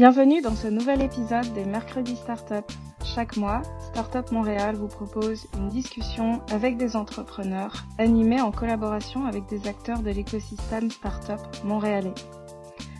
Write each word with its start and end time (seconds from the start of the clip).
Bienvenue 0.00 0.40
dans 0.40 0.56
ce 0.56 0.66
nouvel 0.66 1.02
épisode 1.02 1.52
des 1.52 1.66
Mercredis 1.66 2.16
Startup. 2.16 2.64
Chaque 3.04 3.36
mois, 3.36 3.60
Startup 3.92 4.32
Montréal 4.32 4.74
vous 4.74 4.88
propose 4.88 5.46
une 5.58 5.68
discussion 5.68 6.40
avec 6.50 6.78
des 6.78 6.96
entrepreneurs 6.96 7.84
animée 7.98 8.40
en 8.40 8.50
collaboration 8.50 9.26
avec 9.26 9.44
des 9.50 9.68
acteurs 9.68 9.98
de 9.98 10.08
l'écosystème 10.08 10.90
startup 10.90 11.42
montréalais. 11.64 12.14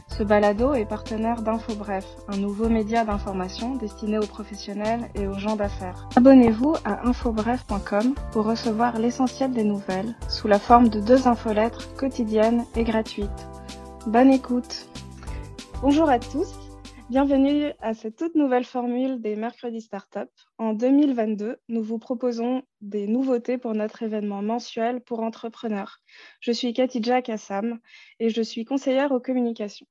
Ce 0.08 0.22
balado 0.22 0.74
est 0.74 0.84
partenaire 0.84 1.40
d'InfoBref, 1.40 2.04
un 2.28 2.36
nouveau 2.36 2.68
média 2.68 3.02
d'information 3.02 3.76
destiné 3.76 4.18
aux 4.18 4.26
professionnels 4.26 5.08
et 5.14 5.26
aux 5.26 5.38
gens 5.38 5.56
d'affaires. 5.56 6.06
Abonnez-vous 6.16 6.74
à 6.84 7.08
infobref.com 7.08 8.14
pour 8.30 8.44
recevoir 8.44 8.98
l'essentiel 8.98 9.52
des 9.52 9.64
nouvelles 9.64 10.16
sous 10.28 10.48
la 10.48 10.58
forme 10.58 10.90
de 10.90 11.00
deux 11.00 11.26
infolettres 11.26 11.94
quotidiennes 11.94 12.66
et 12.76 12.84
gratuites. 12.84 13.48
Bonne 14.06 14.30
écoute 14.30 14.86
Bonjour 15.80 16.10
à 16.10 16.18
tous 16.18 16.69
Bienvenue 17.10 17.72
à 17.80 17.92
cette 17.92 18.14
toute 18.14 18.36
nouvelle 18.36 18.64
formule 18.64 19.20
des 19.20 19.34
Mercredis 19.34 19.80
Startup. 19.80 20.30
En 20.58 20.74
2022, 20.74 21.56
nous 21.68 21.82
vous 21.82 21.98
proposons 21.98 22.62
des 22.82 23.08
nouveautés 23.08 23.58
pour 23.58 23.74
notre 23.74 24.04
événement 24.04 24.42
mensuel 24.42 25.00
pour 25.00 25.18
entrepreneurs. 25.18 25.98
Je 26.38 26.52
suis 26.52 26.72
Katija 26.72 27.20
Kassam 27.20 27.80
et 28.20 28.30
je 28.30 28.40
suis 28.42 28.64
conseillère 28.64 29.10
aux 29.10 29.18
communications. 29.18 29.88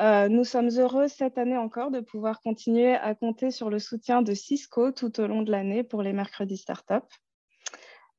Euh, 0.00 0.28
nous 0.28 0.42
sommes 0.42 0.70
heureux 0.70 1.06
cette 1.06 1.38
année 1.38 1.56
encore 1.56 1.92
de 1.92 2.00
pouvoir 2.00 2.40
continuer 2.40 2.96
à 2.96 3.14
compter 3.14 3.52
sur 3.52 3.70
le 3.70 3.78
soutien 3.78 4.20
de 4.20 4.34
Cisco 4.34 4.90
tout 4.90 5.20
au 5.20 5.28
long 5.28 5.42
de 5.42 5.52
l'année 5.52 5.84
pour 5.84 6.02
les 6.02 6.12
Mercredis 6.12 6.56
Startup. 6.56 7.04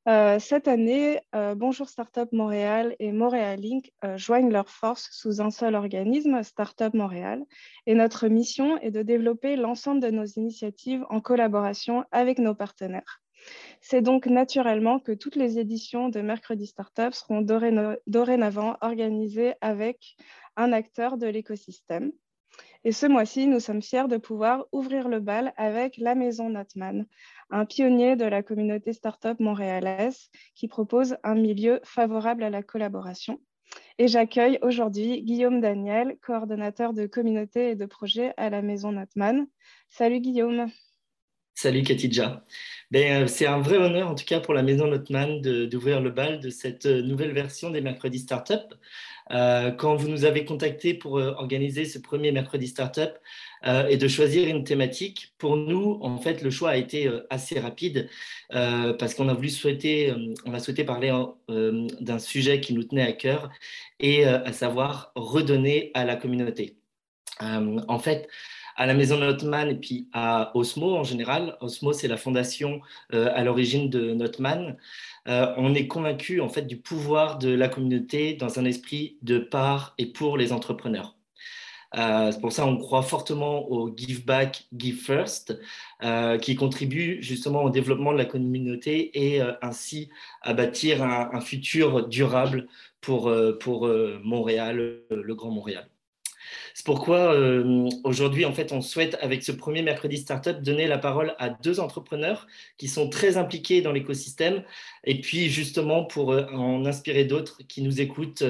Euh, 0.08 0.38
cette 0.38 0.68
année, 0.68 1.18
euh, 1.34 1.56
Bonjour 1.56 1.88
Startup 1.88 2.30
Montréal 2.30 2.94
et 3.00 3.10
Montréal 3.10 3.58
Link 3.58 3.90
euh, 4.04 4.16
joignent 4.16 4.52
leurs 4.52 4.68
forces 4.68 5.08
sous 5.10 5.40
un 5.40 5.50
seul 5.50 5.74
organisme, 5.74 6.44
Startup 6.44 6.94
Montréal, 6.94 7.42
et 7.86 7.94
notre 7.96 8.28
mission 8.28 8.78
est 8.78 8.92
de 8.92 9.02
développer 9.02 9.56
l'ensemble 9.56 10.00
de 10.00 10.10
nos 10.10 10.24
initiatives 10.24 11.04
en 11.10 11.20
collaboration 11.20 12.04
avec 12.12 12.38
nos 12.38 12.54
partenaires. 12.54 13.20
C'est 13.80 14.00
donc 14.00 14.26
naturellement 14.26 15.00
que 15.00 15.10
toutes 15.10 15.34
les 15.34 15.58
éditions 15.58 16.08
de 16.08 16.20
Mercredi 16.20 16.66
Startup 16.66 17.12
seront 17.12 17.42
dorénavant 17.42 18.76
organisées 18.82 19.54
avec 19.60 20.16
un 20.56 20.72
acteur 20.72 21.16
de 21.16 21.26
l'écosystème. 21.26 22.12
Et 22.84 22.92
ce 22.92 23.06
mois-ci, 23.06 23.46
nous 23.46 23.60
sommes 23.60 23.82
fiers 23.82 24.08
de 24.08 24.16
pouvoir 24.16 24.66
ouvrir 24.72 25.08
le 25.08 25.20
bal 25.20 25.52
avec 25.56 25.96
la 25.98 26.14
Maison 26.14 26.50
Notman, 26.50 27.06
un 27.50 27.64
pionnier 27.64 28.16
de 28.16 28.24
la 28.24 28.42
communauté 28.42 28.92
startup 28.92 29.40
montréalaise 29.40 30.30
qui 30.54 30.68
propose 30.68 31.16
un 31.24 31.34
milieu 31.34 31.80
favorable 31.84 32.42
à 32.42 32.50
la 32.50 32.62
collaboration. 32.62 33.40
Et 33.98 34.08
j'accueille 34.08 34.58
aujourd'hui 34.62 35.22
Guillaume 35.22 35.60
Daniel, 35.60 36.16
coordonnateur 36.20 36.92
de 36.92 37.06
communauté 37.06 37.70
et 37.70 37.74
de 37.74 37.86
projet 37.86 38.32
à 38.36 38.50
la 38.50 38.62
Maison 38.62 38.92
Notman. 38.92 39.46
Salut 39.88 40.20
Guillaume. 40.20 40.70
Salut 41.54 41.82
Katidja. 41.82 42.44
Ben, 42.90 43.22
euh, 43.22 43.26
c'est 43.26 43.46
un 43.46 43.58
vrai 43.58 43.78
honneur, 43.78 44.10
en 44.10 44.14
tout 44.14 44.26
cas 44.26 44.40
pour 44.40 44.52
la 44.52 44.62
Maison 44.62 44.88
Notman, 44.88 45.40
d'ouvrir 45.40 46.02
le 46.02 46.10
bal 46.10 46.38
de 46.38 46.50
cette 46.50 46.84
euh, 46.84 47.00
nouvelle 47.00 47.32
version 47.32 47.70
des 47.70 47.80
mercredis 47.80 48.18
startup. 48.18 48.74
Euh, 49.32 49.70
quand 49.72 49.96
vous 49.96 50.08
nous 50.08 50.24
avez 50.24 50.44
contacté 50.44 50.94
pour 50.94 51.14
organiser 51.14 51.84
ce 51.84 51.98
premier 51.98 52.32
mercredi 52.32 52.68
startup 52.68 53.18
et 53.88 53.96
de 53.96 54.06
choisir 54.06 54.48
une 54.48 54.62
thématique, 54.62 55.34
pour 55.38 55.56
nous, 55.56 55.98
en 56.00 56.18
fait, 56.18 56.40
le 56.40 56.50
choix 56.50 56.70
a 56.70 56.76
été 56.76 57.10
assez 57.30 57.58
rapide 57.58 58.08
parce 58.48 59.14
qu'on 59.14 59.28
a 59.28 59.34
voulu 59.34 59.50
souhaiter, 59.50 60.14
on 60.44 60.54
a 60.54 60.60
souhaité 60.60 60.84
parler 60.84 61.12
d'un 61.48 62.18
sujet 62.20 62.60
qui 62.60 62.74
nous 62.74 62.84
tenait 62.84 63.02
à 63.02 63.12
cœur 63.12 63.50
et 63.98 64.24
à 64.24 64.52
savoir 64.52 65.10
redonner 65.16 65.90
à 65.94 66.04
la 66.04 66.14
communauté. 66.14 66.76
en 67.40 67.98
fait, 67.98 68.28
à 68.76 68.86
la 68.86 68.94
Maison 68.94 69.18
Notman 69.18 69.68
et 69.70 69.74
puis 69.74 70.08
à 70.12 70.52
Osmo 70.54 70.96
en 70.96 71.04
général. 71.04 71.56
Osmo, 71.60 71.92
c'est 71.92 72.08
la 72.08 72.16
fondation 72.16 72.80
euh, 73.14 73.30
à 73.34 73.42
l'origine 73.42 73.90
de 73.90 74.12
Notman. 74.12 74.76
Euh, 75.28 75.52
on 75.56 75.74
est 75.74 75.86
convaincu 75.86 76.40
en 76.40 76.48
fait 76.48 76.62
du 76.62 76.76
pouvoir 76.76 77.38
de 77.38 77.48
la 77.48 77.68
communauté 77.68 78.34
dans 78.34 78.58
un 78.58 78.64
esprit 78.64 79.16
de 79.22 79.38
part 79.38 79.94
et 79.98 80.06
pour 80.06 80.36
les 80.36 80.52
entrepreneurs. 80.52 81.16
Euh, 81.96 82.30
c'est 82.30 82.40
pour 82.40 82.52
ça 82.52 82.64
qu'on 82.64 82.76
croit 82.76 83.02
fortement 83.02 83.70
au 83.70 83.94
Give 83.96 84.26
Back, 84.26 84.66
Give 84.76 85.00
First, 85.00 85.58
qui 86.42 86.54
contribue 86.56 87.22
justement 87.22 87.62
au 87.62 87.70
développement 87.70 88.12
de 88.12 88.18
la 88.18 88.26
communauté 88.26 89.10
et 89.14 89.40
ainsi 89.62 90.10
à 90.42 90.52
bâtir 90.52 91.02
un, 91.02 91.40
futur 91.40 92.06
durable 92.08 92.68
pour, 93.00 93.32
pour 93.60 93.88
Montréal, 94.22 95.00
le 95.10 95.34
Grand 95.34 95.50
Montréal. 95.50 95.88
C'est 96.76 96.84
pourquoi 96.84 97.32
euh, 97.32 97.88
aujourd'hui, 98.04 98.44
en 98.44 98.52
fait, 98.52 98.70
on 98.70 98.82
souhaite, 98.82 99.16
avec 99.22 99.42
ce 99.42 99.50
premier 99.50 99.80
mercredi 99.80 100.18
startup, 100.18 100.60
donner 100.60 100.86
la 100.86 100.98
parole 100.98 101.34
à 101.38 101.48
deux 101.48 101.80
entrepreneurs 101.80 102.46
qui 102.76 102.86
sont 102.86 103.08
très 103.08 103.38
impliqués 103.38 103.80
dans 103.80 103.92
l'écosystème 103.92 104.62
et 105.04 105.22
puis 105.22 105.48
justement 105.48 106.04
pour 106.04 106.32
euh, 106.32 106.44
en 106.52 106.84
inspirer 106.84 107.24
d'autres 107.24 107.62
qui 107.66 107.80
nous 107.80 108.02
écoutent 108.02 108.44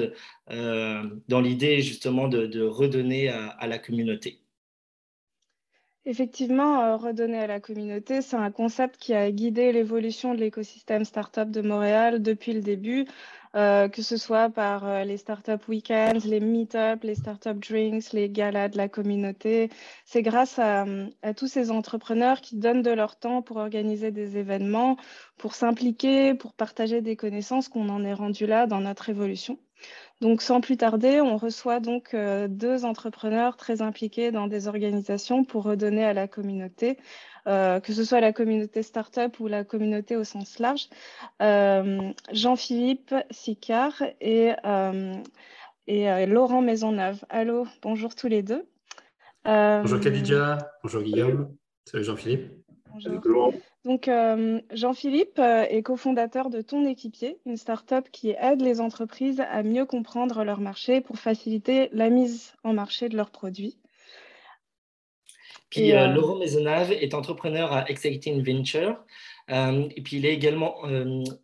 euh, 0.51 1.03
dans 1.29 1.39
l'idée 1.39 1.81
justement 1.81 2.27
de, 2.27 2.61
redonner 2.61 3.29
à, 3.29 3.65
la 3.65 3.79
communauté. 3.79 4.41
Effectivement, 6.09 6.95
redonner 6.97 7.37
à 7.37 7.47
la 7.47 7.59
communauté, 7.59 8.21
c'est 8.21 8.37
un 8.37 8.49
concept 8.49 8.95
qui 8.95 9.13
a 9.13 9.29
guidé 9.29 9.73
l'évolution 9.73 10.33
de 10.33 10.39
l'écosystème 10.39 11.03
startup 11.03 11.51
de 11.51 11.59
Montréal 11.61 12.21
depuis 12.21 12.53
le 12.53 12.61
début. 12.61 13.05
Euh, 13.55 13.89
que 13.89 14.01
ce 14.01 14.15
soit 14.15 14.49
par 14.49 14.85
euh, 14.87 15.03
les 15.03 15.17
startup 15.17 15.67
weekends, 15.67 16.19
les 16.23 16.39
meet-up, 16.39 17.03
les 17.03 17.15
startup 17.15 17.59
drinks, 17.59 18.13
les 18.13 18.29
galas 18.29 18.69
de 18.69 18.77
la 18.77 18.87
communauté. 18.87 19.69
C'est 20.05 20.21
grâce 20.21 20.59
à, 20.59 20.85
tous 21.35 21.47
ces 21.47 21.71
entrepreneurs 21.71 22.39
qui 22.39 22.55
donnent 22.55 22.83
de 22.83 22.91
leur 22.91 23.17
temps 23.19 23.41
pour 23.41 23.57
organiser 23.57 24.11
des 24.11 24.37
événements, 24.37 24.95
pour 25.37 25.55
s'impliquer, 25.55 26.35
pour 26.35 26.53
partager 26.53 27.01
des 27.01 27.17
connaissances 27.17 27.67
qu'on 27.67 27.89
en 27.89 28.05
est 28.05 28.13
rendu 28.13 28.45
là 28.45 28.65
dans 28.65 28.79
notre 28.79 29.09
évolution. 29.09 29.59
Donc, 30.21 30.41
sans 30.41 30.61
plus 30.61 30.77
tarder, 30.77 31.21
on 31.21 31.37
reçoit 31.37 31.79
donc 31.79 32.13
euh, 32.13 32.47
deux 32.47 32.85
entrepreneurs 32.85 33.55
très 33.55 33.81
impliqués 33.81 34.31
dans 34.31 34.47
des 34.47 34.67
organisations 34.67 35.43
pour 35.43 35.63
redonner 35.63 36.03
à 36.03 36.13
la 36.13 36.27
communauté 36.27 36.97
euh, 37.47 37.79
que 37.79 37.93
ce 37.93 38.03
soit 38.03 38.19
la 38.19 38.33
communauté 38.33 38.83
startup 38.83 39.39
ou 39.39 39.47
la 39.47 39.63
communauté 39.63 40.17
au 40.17 40.25
sens 40.25 40.59
large. 40.59 40.89
Euh, 41.41 42.11
Jean-Philippe 42.33 43.15
Sicard 43.31 44.03
et, 44.19 44.51
euh, 44.65 45.13
et 45.87 46.25
Laurent 46.25 46.61
Maisonneuve. 46.61 47.23
Allô, 47.29 47.65
bonjour 47.81 48.15
tous 48.15 48.27
les 48.27 48.43
deux. 48.43 48.67
bonjour 49.45 49.99
Khadija, 50.01 50.57
bonjour 50.83 51.01
Guillaume, 51.01 51.55
salut 51.85 52.03
Jean-Philippe. 52.03 52.51
Bonjour. 52.91 53.53
Donc, 53.87 54.09
Jean-Philippe 54.73 55.39
est 55.39 55.81
cofondateur 55.81 56.49
de 56.49 56.59
Ton 56.61 56.85
Équipier, 56.85 57.37
une 57.45 57.55
startup 57.55 58.11
qui 58.11 58.31
aide 58.31 58.61
les 58.61 58.81
entreprises 58.81 59.39
à 59.39 59.63
mieux 59.63 59.85
comprendre 59.85 60.43
leur 60.43 60.59
marché 60.59 60.99
pour 60.99 61.19
faciliter 61.19 61.87
la 61.93 62.09
mise 62.09 62.53
en 62.65 62.73
marché 62.73 63.07
de 63.07 63.15
leurs 63.15 63.31
produits. 63.31 63.77
Puis 65.69 65.91
euh, 65.91 66.07
euh, 66.07 66.13
Laurent 66.13 66.37
Maisonnave 66.37 66.91
est 66.91 67.13
entrepreneur 67.13 67.71
à 67.73 67.89
Exciting 67.89 68.43
Venture. 68.43 68.97
Euh, 69.49 69.87
et 69.95 70.01
puis 70.01 70.17
il 70.17 70.25
est 70.25 70.33
également 70.33 70.81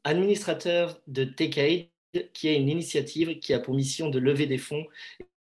administrateur 0.04 1.00
de 1.08 1.24
TechAid, 1.24 1.90
qui 2.34 2.48
est 2.48 2.56
une 2.56 2.70
initiative 2.70 3.40
qui 3.40 3.54
a 3.54 3.60
pour 3.60 3.74
mission 3.74 4.10
de 4.10 4.20
lever 4.20 4.46
des 4.46 4.58
fonds 4.58 4.86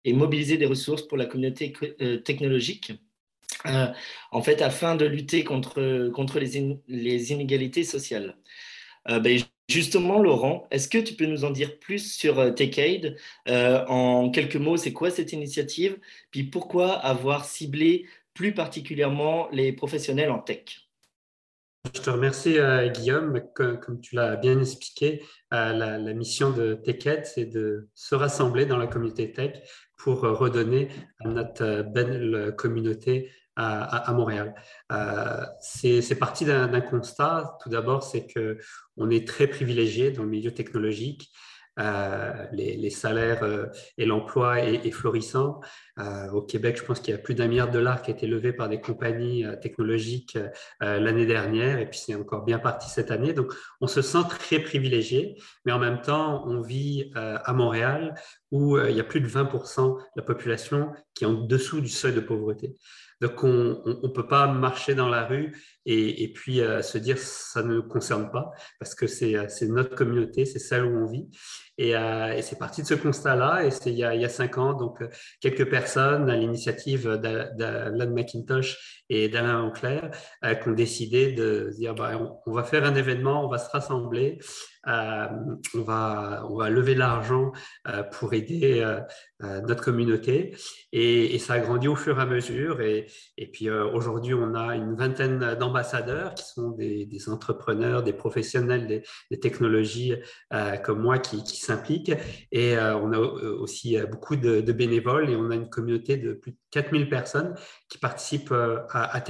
et 0.05 0.13
mobiliser 0.13 0.57
des 0.57 0.67
ressources 0.67 1.03
pour 1.03 1.19
la 1.19 1.27
communauté 1.27 1.73
technologique. 2.25 2.93
En 4.33 4.43
fait, 4.43 4.63
afin 4.63 4.97
de 4.97 5.05
lutter 5.05 5.45
contre, 5.45 6.09
contre 6.11 6.39
les, 6.39 7.33
inégalités 7.33 7.85
sociales. 7.85 8.37
Ben, 9.09 9.41
justement, 9.69 10.21
Laurent, 10.21 10.67
est-ce 10.71 10.89
que 10.89 10.99
tu 10.99 11.15
peux 11.15 11.27
nous 11.27 11.45
en 11.45 11.51
dire 11.51 11.79
plus 11.79 12.13
sur 12.13 12.55
TechAid 12.55 13.17
En 13.47 14.31
quelques 14.31 14.57
mots, 14.57 14.77
c'est 14.77 14.93
quoi 14.93 15.11
cette 15.11 15.33
initiative? 15.33 15.99
Puis 16.31 16.45
pourquoi 16.45 16.93
avoir 16.93 17.45
ciblé 17.45 18.07
plus 18.35 18.55
particulièrement 18.55 19.49
les 19.51 19.73
professionnels 19.73 20.31
en 20.31 20.39
tech? 20.39 20.89
Je 21.95 22.01
te 22.01 22.11
remercie, 22.11 22.59
euh, 22.59 22.89
Guillaume. 22.89 23.43
Comme, 23.55 24.01
tu 24.01 24.15
l'as 24.15 24.37
bien 24.37 24.61
expliqué, 24.61 25.23
euh, 25.53 25.73
la, 25.73 26.15
mission 26.15 26.51
de 26.51 26.75
TechEd, 26.75 27.27
c'est 27.27 27.45
de 27.45 27.89
se 27.95 28.15
rassembler 28.15 28.67
dans 28.67 28.77
la 28.77 28.87
communauté 28.87 29.33
tech 29.33 29.63
pour 29.99 30.21
redonner 30.21 30.89
à 31.25 31.29
notre 31.29 31.83
belle 31.83 32.55
communauté 32.57 33.31
à, 33.57 34.13
Montréal. 34.13 34.55
Euh, 34.93 35.45
c'est 35.61 36.19
parti 36.19 36.45
d'un 36.45 36.81
constat. 36.81 37.59
Tout 37.63 37.69
d'abord, 37.69 38.03
c'est 38.03 38.27
qu'on 38.27 39.11
est 39.11 39.27
très 39.27 39.47
privilégié 39.47 40.11
dans 40.11 40.23
le 40.23 40.29
milieu 40.29 40.53
technologique 40.53 41.31
les, 42.53 42.91
salaires 42.91 43.71
et 43.97 44.05
l'emploi 44.05 44.61
est, 44.61 44.91
florissant. 44.91 45.61
au 46.33 46.43
Québec, 46.43 46.77
je 46.79 46.85
pense 46.85 47.01
qu'il 47.01 47.13
y 47.13 47.15
a 47.15 47.19
plus 47.19 47.35
d'un 47.35 47.49
milliard 47.49 47.69
de 47.69 47.73
dollars 47.73 48.03
qui 48.03 48.11
a 48.11 48.15
été 48.15 48.27
levé 48.27 48.53
par 48.53 48.69
des 48.69 48.81
compagnies 48.81 49.45
technologiques 49.61 50.39
l'année 50.81 51.27
dernière, 51.27 51.79
et 51.79 51.89
puis 51.89 51.99
c'est 51.99 52.15
encore 52.15 52.45
bien 52.45 52.59
parti 52.59 52.91
cette 52.91 53.11
année. 53.11 53.33
Donc, 53.33 53.53
on 53.81 53.87
se 53.87 54.03
sent 54.03 54.25
très 54.29 54.59
privilégié, 54.59 55.37
mais 55.65 55.73
en 55.73 55.79
même 55.79 56.01
temps, 56.01 56.45
on 56.47 56.61
vit 56.61 57.11
à 57.15 57.53
Montréal 57.53 58.15
où 58.51 58.79
il 58.79 58.95
y 58.95 59.01
a 59.01 59.05
plus 59.05 59.21
de 59.21 59.29
20% 59.29 59.97
de 59.97 60.03
la 60.17 60.23
population 60.23 60.93
qui 61.15 61.25
est 61.25 61.27
en 61.27 61.33
dessous 61.35 61.81
du 61.81 61.89
seuil 61.89 62.13
de 62.13 62.21
pauvreté. 62.21 62.75
Donc, 63.23 63.45
on 63.45 63.81
ne 64.03 64.09
peut 64.09 64.27
pas 64.27 64.49
marcher 64.49 64.97
dans 64.97 65.09
la 65.09 65.25
rue 65.25 65.57
et, 65.85 66.33
puis 66.33 66.61
euh, 66.61 66.81
se 66.81 66.97
dire 66.99 67.19
ça 67.19 67.63
ne 67.63 67.75
nous 67.75 67.83
concerne 67.83 68.31
pas 68.31 68.53
parce 68.79 68.95
que 68.95 69.07
c'est 69.07 69.37
euh, 69.37 69.47
notre 69.63 69.95
communauté, 69.95 70.45
c'est 70.45 70.59
celle 70.59 70.85
où 70.85 70.97
on 70.97 71.07
vit. 71.07 71.29
Euh, 71.81 72.33
et, 72.33 72.43
c'est 72.43 72.59
parti 72.59 72.83
de 72.83 72.87
ce 72.87 72.95
constat-là. 72.95 73.65
Et 73.65 73.71
c'est 73.71 73.91
il, 73.91 73.99
y 73.99 74.05
a 74.05 74.29
cinq 74.29 74.59
ans, 74.59 74.75
donc 74.75 75.03
quelques 75.41 75.69
personnes 75.69 76.31
à 76.31 76.37
l'initiative 76.37 77.09
d'Alan 77.17 78.11
McIntosh 78.11 79.03
et 79.09 79.29
d'Alain 79.29 79.65
Auclair 79.65 80.11
qui 80.43 80.69
ont 80.69 80.73
décidé 80.73 81.33
de 81.33 81.71
dire 81.77 81.95
bah, 81.95 82.13
on, 82.47 82.53
va 82.53 82.63
faire 82.63 82.85
un 82.85 82.95
événement, 82.95 83.45
on 83.45 83.49
va 83.49 83.59
se 83.59 83.71
rassembler, 83.71 84.39
on, 84.87 85.83
va, 85.83 86.47
on 86.49 86.57
va 86.57 86.71
lever 86.71 86.95
l'argent 86.95 87.53
pour 88.13 88.35
aider 88.35 88.85
notre 89.41 89.83
communauté. 89.83 90.55
Et, 90.93 91.39
ça 91.39 91.55
a 91.55 91.59
grandi 91.59 91.89
au 91.89 91.97
fur 91.97 92.19
et 92.19 92.23
à 92.23 92.27
mesure. 92.27 92.81
Et, 92.81 93.07
et 93.39 93.51
puis 93.51 93.71
aujourd'hui, 93.71 94.35
on 94.35 94.55
a 94.55 94.77
une 94.77 94.95
vingtaine 94.95 95.57
d'ambassadeurs 95.73 96.35
qui 96.35 96.45
sont 96.45 96.71
des, 96.71 97.29
entrepreneurs, 97.29 98.03
des 98.03 98.13
professionnels 98.13 98.87
des, 99.31 99.41
technologies 99.41 100.15
comme 100.85 101.01
moi 101.01 101.19
qui, 101.19 101.43
s'impliquent. 101.57 102.13
Et 102.51 102.77
euh, 102.77 102.97
on 102.97 103.13
a 103.13 103.19
euh, 103.19 103.57
aussi 103.59 103.99
euh, 103.99 104.07
beaucoup 104.07 104.37
de, 104.37 104.61
bénévoles 104.73 105.31
et 105.31 105.37
on 105.37 105.51
a 105.51 105.55
une 105.55 105.69
communauté 105.69 106.17
de 106.17 106.33
plus 106.33 106.53
de 106.53 106.57
4000 106.71 107.09
personnes 107.09 107.55
qui 107.89 107.99
participent 107.99 108.53
à, 108.53 109.17
à 109.17 109.23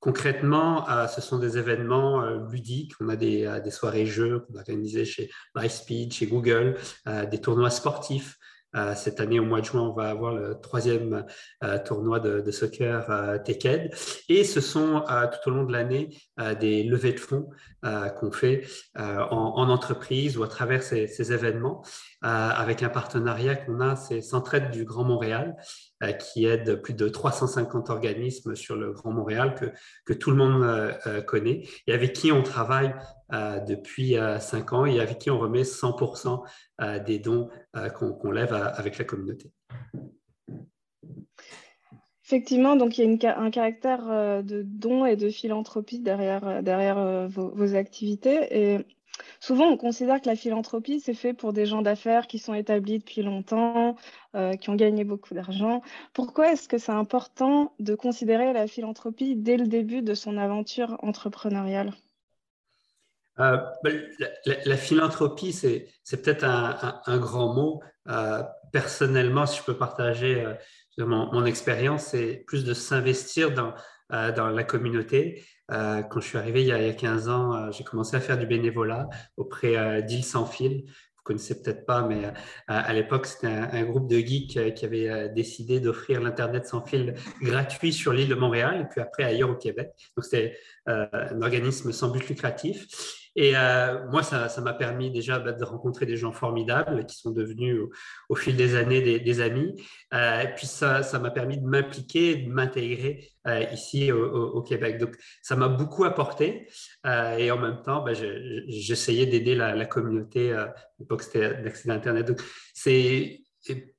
Concrètement, 0.00 0.84
ce 1.08 1.22
sont 1.22 1.38
des 1.38 1.56
événements 1.56 2.20
ludiques. 2.50 2.92
On 3.00 3.08
a 3.08 3.16
des, 3.16 3.70
soirées 3.70 4.04
jeux 4.04 4.40
qu'on 4.40 4.56
a 4.56 4.58
organisées 4.58 5.06
chez 5.06 5.30
Lightspeed, 5.54 6.12
chez 6.12 6.26
Google, 6.26 6.76
des 7.30 7.40
tournois 7.40 7.70
sportifs. 7.70 8.36
Cette 8.96 9.20
année, 9.20 9.38
au 9.38 9.44
mois 9.44 9.60
de 9.60 9.66
juin, 9.66 9.82
on 9.82 9.92
va 9.92 10.10
avoir 10.10 10.34
le 10.34 10.58
troisième 10.60 11.24
tournoi 11.84 12.20
de, 12.20 12.50
soccer 12.50 13.10
euh, 13.10 13.38
Et 14.28 14.44
ce 14.44 14.60
sont 14.60 15.00
tout 15.00 15.50
au 15.50 15.52
long 15.52 15.64
de 15.64 15.72
l'année 15.72 16.10
des 16.60 16.82
levées 16.82 17.12
de 17.12 17.20
fonds 17.20 17.48
qu'on 18.18 18.32
fait 18.32 18.66
en, 18.96 19.68
entreprise 19.68 20.36
ou 20.36 20.42
à 20.42 20.48
travers 20.48 20.82
ces, 20.82 21.06
ces 21.06 21.32
événements. 21.32 21.82
Euh, 22.24 22.28
avec 22.28 22.82
un 22.82 22.88
partenariat 22.88 23.54
qu'on 23.54 23.80
a, 23.80 23.96
c'est 23.96 24.22
Centraide 24.22 24.70
du 24.70 24.84
Grand 24.84 25.04
Montréal, 25.04 25.56
euh, 25.93 25.93
qui 26.18 26.44
aide 26.44 26.82
plus 26.82 26.94
de 26.94 27.08
350 27.08 27.90
organismes 27.90 28.54
sur 28.54 28.76
le 28.76 28.92
Grand 28.92 29.12
Montréal 29.12 29.54
que, 29.54 29.66
que 30.04 30.12
tout 30.12 30.30
le 30.30 30.36
monde 30.36 30.62
euh, 30.62 31.22
connaît 31.22 31.62
et 31.86 31.92
avec 31.92 32.12
qui 32.12 32.32
on 32.32 32.42
travaille 32.42 32.94
depuis 33.66 34.16
cinq 34.38 34.72
ans 34.72 34.84
et 34.86 35.00
avec 35.00 35.18
qui 35.18 35.30
on 35.30 35.40
remet 35.40 35.62
100% 35.62 36.44
des 37.04 37.18
dons 37.18 37.48
qu'on 37.96 38.30
lève 38.30 38.52
avec 38.52 38.96
la 38.98 39.04
communauté. 39.04 39.50
Effectivement, 42.24 42.76
donc 42.76 42.96
il 42.98 43.20
y 43.20 43.26
a 43.26 43.40
un 43.40 43.50
caractère 43.50 44.42
de 44.44 44.62
don 44.64 45.04
et 45.04 45.16
de 45.16 45.30
philanthropie 45.30 45.98
derrière, 45.98 46.62
derrière 46.62 47.28
vos, 47.28 47.74
activités. 47.74 48.84
Souvent, 49.40 49.66
on 49.66 49.76
considère 49.76 50.20
que 50.20 50.28
la 50.28 50.36
philanthropie, 50.36 51.00
c'est 51.00 51.14
fait 51.14 51.34
pour 51.34 51.52
des 51.52 51.66
gens 51.66 51.82
d'affaires 51.82 52.26
qui 52.26 52.38
sont 52.38 52.54
établis 52.54 52.98
depuis 52.98 53.22
longtemps, 53.22 53.96
euh, 54.34 54.54
qui 54.54 54.70
ont 54.70 54.74
gagné 54.74 55.04
beaucoup 55.04 55.34
d'argent. 55.34 55.82
Pourquoi 56.12 56.52
est-ce 56.52 56.68
que 56.68 56.78
c'est 56.78 56.92
important 56.92 57.74
de 57.78 57.94
considérer 57.94 58.52
la 58.52 58.66
philanthropie 58.66 59.36
dès 59.36 59.56
le 59.56 59.66
début 59.66 60.02
de 60.02 60.14
son 60.14 60.38
aventure 60.38 60.96
entrepreneuriale? 61.02 61.92
Euh, 63.40 63.58
ben, 63.82 64.00
la, 64.64 64.76
philanthropie, 64.76 65.52
c'est 65.52 65.88
peut-être 66.22 66.44
un, 66.44 67.18
grand 67.18 67.52
mot. 67.52 67.82
Euh, 68.08 68.42
personnellement, 68.72 69.44
si 69.44 69.58
je 69.58 69.64
peux 69.64 69.76
partager 69.76 70.44
mon, 70.98 71.44
expérience, 71.44 72.04
c'est 72.04 72.44
plus 72.46 72.64
de 72.64 72.74
s'investir 72.74 73.52
dans, 73.52 73.74
dans 74.10 74.48
la 74.48 74.64
communauté. 74.64 75.44
Euh, 75.70 76.02
quand 76.02 76.20
je 76.20 76.26
suis 76.26 76.38
arrivé 76.38 76.62
il 76.62 76.68
y 76.68 76.72
a, 76.72 76.92
15 76.92 77.28
ans, 77.28 77.54
euh, 77.54 77.72
j'ai 77.72 77.84
commencé 77.84 78.16
à 78.16 78.20
faire 78.20 78.38
du 78.38 78.46
bénévolat 78.46 79.08
auprès 79.36 79.76
euh, 79.76 80.02
d'Île 80.02 80.24
Sans 80.24 80.46
Fil. 80.46 80.84
Vous 80.86 81.22
connaissez 81.22 81.62
peut-être 81.62 81.86
pas, 81.86 82.02
mais 82.02 82.34
à 82.66 82.92
l'époque, 82.92 83.24
c'était 83.24 83.46
un, 83.46 83.82
groupe 83.84 84.10
de 84.10 84.18
geeks 84.18 84.74
qui 84.74 84.84
avait 84.84 85.30
décidé 85.30 85.80
d'offrir 85.80 86.20
l'Internet 86.20 86.66
sans 86.66 86.84
fil 86.84 87.14
gratuit 87.40 87.94
sur 87.94 88.12
l'île 88.12 88.28
de 88.28 88.34
Montréal 88.34 88.82
et 88.82 88.84
puis 88.84 89.00
après 89.00 89.24
ailleurs 89.24 89.48
au 89.48 89.54
Québec. 89.54 89.92
Donc, 90.18 90.24
c'était 90.26 90.58
un 90.84 91.40
organisme 91.40 91.92
sans 91.92 92.10
but 92.10 92.28
lucratif. 92.28 93.23
Et 93.36 93.56
euh, 93.56 94.06
moi, 94.08 94.22
ça 94.22 94.48
m'a 94.60 94.72
permis 94.72 95.10
déjà 95.10 95.38
bah, 95.38 95.52
de 95.52 95.64
rencontrer 95.64 96.06
des 96.06 96.16
gens 96.16 96.32
formidables 96.32 97.04
qui 97.06 97.16
sont 97.16 97.30
devenus 97.30 97.80
au, 98.28 98.34
fil 98.34 98.56
des 98.56 98.76
années 98.76 99.00
des, 99.18 99.40
amis. 99.40 99.74
Euh, 100.12 100.42
et 100.42 100.54
puis, 100.54 100.66
ça 100.66 101.02
m'a 101.20 101.30
permis 101.30 101.58
de 101.58 101.66
m'impliquer, 101.66 102.36
de 102.36 102.50
m'intégrer 102.50 103.28
euh, 103.46 103.64
ici 103.72 104.12
au, 104.12 104.62
Québec. 104.62 104.98
Donc, 104.98 105.16
ça 105.42 105.56
m'a 105.56 105.68
beaucoup 105.68 106.04
apporté. 106.04 106.68
et 107.04 107.50
en 107.50 107.58
même 107.58 107.82
temps, 107.82 108.04
bah, 108.04 108.12
j'essayais 108.14 109.26
d'aider 109.26 109.54
la, 109.54 109.86
communauté. 109.86 110.52
à 110.52 110.74
l'époque, 110.98 111.24
l'accès 111.34 111.90
à 111.90 111.94
Internet. 111.94 112.26
Donc, 112.26 112.40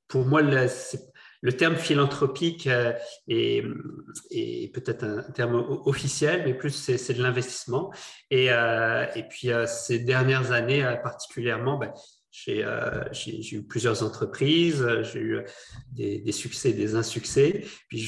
pour 0.07 0.25
moi, 0.25 0.67
c'est 0.67 1.14
le 1.41 1.53
terme 1.53 1.75
philanthropique 1.75 2.67
euh, 2.67 2.93
est, 3.27 3.63
peut-être 4.73 5.03
un 5.03 5.31
terme 5.31 5.55
officiel, 5.85 6.43
mais 6.45 6.53
plus 6.53 6.71
c'est 6.71 7.13
de 7.13 7.21
l'investissement. 7.21 7.93
Et, 8.31 8.47
euh, 8.51 9.05
puis 9.29 9.51
euh, 9.51 9.65
ces 9.65 9.99
dernières 9.99 10.51
années 10.51 10.83
particulièrement, 11.03 11.77
ben, 11.77 11.93
j'ai 12.31 12.65
eu 13.53 13.63
plusieurs 13.63 14.03
entreprises, 14.03 14.85
j'ai 15.03 15.19
eu 15.19 15.45
des, 15.91 16.31
succès, 16.31 16.73
des 16.73 16.95
insuccès. 16.95 17.63
Puis 17.87 17.99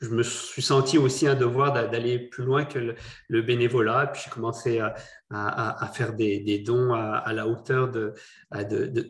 je, 0.00 0.10
me 0.10 0.22
suis 0.22 0.60
senti 0.60 0.98
aussi 0.98 1.26
un 1.26 1.34
devoir 1.34 1.72
d'aller 1.72 2.18
plus 2.18 2.44
loin 2.44 2.66
que 2.66 2.94
le, 3.28 3.42
bénévolat. 3.42 4.08
Puis 4.08 4.22
j'ai 4.24 4.30
commencé 4.30 4.80
à, 5.30 5.90
faire 5.94 6.12
des, 6.12 6.62
dons 6.64 6.92
à, 6.92 7.32
la 7.32 7.48
hauteur 7.48 7.90
de, 7.90 8.14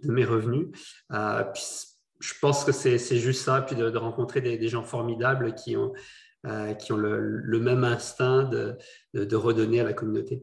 mes 0.04 0.24
revenus. 0.24 0.68
Je 2.24 2.32
pense 2.40 2.64
que 2.64 2.72
c'est 2.72 2.98
juste 3.18 3.42
ça, 3.42 3.60
puis 3.60 3.76
de, 3.76 3.96
rencontrer 3.96 4.40
des, 4.40 4.68
gens 4.68 4.82
formidables 4.82 5.54
qui 5.54 5.76
ont, 5.76 5.92
euh, 6.46 6.72
qui 6.74 6.92
ont 6.92 6.96
le, 6.96 7.60
même 7.60 7.84
instinct 7.84 8.44
de, 8.44 8.76
de, 9.12 9.36
redonner 9.36 9.80
à 9.80 9.84
la 9.84 9.92
communauté. 9.92 10.42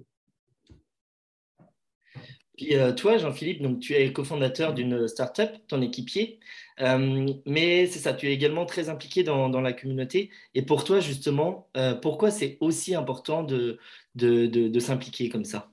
Puis 2.56 2.78
euh, 2.78 2.94
toi, 2.94 3.18
Jean-Philippe, 3.18 3.64
donc 3.64 3.80
tu 3.80 3.96
es 3.96 4.14
cofondateur 4.14 4.76
d'une 4.76 5.08
startup, 5.08 5.50
ton 5.68 5.82
équipier, 5.82 6.40
euh, 6.82 7.28
mais 7.48 7.88
c'est 7.88 8.00
ça, 8.00 8.14
tu 8.14 8.28
es 8.28 8.34
également 8.34 8.68
très 8.68 8.90
impliqué 8.90 9.24
dans, 9.24 9.50
dans 9.50 9.62
la 9.62 9.74
communauté. 9.74 10.30
Et 10.54 10.62
pour 10.62 10.84
toi, 10.84 11.00
justement, 11.00 11.68
pourquoi 12.04 12.30
c'est 12.30 12.58
aussi 12.60 12.94
important 12.94 13.42
de, 13.42 13.80
de 14.14 14.80
s'impliquer 14.80 15.30
comme 15.30 15.46
ça? 15.46 15.72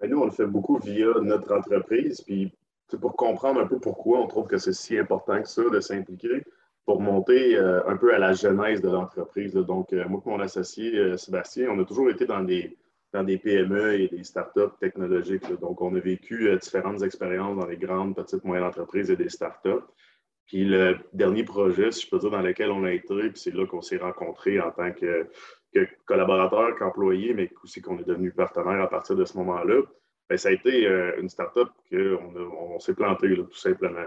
Ben, 0.00 0.08
Nous, 0.08 0.18
on 0.18 0.24
le 0.24 0.30
fait 0.30 0.46
beaucoup 0.46 0.78
via 0.78 1.08
notre 1.20 1.54
entreprise, 1.54 2.22
puis 2.22 2.50
pour 2.98 3.16
comprendre 3.16 3.60
un 3.60 3.66
peu 3.66 3.78
pourquoi 3.78 4.20
on 4.20 4.26
trouve 4.26 4.46
que 4.46 4.58
c'est 4.58 4.72
si 4.72 4.98
important 4.98 5.40
que 5.42 5.48
ça 5.48 5.62
de 5.70 5.80
s'impliquer 5.80 6.42
pour 6.84 7.00
monter 7.00 7.56
euh, 7.56 7.86
un 7.86 7.96
peu 7.96 8.14
à 8.14 8.18
la 8.18 8.32
genèse 8.32 8.80
de 8.80 8.88
l'entreprise. 8.88 9.54
Donc, 9.54 9.92
euh, 9.92 10.08
moi 10.08 10.20
et 10.24 10.28
mon 10.28 10.40
associé 10.40 10.96
euh, 10.96 11.16
Sébastien, 11.16 11.68
on 11.70 11.80
a 11.80 11.84
toujours 11.84 12.10
été 12.10 12.26
dans 12.26 12.42
des, 12.42 12.76
dans 13.12 13.22
des 13.22 13.38
PME 13.38 14.00
et 14.00 14.08
des 14.08 14.24
startups 14.24 14.76
technologiques. 14.80 15.46
Donc, 15.60 15.80
on 15.82 15.94
a 15.94 16.00
vécu 16.00 16.56
différentes 16.60 17.02
expériences 17.02 17.58
dans 17.58 17.66
les 17.66 17.76
grandes, 17.76 18.16
petites, 18.16 18.44
moyennes 18.44 18.66
entreprises 18.66 19.10
et 19.10 19.16
des 19.16 19.28
startups. 19.28 19.84
Puis 20.46 20.64
le 20.64 20.96
dernier 21.12 21.44
projet, 21.44 21.92
si 21.92 22.06
je 22.06 22.10
peux 22.10 22.18
dire, 22.18 22.30
dans 22.30 22.42
lequel 22.42 22.72
on 22.72 22.82
a 22.82 22.92
été, 22.92 23.14
puis 23.14 23.36
c'est 23.40 23.54
là 23.54 23.66
qu'on 23.66 23.82
s'est 23.82 23.98
rencontrés 23.98 24.58
en 24.58 24.72
tant 24.72 24.90
que, 24.90 25.28
que 25.72 25.86
collaborateurs, 26.06 26.74
qu'employés, 26.76 27.34
mais 27.34 27.52
aussi 27.62 27.80
qu'on 27.80 27.98
est 27.98 28.08
devenu 28.08 28.32
partenaire 28.32 28.80
à 28.80 28.88
partir 28.88 29.14
de 29.14 29.24
ce 29.24 29.36
moment-là. 29.38 29.82
Ben, 30.30 30.38
ça 30.38 30.50
a 30.50 30.52
été 30.52 30.86
euh, 30.86 31.20
une 31.20 31.28
start-up 31.28 31.70
qu'on 31.90 32.76
on, 32.76 32.78
s'est 32.78 32.94
planté, 32.94 33.34
tout 33.34 33.52
simplement. 33.52 33.98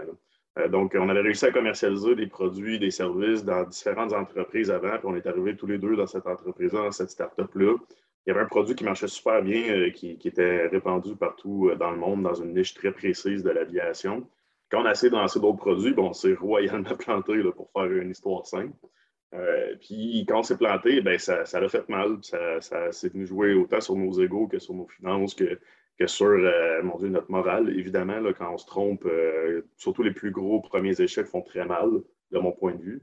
Euh, 0.58 0.68
donc, 0.68 0.96
on 0.98 1.10
avait 1.10 1.20
réussi 1.20 1.44
à 1.44 1.52
commercialiser 1.52 2.14
des 2.14 2.26
produits, 2.26 2.78
des 2.78 2.90
services 2.90 3.44
dans 3.44 3.64
différentes 3.64 4.14
entreprises 4.14 4.70
avant, 4.70 4.96
puis 4.96 5.04
on 5.04 5.14
est 5.16 5.26
arrivés 5.26 5.54
tous 5.54 5.66
les 5.66 5.76
deux 5.76 5.96
dans 5.96 6.06
cette 6.06 6.26
entreprise-là, 6.26 6.84
dans 6.84 6.92
cette 6.92 7.10
start-up-là. 7.10 7.74
Il 8.26 8.30
y 8.30 8.32
avait 8.32 8.40
un 8.40 8.46
produit 8.46 8.74
qui 8.74 8.84
marchait 8.84 9.06
super 9.06 9.42
bien, 9.42 9.68
euh, 9.68 9.90
qui, 9.90 10.18
était 10.24 10.66
répandu 10.68 11.14
partout 11.14 11.70
dans 11.78 11.90
le 11.90 11.98
monde, 11.98 12.22
dans 12.22 12.32
une 12.32 12.54
niche 12.54 12.72
très 12.72 12.90
précise 12.90 13.42
de 13.42 13.50
l'aviation. 13.50 14.26
Quand 14.70 14.80
on 14.80 14.86
a 14.86 14.92
essayé 14.92 15.10
de 15.10 15.16
lancer 15.16 15.40
d'autres 15.40 15.58
produits, 15.58 15.92
bon, 15.92 16.08
on 16.08 16.12
s'est 16.14 16.32
royalement 16.32 16.96
planté 16.98 17.38
pour 17.54 17.70
faire 17.72 17.92
une 17.92 18.10
histoire 18.10 18.46
simple. 18.46 18.72
puis 19.78 20.24
quand 20.26 20.38
on 20.38 20.42
s'est 20.42 20.56
planté, 20.56 21.02
ben, 21.02 21.18
ça, 21.18 21.44
ça 21.44 21.58
a 21.58 21.68
fait 21.68 21.86
mal. 21.90 22.16
Ça, 22.22 22.62
ça 22.62 22.92
s'est 22.92 23.10
venu 23.10 23.26
jouer 23.26 23.52
autant 23.52 23.82
sur 23.82 23.94
nos 23.94 24.12
égaux 24.22 24.46
que 24.46 24.58
sur 24.58 24.72
nos 24.72 24.86
finances, 24.86 25.34
que 25.34 25.58
que 25.98 26.06
sur, 26.06 26.26
euh, 26.26 26.82
mon 26.82 26.98
Dieu, 26.98 27.08
notre 27.08 27.30
morale. 27.30 27.70
Évidemment, 27.78 28.20
là, 28.20 28.32
quand 28.32 28.52
on 28.52 28.58
se 28.58 28.66
trompe, 28.66 29.04
euh, 29.06 29.62
surtout 29.76 30.02
les 30.02 30.12
plus 30.12 30.30
gros 30.30 30.60
premiers 30.60 31.00
échecs 31.00 31.26
font 31.26 31.42
très 31.42 31.64
mal, 31.64 31.88
de 32.30 32.38
mon 32.38 32.52
point 32.52 32.74
de 32.74 32.82
vue. 32.82 33.02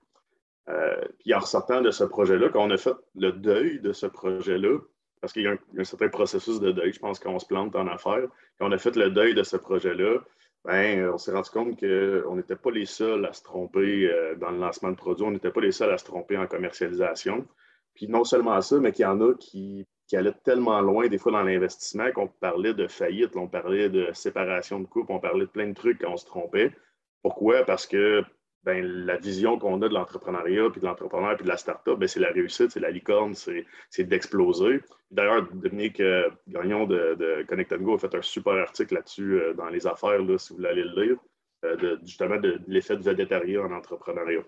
Euh, 0.69 1.01
puis 1.19 1.33
en 1.33 1.39
ressortant 1.39 1.81
de 1.81 1.91
ce 1.91 2.03
projet-là, 2.03 2.49
quand 2.49 2.65
on 2.65 2.71
a 2.71 2.77
fait 2.77 2.95
le 3.15 3.31
deuil 3.31 3.79
de 3.79 3.93
ce 3.93 4.05
projet-là, 4.05 4.77
parce 5.21 5.33
qu'il 5.33 5.43
y, 5.43 5.47
a 5.47 5.55
un 5.77 5.83
certain 5.83 6.09
processus 6.09 6.59
de 6.59 6.71
deuil, 6.71 6.91
je 6.93 6.99
pense, 6.99 7.19
qu'on 7.19 7.39
se 7.39 7.45
plante 7.45 7.75
en 7.75 7.87
affaires, 7.87 8.27
quand 8.59 8.67
on 8.67 8.71
a 8.71 8.77
fait 8.77 8.95
le 8.95 9.09
deuil 9.09 9.35
de 9.35 9.43
ce 9.43 9.55
projet-là, 9.55 10.19
ben, 10.65 11.09
on 11.13 11.17
s'est 11.17 11.31
rendu 11.31 11.49
compte 11.49 11.79
qu'on 11.79 12.35
n'était 12.35 12.55
pas 12.55 12.71
les 12.71 12.85
seuls 12.85 13.25
à 13.25 13.33
se 13.33 13.41
tromper 13.41 14.11
dans 14.39 14.51
le 14.51 14.59
lancement 14.59 14.91
de 14.91 14.95
produits, 14.95 15.25
on 15.25 15.31
n'était 15.31 15.51
pas 15.51 15.61
les 15.61 15.71
seuls 15.71 15.91
à 15.91 15.97
se 15.97 16.05
tromper 16.05 16.37
en 16.37 16.47
commercialisation. 16.47 17.47
Puis 17.93 18.07
non 18.07 18.23
seulement 18.23 18.61
ça, 18.61 18.79
mais 18.79 18.91
qu'il 18.91 19.03
y 19.03 19.07
en 19.07 19.21
a 19.21 19.33
qui 19.35 19.87
qui 20.11 20.17
allait 20.17 20.33
tellement 20.43 20.81
loin 20.81 21.07
des 21.07 21.17
fois 21.17 21.31
dans 21.31 21.41
l'investissement 21.41 22.11
qu'on 22.11 22.27
parlait 22.27 22.73
de 22.73 22.85
faillite, 22.85 23.37
on 23.37 23.47
parlait 23.47 23.87
de 23.87 24.09
séparation 24.11 24.81
de 24.81 24.85
couple, 24.85 25.13
on 25.13 25.21
parlait 25.21 25.45
de 25.45 25.49
plein 25.49 25.69
de 25.69 25.73
trucs 25.73 26.01
quand 26.01 26.11
on 26.11 26.17
se 26.17 26.25
trompait. 26.25 26.73
Pourquoi? 27.21 27.63
Parce 27.63 27.87
que 27.87 28.21
ben, 28.65 28.85
la 28.85 29.15
vision 29.15 29.57
qu'on 29.57 29.81
a 29.81 29.87
de 29.87 29.93
l'entrepreneuriat, 29.93 30.69
puis 30.69 30.81
de 30.81 30.85
l'entrepreneur, 30.85 31.37
puis 31.37 31.45
de 31.45 31.47
la 31.47 31.55
start-up, 31.55 31.97
ben, 31.97 32.09
c'est 32.09 32.19
la 32.19 32.31
réussite, 32.31 32.71
c'est 32.71 32.81
la 32.81 32.91
licorne, 32.91 33.35
c'est 33.35 34.03
d'exploser. 34.03 34.81
D'ailleurs, 35.11 35.47
Dominique 35.53 36.01
euh, 36.01 36.29
Gagnon 36.45 36.87
de, 36.87 37.15
de, 37.15 37.45
Connect 37.47 37.73
Go 37.75 37.93
a 37.93 37.97
fait 37.97 38.13
un 38.13 38.21
super 38.21 38.55
article 38.55 38.95
là-dessus 38.95 39.39
euh, 39.39 39.53
dans 39.53 39.69
les 39.69 39.87
affaires, 39.87 40.21
là, 40.21 40.37
si 40.37 40.51
vous 40.51 40.57
voulez 40.57 40.83
le 40.83 41.05
lire, 41.05 41.17
euh, 41.63 41.95
justement 42.03 42.35
de, 42.35 42.59
l'effet 42.67 42.97
de 42.97 43.03
védétariat 43.03 43.61
en 43.61 43.71
entrepreneuriat. 43.71 44.43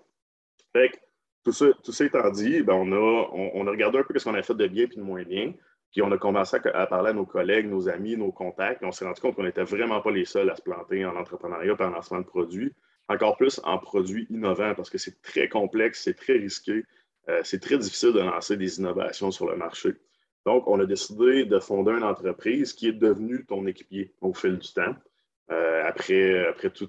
Tout 1.44 1.52
ça, 1.52 2.04
étant 2.04 2.30
dit, 2.30 2.62
ben, 2.62 2.74
on, 2.74 3.66
a, 3.66 3.70
regardé 3.70 3.98
un 3.98 4.02
peu 4.02 4.18
ce 4.18 4.24
qu'on 4.24 4.34
a 4.34 4.42
fait 4.42 4.54
de 4.54 4.66
bien 4.66 4.84
et 4.84 4.96
de 4.96 5.02
moins 5.02 5.22
bien. 5.22 5.52
Puis 5.92 6.02
on 6.02 6.10
a 6.10 6.18
commencé 6.18 6.56
à, 6.56 6.86
parler 6.86 7.10
à 7.10 7.12
nos 7.12 7.26
collègues, 7.26 7.68
nos 7.68 7.88
amis, 7.88 8.16
nos 8.16 8.32
contacts. 8.32 8.82
Et 8.82 8.86
on 8.86 8.92
s'est 8.92 9.04
rendu 9.04 9.20
compte 9.20 9.36
qu'on 9.36 9.44
n'était 9.44 9.62
vraiment 9.62 10.00
pas 10.00 10.10
les 10.10 10.24
seuls 10.24 10.50
à 10.50 10.56
se 10.56 10.62
planter 10.62 11.04
en 11.04 11.14
entrepreneuriat 11.16 11.76
et 11.78 11.82
en 11.82 11.90
lancement 11.90 12.18
de 12.18 12.24
produits. 12.24 12.72
Encore 13.08 13.36
plus 13.36 13.60
en 13.64 13.78
produits 13.78 14.26
innovants 14.30 14.74
parce 14.74 14.88
que 14.88 14.98
c'est 14.98 15.20
très 15.20 15.48
complexe, 15.48 16.02
c'est 16.02 16.14
très 16.14 16.32
risqué. 16.34 16.84
Euh, 17.28 17.40
c'est 17.44 17.60
très 17.60 17.78
difficile 17.78 18.12
de 18.12 18.20
lancer 18.20 18.56
des 18.56 18.78
innovations 18.78 19.30
sur 19.30 19.48
le 19.48 19.56
marché. 19.56 19.94
Donc, 20.46 20.66
on 20.66 20.80
a 20.80 20.86
décidé 20.86 21.44
de 21.44 21.58
fonder 21.58 21.92
une 21.92 22.04
entreprise 22.04 22.72
qui 22.72 22.88
est 22.88 22.92
devenue 22.92 23.44
ton 23.46 23.66
équipier 23.66 24.14
au 24.20 24.34
fil 24.34 24.58
du 24.58 24.72
temps, 24.72 24.94
euh, 25.50 25.82
après, 25.86 26.54
tout, 26.74 26.88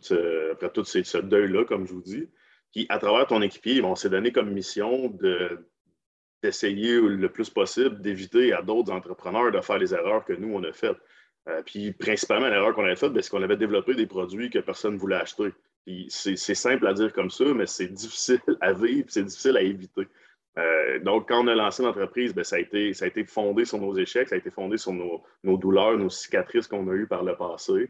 après 0.51 0.69
tout 0.69 0.83
ce 0.83 1.17
deuil-là, 1.17 1.65
comme 1.65 1.85
je 1.85 1.93
vous 1.93 2.01
dis. 2.01 2.27
Puis 2.75 2.85
à 2.89 2.99
travers 2.99 3.25
ton 3.25 3.41
équipier, 3.41 3.81
on 3.81 3.95
s'est 3.95 4.09
donné 4.09 4.33
comme 4.33 4.51
mission 4.51 5.07
d'essayer 6.43 6.99
le 6.99 7.29
plus 7.29 7.49
possible 7.49 8.01
d'éviter 8.01 8.51
à 8.51 8.61
d'autres 8.61 8.91
entrepreneurs 8.91 9.49
de 9.53 9.61
faire 9.61 9.77
les 9.77 9.93
erreurs 9.93 10.25
que 10.25 10.33
nous, 10.33 10.53
on 10.53 10.61
a 10.63 10.73
faites. 10.73 10.97
Euh, 11.47 11.61
puis 11.65 11.93
principalement, 11.93 12.49
l'erreur 12.49 12.75
qu'on 12.75 12.83
avait 12.83 12.97
faite, 12.97 13.13
ben, 13.13 13.21
c'est 13.21 13.29
qu'on 13.29 13.43
avait 13.43 13.55
développé 13.55 13.95
des 13.95 14.07
produits 14.07 14.49
que 14.49 14.59
personne 14.59 14.95
ne 14.95 14.99
voulait 14.99 15.15
acheter. 15.15 15.53
c'est 16.09 16.35
simple 16.35 16.85
à 16.85 16.93
dire 16.93 17.13
comme 17.13 17.29
ça, 17.29 17.45
mais 17.53 17.65
c'est 17.65 17.87
difficile 17.87 18.41
à 18.59 18.73
vivre, 18.73 19.05
c'est 19.07 19.23
difficile 19.23 19.55
à 19.55 19.61
éviter. 19.61 20.07
Euh, 20.57 20.99
donc, 20.99 21.29
quand 21.29 21.45
on 21.45 21.47
a 21.47 21.55
lancé 21.55 21.81
l'entreprise, 21.81 22.33
ben, 22.33 22.43
ça, 22.43 22.57
a 22.57 22.59
été, 22.59 22.93
ça 22.93 23.05
a 23.05 23.07
été 23.07 23.23
fondé 23.23 23.63
sur 23.63 23.79
nos 23.79 23.95
échecs, 23.95 24.27
ça 24.27 24.35
a 24.35 24.37
été 24.37 24.51
fondé 24.51 24.77
sur 24.77 24.91
nos, 24.91 25.23
nos 25.45 25.55
douleurs, 25.55 25.97
nos 25.97 26.09
cicatrices 26.09 26.67
qu'on 26.67 26.89
a 26.89 26.93
eues 26.93 27.07
par 27.07 27.23
le 27.23 27.37
passé. 27.37 27.89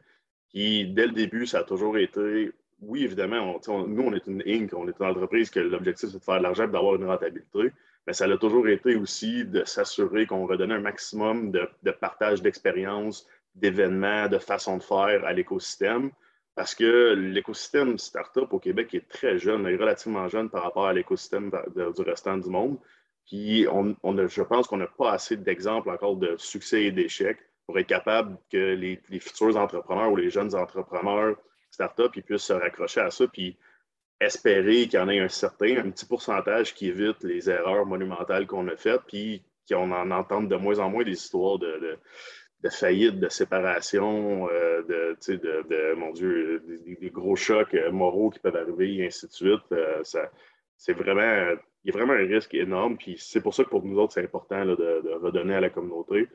Puis, 0.50 0.86
dès 0.94 1.08
le 1.08 1.14
début, 1.14 1.48
ça 1.48 1.60
a 1.60 1.64
toujours 1.64 1.98
été 1.98 2.52
oui, 2.88 3.04
évidemment, 3.04 3.60
nous, 3.68 4.04
on 4.04 4.14
est 4.14 4.28
une 4.28 4.44
Inc., 4.46 4.74
on 4.74 4.88
est 4.88 5.00
une 5.00 5.06
entreprise 5.06 5.50
que 5.50 5.60
l'objectif, 5.60 6.10
c'est 6.10 6.20
de 6.20 6.24
faire 6.24 6.38
de 6.38 6.44
l'argent 6.44 6.66
et 6.66 6.72
d'avoir 6.72 6.96
une 6.96 7.06
rentabilité. 7.06 7.72
Mais 8.08 8.14
ça 8.14 8.26
a 8.26 8.38
toujours 8.38 8.68
été 8.68 8.96
aussi 8.96 9.46
de 9.46 9.64
s'assurer 9.66 10.28
qu'on 10.28 10.46
redonnait 10.46 10.76
un 10.76 10.82
maximum 10.82 11.52
de, 11.52 11.92
partage 11.92 12.42
d'expérience, 12.42 13.28
d'événements, 13.56 14.28
de 14.28 14.38
façon 14.38 14.78
de 14.78 14.84
faire 14.84 15.26
à 15.26 15.34
l'écosystème. 15.34 16.12
Parce 16.54 16.76
que 16.76 17.14
l'écosystème 17.14 17.98
startup 17.98 18.54
au 18.54 18.60
Québec 18.60 18.94
est 18.94 19.10
très 19.10 19.40
jeune, 19.40 19.66
est 19.68 19.76
relativement 19.76 20.28
jeune 20.30 20.50
par 20.50 20.64
rapport 20.64 20.86
à 20.86 20.94
l'écosystème 20.94 21.52
du 21.76 22.02
restant 22.04 22.38
du 22.38 22.50
monde. 22.50 22.78
Puis, 23.26 23.66
on, 23.72 23.96
je 24.28 24.42
pense 24.44 24.68
qu'on 24.68 24.78
n'a 24.78 24.88
pas 24.88 25.12
assez 25.12 25.36
d'exemples 25.36 25.90
encore 25.90 26.16
de 26.16 26.36
succès 26.38 26.84
et 26.84 26.92
d'échecs 26.92 27.40
pour 27.66 27.80
être 27.80 27.88
capable 27.88 28.38
que 28.52 28.76
les 28.76 29.20
futurs 29.20 29.58
entrepreneurs 29.58 30.12
ou 30.12 30.16
les 30.16 30.30
jeunes 30.30 30.54
entrepreneurs 30.56 31.36
start-up, 31.76 32.12
ils 32.16 32.24
puissent 32.24 32.44
se 32.44 32.54
raccrocher 32.54 33.02
à 33.02 33.12
ça, 33.12 33.28
puis 33.28 33.58
espérer 34.20 34.88
qu'il 34.88 35.00
y 35.00 35.02
en 35.02 35.10
ait 35.10 35.20
un 35.20 35.30
certain, 35.30 35.78
un 35.78 35.92
petit 35.92 36.06
pourcentage 36.06 36.74
qui 36.74 36.88
évite 36.88 37.24
les 37.24 37.50
erreurs 37.50 37.86
monumentales 37.86 38.48
qu'on 38.48 38.68
a 38.68 38.76
faites, 38.76 39.02
puis 39.08 39.44
qu'on 39.70 39.92
en 39.92 40.12
entende 40.12 40.50
de 40.50 40.56
moins 40.56 40.80
en 40.80 40.90
moins 40.90 41.04
des 41.04 41.12
histoires 41.12 41.60
de, 41.60 42.00
de, 42.64 42.70
faillite, 42.70 43.20
de 43.20 43.30
séparation, 43.30 44.48
euh, 44.50 44.84
de, 44.84 45.94
mon 45.96 46.12
Dieu, 46.12 46.64
des, 47.00 47.10
gros 47.10 47.36
chocs 47.36 47.74
euh, 47.74 47.92
moraux 47.92 48.30
qui 48.30 48.40
peuvent 48.40 48.56
arriver, 48.56 48.96
et 48.96 49.08
ainsi 49.08 49.28
de 49.28 49.34
suite. 49.34 49.72
Euh, 49.72 50.02
c'est 50.78 50.94
vraiment, 50.94 51.56
il 51.84 51.92
y 51.92 51.96
a 51.96 51.98
vraiment 51.98 52.14
un 52.14 52.28
risque 52.28 52.54
énorme, 52.54 52.98
puis 52.98 53.16
c'est 53.18 53.42
pour 53.42 53.54
ça 53.54 53.64
que 53.64 53.70
pour 53.70 53.84
nous 53.84 54.00
autres, 54.00 54.14
c'est 54.14 54.24
important 54.24 54.66
de, 54.66 55.14
redonner 55.22 55.56
à 55.56 55.62
la 55.62 55.70
communauté, 55.70 56.28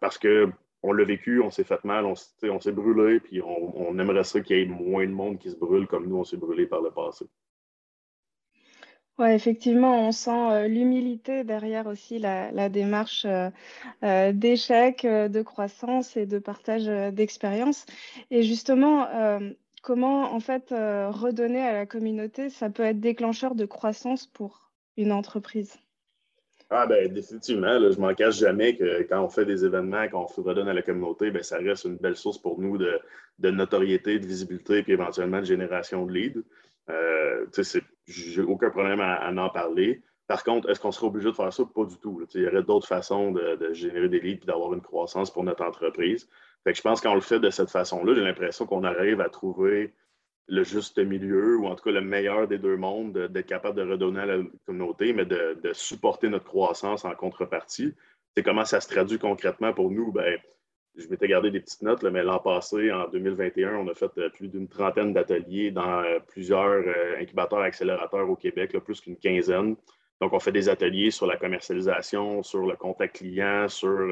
parce 0.00 0.18
que 0.18 0.48
on 0.84 0.92
l'a 0.92 1.04
vécu, 1.04 1.40
on 1.40 1.50
s'est 1.50 1.64
fait 1.64 1.82
mal, 1.84 2.04
on, 2.04 2.14
s'est 2.14 2.72
brûlé, 2.72 3.18
puis 3.18 3.40
on, 3.42 3.98
aimerait 3.98 4.22
ça 4.22 4.40
qu'il 4.40 4.58
y 4.58 4.62
ait 4.62 4.66
moins 4.66 5.06
de 5.06 5.12
monde 5.12 5.38
qui 5.38 5.50
se 5.50 5.56
brûle 5.56 5.86
comme 5.86 6.06
nous, 6.06 6.16
on 6.16 6.24
s'est 6.24 6.36
brûlé 6.36 6.66
par 6.66 6.82
le 6.82 6.90
passé. 6.90 7.24
Oui, 9.18 9.28
effectivement, 9.30 10.06
on 10.06 10.12
sent 10.12 10.30
euh, 10.30 10.68
l'humilité 10.68 11.44
derrière 11.44 11.86
aussi 11.86 12.18
la, 12.18 12.68
démarche 12.68 13.24
euh, 13.24 13.48
euh, 14.02 14.32
d'échec, 14.32 15.06
de 15.06 15.42
croissance 15.42 16.18
et 16.18 16.26
de 16.26 16.38
partage 16.38 16.84
d'expérience. 17.14 17.86
Et 18.30 18.42
justement, 18.42 19.08
comment 19.82 20.34
en 20.34 20.40
fait 20.40 20.66
redonner 20.70 21.62
à 21.62 21.72
la 21.72 21.86
communauté, 21.86 22.50
ça 22.50 22.68
peut 22.68 22.82
être 22.82 23.00
déclencheur 23.00 23.54
de 23.54 23.64
croissance 23.64 24.26
pour 24.26 24.70
une 24.98 25.12
entreprise? 25.12 25.78
Ah 26.70 26.86
ben 26.86 27.12
définitivement, 27.12 27.78
je 27.80 27.92
je 27.92 28.00
m'en 28.00 28.14
cache 28.14 28.38
jamais 28.38 28.76
que 28.76 29.02
quand 29.02 29.22
on 29.22 29.28
fait 29.28 29.44
des 29.44 29.64
événements, 29.64 30.08
quand 30.10 30.26
on 30.36 30.42
redonne 30.42 30.68
à 30.68 30.72
la 30.72 30.82
communauté, 30.82 31.30
ben, 31.30 31.42
ça 31.42 31.58
reste 31.58 31.84
une 31.84 31.96
belle 31.96 32.16
source 32.16 32.38
pour 32.38 32.60
nous 32.60 32.78
de, 32.78 33.50
notoriété, 33.50 34.18
de 34.18 34.26
visibilité, 34.26 34.82
puis 34.82 34.92
éventuellement 34.92 35.40
de 35.40 35.44
génération 35.44 36.06
de 36.06 36.12
leads. 36.12 36.42
Euh, 36.90 37.46
j'ai 38.06 38.42
aucun 38.42 38.70
problème 38.70 39.00
à, 39.00 39.30
en 39.30 39.50
parler. 39.50 40.02
Par 40.26 40.42
contre, 40.42 40.70
est-ce 40.70 40.80
qu'on 40.80 40.90
serait 40.90 41.06
obligé 41.06 41.28
de 41.28 41.34
faire 41.34 41.52
ça? 41.52 41.64
Pas 41.64 41.84
du 41.84 41.98
tout. 41.98 42.24
Il 42.34 42.42
y 42.42 42.46
aurait 42.46 42.62
d'autres 42.62 42.88
façons 42.88 43.30
de, 43.32 43.72
générer 43.72 44.08
des 44.08 44.20
leads 44.20 44.42
et 44.42 44.46
d'avoir 44.46 44.72
une 44.72 44.80
croissance 44.80 45.30
pour 45.30 45.44
notre 45.44 45.64
entreprise. 45.64 46.28
Fait 46.64 46.72
que 46.72 46.78
je 46.78 46.82
pense 46.82 47.02
qu'on 47.02 47.14
le 47.14 47.20
fait 47.20 47.40
de 47.40 47.50
cette 47.50 47.70
façon-là, 47.70 48.14
j'ai 48.14 48.22
l'impression 48.22 48.64
qu'on 48.64 48.84
arrive 48.84 49.20
à 49.20 49.28
trouver 49.28 49.92
le 50.46 50.62
juste 50.64 50.98
milieu, 50.98 51.56
ou 51.56 51.66
en 51.66 51.74
tout 51.74 51.84
cas 51.84 51.90
le 51.90 52.00
meilleur 52.00 52.46
des 52.46 52.58
deux 52.58 52.76
mondes, 52.76 53.18
d'être 53.28 53.46
capable 53.46 53.76
de 53.76 53.90
redonner 53.90 54.20
à 54.20 54.26
la 54.26 54.42
communauté, 54.66 55.12
mais 55.12 55.24
de, 55.24 55.56
supporter 55.72 56.28
notre 56.28 56.44
croissance 56.44 57.04
en 57.04 57.14
contrepartie. 57.14 57.94
C'est 58.36 58.42
comment 58.42 58.64
ça 58.64 58.80
se 58.80 58.88
traduit 58.88 59.18
concrètement 59.18 59.72
pour 59.72 59.90
nous? 59.90 60.12
Ben, 60.12 60.38
je 60.96 61.08
m'étais 61.08 61.28
gardé 61.28 61.50
des 61.50 61.60
petites 61.60 61.82
notes, 61.82 62.02
mais 62.04 62.22
l'an 62.22 62.38
passé, 62.38 62.92
en 62.92 63.08
2021, 63.08 63.76
on 63.76 63.88
a 63.88 63.94
fait 63.94 64.10
euh, 64.18 64.28
plus 64.28 64.48
d'une 64.48 64.68
trentaine 64.68 65.12
d'ateliers 65.12 65.70
dans 65.70 66.02
euh, 66.02 66.20
plusieurs 66.20 66.68
euh, 66.86 67.20
incubateurs 67.20 67.60
accélérateurs 67.60 68.28
au 68.28 68.36
Québec, 68.36 68.76
plus 68.78 69.00
qu'une 69.00 69.16
quinzaine. 69.16 69.76
Donc, 70.20 70.32
on 70.32 70.38
fait 70.38 70.52
des 70.52 70.68
ateliers 70.68 71.10
sur 71.10 71.26
la 71.26 71.36
commercialisation, 71.36 72.42
sur 72.44 72.66
le 72.66 72.76
contact 72.76 73.16
client, 73.16 73.68
sur 73.68 74.08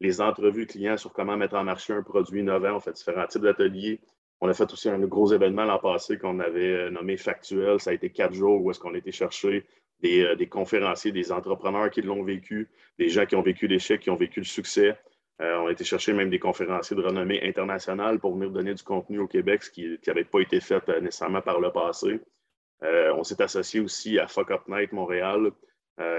les 0.00 0.20
entrevues 0.22 0.66
clients, 0.66 0.96
sur 0.96 1.12
comment 1.12 1.36
mettre 1.36 1.56
en 1.56 1.62
marché 1.62 1.92
un 1.92 2.02
produit 2.02 2.40
innovant. 2.40 2.76
On 2.76 2.80
fait 2.80 2.92
différents 2.92 3.26
types 3.26 3.42
d'ateliers 3.42 4.00
on 4.42 4.48
a 4.48 4.54
fait 4.54 4.70
aussi 4.72 4.88
un 4.88 4.98
gros 4.98 5.32
événement 5.32 5.64
l'an 5.64 5.78
passé 5.78 6.18
qu'on 6.18 6.40
avait 6.40 6.72
euh, 6.72 6.90
nommé 6.90 7.16
Factuel. 7.16 7.78
Ça 7.78 7.90
a 7.90 7.92
été 7.92 8.10
quatre 8.10 8.34
jours 8.34 8.60
où 8.60 8.72
est-ce 8.72 8.80
qu'on 8.80 8.92
a 8.92 8.98
été 8.98 9.12
chercher 9.12 9.64
euh, 10.04 10.34
des, 10.34 10.48
conférenciers, 10.48 11.12
des 11.12 11.30
entrepreneurs 11.30 11.90
qui 11.90 12.02
l'ont 12.02 12.24
vécu, 12.24 12.68
des 12.98 13.08
gens 13.08 13.24
qui 13.24 13.36
ont 13.36 13.42
vécu 13.42 13.68
l'échec, 13.68 14.00
qui 14.00 14.10
ont 14.10 14.16
vécu 14.16 14.40
le 14.40 14.44
succès. 14.44 14.98
Euh, 15.40 15.58
on 15.58 15.68
a 15.68 15.70
été 15.70 15.84
chercher 15.84 16.12
même 16.12 16.28
des 16.28 16.40
conférenciers 16.40 16.96
de 16.96 17.02
renommée 17.02 17.40
internationale 17.44 18.18
pour 18.18 18.34
venir 18.34 18.50
donner 18.50 18.74
du 18.74 18.82
contenu 18.82 19.20
au 19.20 19.28
Québec, 19.28 19.62
ce 19.62 19.70
qui 19.70 19.96
n'avait 20.08 20.24
pas 20.24 20.40
été 20.40 20.58
fait 20.58 20.88
nécessairement 21.00 21.40
par 21.40 21.60
le 21.60 21.70
passé. 21.70 22.18
on 22.82 23.22
s'est 23.22 23.40
associé 23.40 23.78
aussi 23.78 24.18
à 24.18 24.26
Fuck 24.26 24.50
Up 24.50 24.62
Night 24.66 24.92
Montréal, 24.92 25.52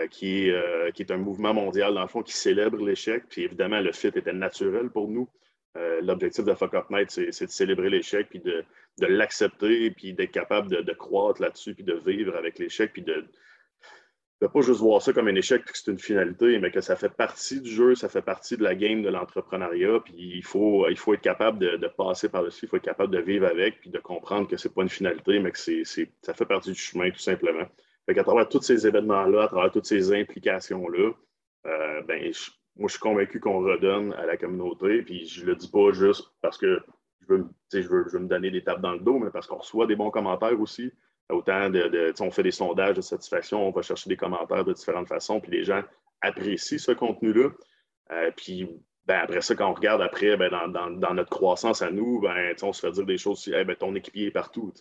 qui, 0.10 0.50
qui, 0.94 1.02
est, 1.02 1.12
un 1.12 1.18
mouvement 1.18 1.54
mondial, 1.54 1.94
dans 1.94 2.02
le 2.02 2.08
fond, 2.08 2.24
qui 2.24 2.34
célèbre 2.34 2.78
l'échec. 2.78 3.26
Puis 3.30 3.44
évidemment, 3.44 3.82
le 3.82 3.92
fit 3.92 4.08
était 4.08 4.32
naturel 4.32 4.90
pour 4.90 5.10
nous. 5.10 5.28
Euh, 5.76 6.02
l'objectif 6.02 6.46
de 6.46 6.54
Fuck 6.54 6.76
Up 6.76 6.90
Night, 6.92 7.10
c'est 7.10 7.46
de 7.46 7.52
célébrer 7.52 7.90
l'échec, 7.90 8.28
puis 8.30 8.40
de, 8.40 8.64
l'accepter, 9.00 9.90
puis 9.92 10.14
d'être 10.14 10.32
capable 10.32 10.70
de, 10.70 10.94
croître 10.94 11.42
là-dessus, 11.42 11.74
puis 11.74 11.84
de 11.84 11.94
vivre 11.94 12.36
avec 12.36 12.60
l'échec, 12.60 12.94
puis 12.94 13.02
de 13.02 13.26
ne 14.42 14.48
pas 14.48 14.62
juste 14.62 14.82
voir 14.82 15.02
ça 15.02 15.14
comme 15.14 15.28
un 15.28 15.36
échec, 15.36 15.64
puis 15.64 15.72
que 15.72 15.80
c'est 15.80 15.90
une 15.92 16.00
finalité, 16.00 16.60
mais 16.60 16.70
que 16.70 16.82
ça 16.82 16.96
fait 16.96 17.10
partie 17.10 17.62
du 17.62 17.72
jeu, 17.72 17.96
ça 17.96 18.08
fait 18.08 18.22
partie 18.22 18.56
de 18.56 18.64
la 18.64 18.76
game 18.76 19.02
de 19.02 19.10
l'entrepreneuriat, 19.10 20.02
puis 20.02 20.14
il 20.36 20.44
faut, 20.44 20.88
il 20.90 20.98
faut 20.98 21.16
être 21.16 21.22
capable 21.22 21.58
de, 21.58 21.88
passer 21.88 22.30
par-dessus, 22.30 22.66
il 22.66 22.70
faut 22.70 22.78
être 22.78 22.84
capable 22.84 23.12
de 23.12 23.22
vivre 23.22 23.48
avec, 23.48 23.80
puis 23.80 23.90
de 23.90 24.00
comprendre 24.00 24.48
que 24.48 24.58
ce 24.58 24.68
n'est 24.68 24.74
pas 24.74 24.84
une 24.84 24.90
finalité, 24.90 25.40
mais 25.40 25.52
que 25.52 25.58
ça 25.58 26.34
fait 26.34 26.46
partie 26.46 26.72
du 26.72 26.80
chemin, 26.80 27.10
tout 27.10 27.20
simplement. 27.20 27.66
Fait 28.06 28.14
qu'à 28.14 28.24
travers 28.24 28.48
tous 28.50 28.62
ces 28.62 28.86
événements-là, 28.86 29.44
à 29.44 29.48
travers 29.48 29.72
toutes 29.72 29.86
ces 29.86 30.14
implications-là, 30.14 31.14
euh, 31.66 32.02
ben, 32.02 32.32
moi, 32.76 32.88
je 32.88 32.94
suis 32.94 33.00
convaincu 33.00 33.40
qu'on 33.40 33.60
redonne 33.60 34.14
à 34.14 34.26
la 34.26 34.38
communauté. 34.38 35.04
Puis 35.04 35.28
je 35.28 35.46
le 35.46 35.56
dis 35.56 35.70
pas 35.70 35.92
juste 35.92 36.32
parce 36.42 36.58
que 36.58 36.82
je 37.22 37.34
veux, 37.34 37.48
je 37.72 37.88
veux, 37.88 38.06
je 38.08 38.14
veux 38.14 38.20
me 38.20 38.28
donner 38.28 38.52
des 38.52 38.64
tapes 38.64 38.82
dans 38.82 38.94
le 38.94 39.00
dos, 39.00 39.20
mais 39.20 39.30
parce 39.30 39.48
qu'on 39.48 39.58
reçoit 39.58 39.88
des 39.88 39.96
bons 39.96 40.12
commentaires 40.12 40.60
aussi. 40.60 40.92
Autant 41.30 41.70
de, 41.70 42.14
on 42.20 42.32
fait 42.32 42.44
des 42.44 42.52
sondages 42.52 42.96
de 42.96 43.02
satisfaction, 43.02 43.66
on 43.68 43.72
va 43.72 43.82
chercher 43.82 44.10
des 44.10 44.18
commentaires 44.18 44.66
de 44.66 44.74
différentes 44.74 45.08
façons, 45.08 45.40
puis 45.40 45.52
les 45.52 45.64
gens 45.64 45.82
apprécient 46.22 46.78
ce 46.78 46.92
contenu-là. 46.92 47.50
Euh, 48.12 48.32
puis 48.36 48.70
ben, 49.06 49.20
après 49.24 49.42
ça, 49.42 49.56
quand 49.56 49.70
on 49.70 49.74
regarde 49.74 50.02
après, 50.02 50.36
ben, 50.36 50.50
dans, 50.50 51.14
notre 51.14 51.30
croissance 51.30 51.82
à 51.82 51.92
nous, 51.92 52.20
ben, 52.20 52.54
on 52.62 52.74
se 52.74 52.82
fait 52.82 52.92
dire 52.92 53.06
des 53.06 53.18
choses, 53.18 53.40
si 53.40 53.52
ben, 53.52 53.76
ton 53.76 53.96
équipier 53.96 54.28
est 54.28 54.32
partout. 54.32 54.74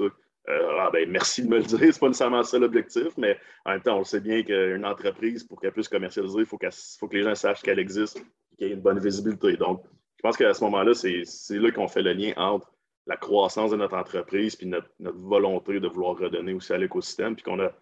Euh, 0.49 0.78
ah, 0.80 0.90
ben, 0.92 1.08
merci 1.08 1.42
de 1.42 1.49
me 1.49 1.58
le 1.58 1.64
dire, 1.64 1.78
c'est 1.92 2.00
pas 2.00 2.08
nécessairement 2.08 2.42
ça 2.42 2.58
l'objectif, 2.58 3.16
mais 3.16 3.38
en 3.64 3.72
même 3.72 3.82
temps, 3.82 3.99
on 3.99 4.04
sait 4.04 4.20
bien 4.20 4.42
qu'une 4.42 4.84
entreprise, 4.84 5.44
pour 5.44 5.61
qu'elle 5.61 5.72
puisse 5.72 5.88
commercialiser, 5.88 6.40
il 6.40 6.46
faut, 6.46 6.58
faut, 6.99 7.08
que 7.08 7.16
les 7.16 7.22
gens 7.22 7.34
sachent 7.34 7.62
qu'elle 7.62 7.78
existe 7.78 8.18
et 8.18 8.56
qu'il 8.56 8.66
y 8.66 8.70
ait 8.70 8.75
une 8.75 8.80
bonne 8.80 8.99
visibilité. 8.99 9.56
Donc, 9.56 9.84
je 10.16 10.22
pense 10.22 10.37
qu'à 10.37 10.52
ce 10.52 10.64
moment-là, 10.64 10.94
c'est 10.94 11.25
là 11.58 11.70
qu'on 11.70 11.88
fait 11.88 12.02
le 12.02 12.12
lien 12.12 12.32
entre 12.37 12.72
la 13.06 13.16
croissance 13.16 13.72
de 13.72 13.76
notre 13.76 13.96
entreprise 13.96 14.54
puis 14.54 14.66
notre, 14.66 14.88
volonté 15.00 15.80
de 15.80 15.88
vouloir 15.88 16.16
redonner 16.16 16.52
aussi 16.52 16.72
à 16.72 16.78
l'écosystème, 16.78 17.34
puis 17.34 17.44
qu'on 17.44 17.61
a, 17.61 17.72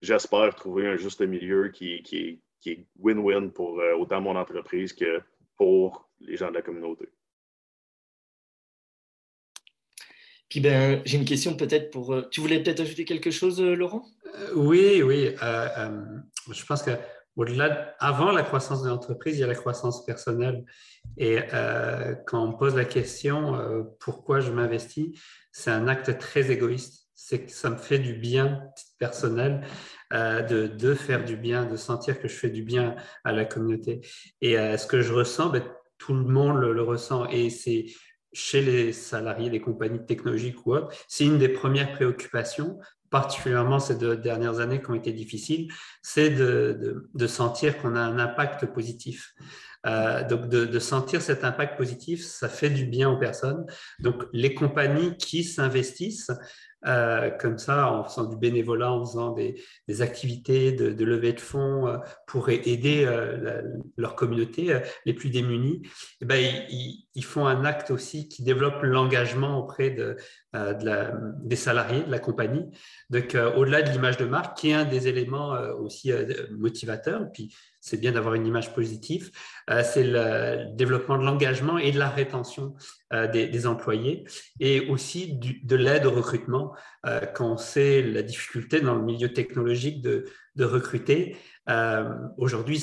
j'espère, 0.00 0.54
trouvé 0.54 0.86
un 0.86 0.96
juste 0.96 1.20
milieu 1.22 1.68
qui, 1.68 2.02
qui 2.02 2.40
est 2.66 2.86
win-win 2.98 3.50
pour 3.50 3.80
euh, 3.80 3.94
autant 3.94 4.20
mon 4.20 4.36
entreprise 4.36 4.92
que 4.92 5.20
pour 5.56 6.08
les 6.20 6.36
gens 6.36 6.48
de 6.48 6.54
la 6.54 6.62
communauté. 6.62 7.08
Puis 10.50 10.60
ben, 10.60 11.00
j'ai 11.06 11.16
une 11.16 11.24
question 11.24 11.56
peut-être 11.56 11.90
pour. 11.90 12.12
Euh, 12.12 12.28
tu 12.30 12.42
voulais 12.42 12.62
peut-être 12.62 12.80
ajouter 12.80 13.06
quelque 13.06 13.30
chose, 13.30 13.60
euh, 13.60 13.74
Laurent? 13.74 14.04
Oui, 14.54 15.02
oui. 15.02 15.34
je 15.40 16.64
pense 16.66 16.82
que 16.82 16.90
au-delà, 17.36 17.94
avant 18.00 18.32
la 18.32 18.42
croissance 18.42 18.82
de 18.82 18.88
l'entreprise, 18.88 19.36
il 19.36 19.40
y 19.40 19.44
a 19.44 19.46
la 19.46 19.54
croissance 19.54 20.04
personnelle. 20.04 20.64
Et 21.16 21.38
euh, 21.54 22.14
quand 22.26 22.44
on 22.44 22.52
pose 22.52 22.74
la 22.74 22.84
question 22.84 23.54
euh, 23.54 23.82
pourquoi 23.98 24.40
je 24.40 24.50
m'investis, 24.50 25.18
c'est 25.52 25.70
un 25.70 25.88
acte 25.88 26.18
très 26.18 26.50
égoïste. 26.50 27.08
C'est 27.14 27.46
que 27.46 27.50
ça 27.50 27.70
me 27.70 27.76
fait 27.76 27.98
du 27.98 28.14
bien 28.14 28.64
personnel 28.98 29.62
euh, 30.12 30.42
de, 30.42 30.66
de, 30.66 30.94
faire 30.94 31.24
du 31.24 31.36
bien, 31.36 31.64
de 31.64 31.76
sentir 31.76 32.20
que 32.20 32.28
je 32.28 32.34
fais 32.34 32.50
du 32.50 32.62
bien 32.62 32.96
à 33.24 33.32
la 33.32 33.44
communauté. 33.44 34.00
Et 34.40 34.56
ce 34.56 34.86
que 34.86 35.00
je 35.00 35.12
ressens, 35.12 35.50
ben, 35.50 35.62
tout 35.98 36.14
le 36.14 36.24
monde 36.24 36.58
le, 36.58 36.72
le 36.72 36.82
ressent. 36.82 37.26
Et 37.28 37.48
c'est 37.48 37.86
chez 38.32 38.62
les 38.62 38.92
salariés 38.92 39.50
des 39.50 39.60
compagnies 39.60 40.04
technologiques 40.04 40.66
ou 40.66 40.74
autres, 40.74 40.94
c'est 41.08 41.24
une 41.24 41.38
des 41.38 41.48
premières 41.48 41.92
préoccupations 41.92 42.78
particulièrement 43.10 43.80
ces 43.80 43.96
deux 43.96 44.16
dernières 44.16 44.60
années 44.60 44.80
qui 44.80 44.90
ont 44.90 44.94
été 44.94 45.12
difficiles, 45.12 45.72
c'est 46.00 46.30
de, 46.30 47.08
de, 47.12 47.26
sentir 47.26 47.76
qu'on 47.78 47.96
a 47.96 48.00
un 48.00 48.18
impact 48.18 48.66
positif. 48.66 49.34
Euh, 49.86 50.26
donc, 50.26 50.48
de, 50.48 50.78
sentir 50.78 51.22
cet 51.22 51.44
impact 51.44 51.76
positif, 51.76 52.24
ça 52.24 52.48
fait 52.48 52.70
du 52.70 52.84
bien 52.84 53.08
aux 53.10 53.18
personnes. 53.18 53.64
Donc, 54.00 54.24
les 54.32 54.54
compagnies 54.54 55.16
qui 55.16 55.44
s'investissent 55.44 56.30
euh, 56.86 57.28
comme 57.30 57.58
ça, 57.58 57.92
en 57.92 58.04
faisant 58.04 58.24
du 58.24 58.36
bénévolat, 58.36 58.90
en 58.90 59.04
faisant 59.04 59.32
des, 59.34 59.62
activités 60.00 60.72
de, 60.72 61.04
levée 61.04 61.34
de 61.34 61.40
fonds 61.40 61.86
euh, 61.86 61.98
pour 62.26 62.48
aider 62.48 63.04
euh, 63.06 63.62
leur 63.98 64.16
communauté 64.16 64.80
les 65.04 65.12
plus 65.12 65.28
démunis, 65.28 65.82
eh 66.22 66.24
ben, 66.24 66.42
ils, 66.70 67.24
font 67.24 67.46
un 67.46 67.66
acte 67.66 67.90
aussi 67.90 68.28
qui 68.28 68.42
développe 68.42 68.82
l'engagement 68.82 69.58
auprès 69.58 69.90
de, 69.90 70.16
des 71.44 71.56
salariés 71.56 72.02
de 72.02 72.10
la 72.10 72.18
compagnie. 72.18 72.64
Donc, 73.10 73.36
au-delà 73.56 73.82
de 73.82 73.90
l'image 73.90 74.16
de 74.16 74.24
marque, 74.24 74.56
qui 74.56 74.70
est 74.70 74.74
un 74.74 74.84
des 74.86 75.06
éléments 75.06 75.52
aussi 75.78 76.12
motivateurs, 76.50 77.30
puis 77.30 77.54
c'est 77.80 78.00
bien 78.00 78.12
d'avoir 78.12 78.34
une 78.34 78.46
image 78.46 78.74
positive, 78.74 79.30
c'est 79.82 80.04
le 80.04 80.74
développement 80.74 81.18
de 81.18 81.24
l'engagement 81.24 81.78
et 81.78 81.92
de 81.92 81.98
la 81.98 82.08
rétention 82.08 82.74
des, 83.32 83.48
des, 83.48 83.66
employés 83.66 84.24
et 84.60 84.88
aussi 84.88 85.38
de 85.38 85.76
l'aide 85.76 86.06
au 86.06 86.10
recrutement 86.10 86.74
euh, 87.06 87.20
quand 87.20 87.52
on 87.52 87.56
sait 87.56 88.02
la 88.02 88.22
difficulté 88.22 88.80
dans 88.80 88.94
le 88.94 89.02
milieu 89.02 89.32
technologique 89.32 90.02
de, 90.02 90.24
recruter. 90.58 91.36
Euh, 91.70 92.12
Aujourd'hui, 92.36 92.80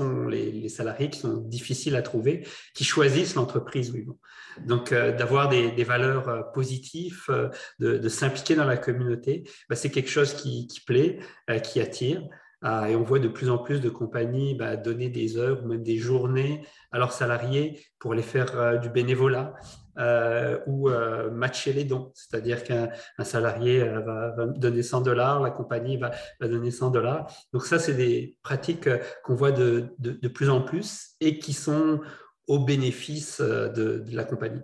sont 0.00 0.26
les, 0.26 0.68
salariés 0.68 1.10
qui 1.10 1.20
sont 1.20 1.36
difficiles 1.36 1.96
à 1.96 2.02
trouver, 2.02 2.46
qui 2.74 2.84
choisissent 2.84 3.34
l'entreprise 3.34 3.90
où 3.90 3.96
ils 3.96 4.06
vont. 4.06 4.18
Donc, 4.64 4.92
euh, 4.92 5.16
d'avoir 5.16 5.48
des, 5.48 5.84
valeurs 5.84 6.28
euh, 6.28 6.42
positives, 6.54 7.24
euh, 7.28 7.48
de, 7.78 8.08
s'impliquer 8.08 8.54
dans 8.54 8.64
la 8.64 8.76
communauté, 8.76 9.44
bah, 9.68 9.76
c'est 9.76 9.90
quelque 9.90 10.10
chose 10.10 10.34
qui 10.34 10.82
plaît, 10.86 11.18
qui 11.62 11.80
attire. 11.80 12.22
Et 12.62 12.94
on 12.94 13.02
voit 13.02 13.18
de 13.18 13.28
plus 13.28 13.48
en 13.48 13.58
plus 13.58 13.80
de 13.80 13.88
compagnies 13.88 14.54
bah, 14.54 14.76
donner 14.76 15.08
des 15.08 15.38
heures 15.38 15.64
ou 15.64 15.68
même 15.68 15.82
des 15.82 15.96
journées 15.96 16.62
à 16.92 16.98
leurs 16.98 17.12
salariés 17.12 17.80
pour 17.98 18.12
les 18.12 18.22
faire 18.22 18.78
du 18.80 18.90
bénévolat, 18.90 19.54
euh, 20.00 20.58
ou 20.66 20.88
euh, 20.88 21.30
matcher 21.30 21.74
les 21.74 21.84
dons. 21.84 22.10
C'est-à-dire 22.14 22.64
qu'un 22.64 22.88
salarié 23.22 23.82
euh, 23.82 24.00
va, 24.00 24.46
donner 24.46 24.82
100 24.82 25.02
dollars, 25.02 25.40
la 25.40 25.50
compagnie 25.50 25.98
va, 25.98 26.12
donner 26.40 26.70
100 26.70 26.90
dollars. 26.90 27.30
Donc 27.52 27.64
ça, 27.64 27.78
c'est 27.78 27.94
des 27.94 28.38
pratiques 28.42 28.88
qu'on 29.24 29.34
voit 29.34 29.52
de, 29.52 29.88
de, 29.98 30.28
plus 30.28 30.48
en 30.48 30.62
plus 30.62 31.16
et 31.20 31.38
qui 31.38 31.52
sont 31.52 32.00
au 32.46 32.60
bénéfice 32.60 33.40
de, 33.40 34.04
la 34.12 34.24
compagnie. 34.24 34.62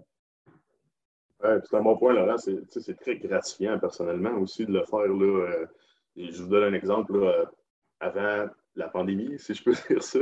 Ouais, 1.42 1.58
c'est 1.68 1.76
un 1.76 1.82
bon 1.82 1.98
point, 1.98 2.14
Laurent. 2.14 2.36
C'est 2.38 2.96
très 2.98 3.16
gratifiant 3.16 3.78
personnellement 3.78 4.38
aussi 4.38 4.64
de 4.64 4.72
le 4.72 4.84
faire. 4.84 5.06
Là, 5.06 5.66
je 6.16 6.42
vous 6.42 6.48
donne 6.48 6.72
un 6.72 6.76
exemple. 6.76 7.46
Avant 8.00 8.48
la 8.76 8.88
pandémie, 8.88 9.38
si 9.38 9.54
je 9.54 9.64
peux 9.64 9.72
dire 9.88 10.02
ça. 10.02 10.18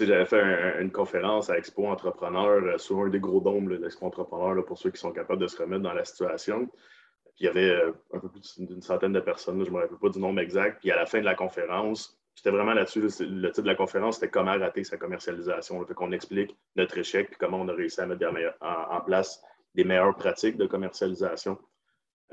J'avais 0.00 0.24
fait 0.24 0.80
une 0.80 0.90
conférence 0.90 1.50
à 1.50 1.58
Expo 1.58 1.86
Entrepreneur 1.86 2.62
euh, 2.62 2.78
sur 2.78 3.00
un 3.00 3.08
des 3.08 3.20
gros 3.20 3.40
dômes 3.40 3.68
de 3.68 3.76
l'Expo 3.76 4.06
Entrepreneur 4.06 4.64
pour 4.64 4.78
ceux 4.78 4.90
qui 4.90 5.00
sont 5.00 5.12
capables 5.12 5.40
de 5.40 5.46
se 5.46 5.60
remettre 5.60 5.82
dans 5.82 5.92
la 5.92 6.04
situation. 6.04 6.66
Puis 6.66 7.40
il 7.40 7.46
y 7.46 7.48
avait 7.48 7.70
euh, 7.70 7.92
un 8.12 8.20
peu 8.20 8.28
plus 8.28 8.58
d'une 8.58 8.82
centaine 8.82 9.12
de 9.12 9.20
personnes, 9.20 9.62
je 9.64 9.70
ne 9.70 9.74
me 9.74 9.80
rappelle 9.82 9.98
pas 9.98 10.08
du 10.08 10.18
nombre 10.18 10.40
exact. 10.40 10.80
Puis 10.80 10.90
à 10.90 10.96
la 10.96 11.06
fin 11.06 11.20
de 11.20 11.24
la 11.24 11.34
conférence, 11.34 12.18
c'était 12.34 12.50
vraiment 12.50 12.74
là-dessus. 12.74 13.00
Le 13.00 13.48
titre 13.48 13.62
de 13.62 13.66
la 13.66 13.74
conférence, 13.74 14.16
c'était 14.16 14.30
Comment 14.30 14.58
rater 14.58 14.84
sa 14.84 14.96
commercialisation. 14.96 15.78
On 15.78 15.86
fait 15.86 15.94
qu'on 15.94 16.12
explique 16.12 16.56
notre 16.76 16.98
échec 16.98 17.28
et 17.30 17.36
comment 17.38 17.60
on 17.60 17.68
a 17.68 17.72
réussi 17.72 18.00
à 18.00 18.06
mettre 18.06 18.26
en, 18.60 19.00
place 19.02 19.42
des 19.74 19.84
meilleures 19.84 20.16
pratiques 20.16 20.56
de 20.56 20.66
commercialisation. 20.66 21.58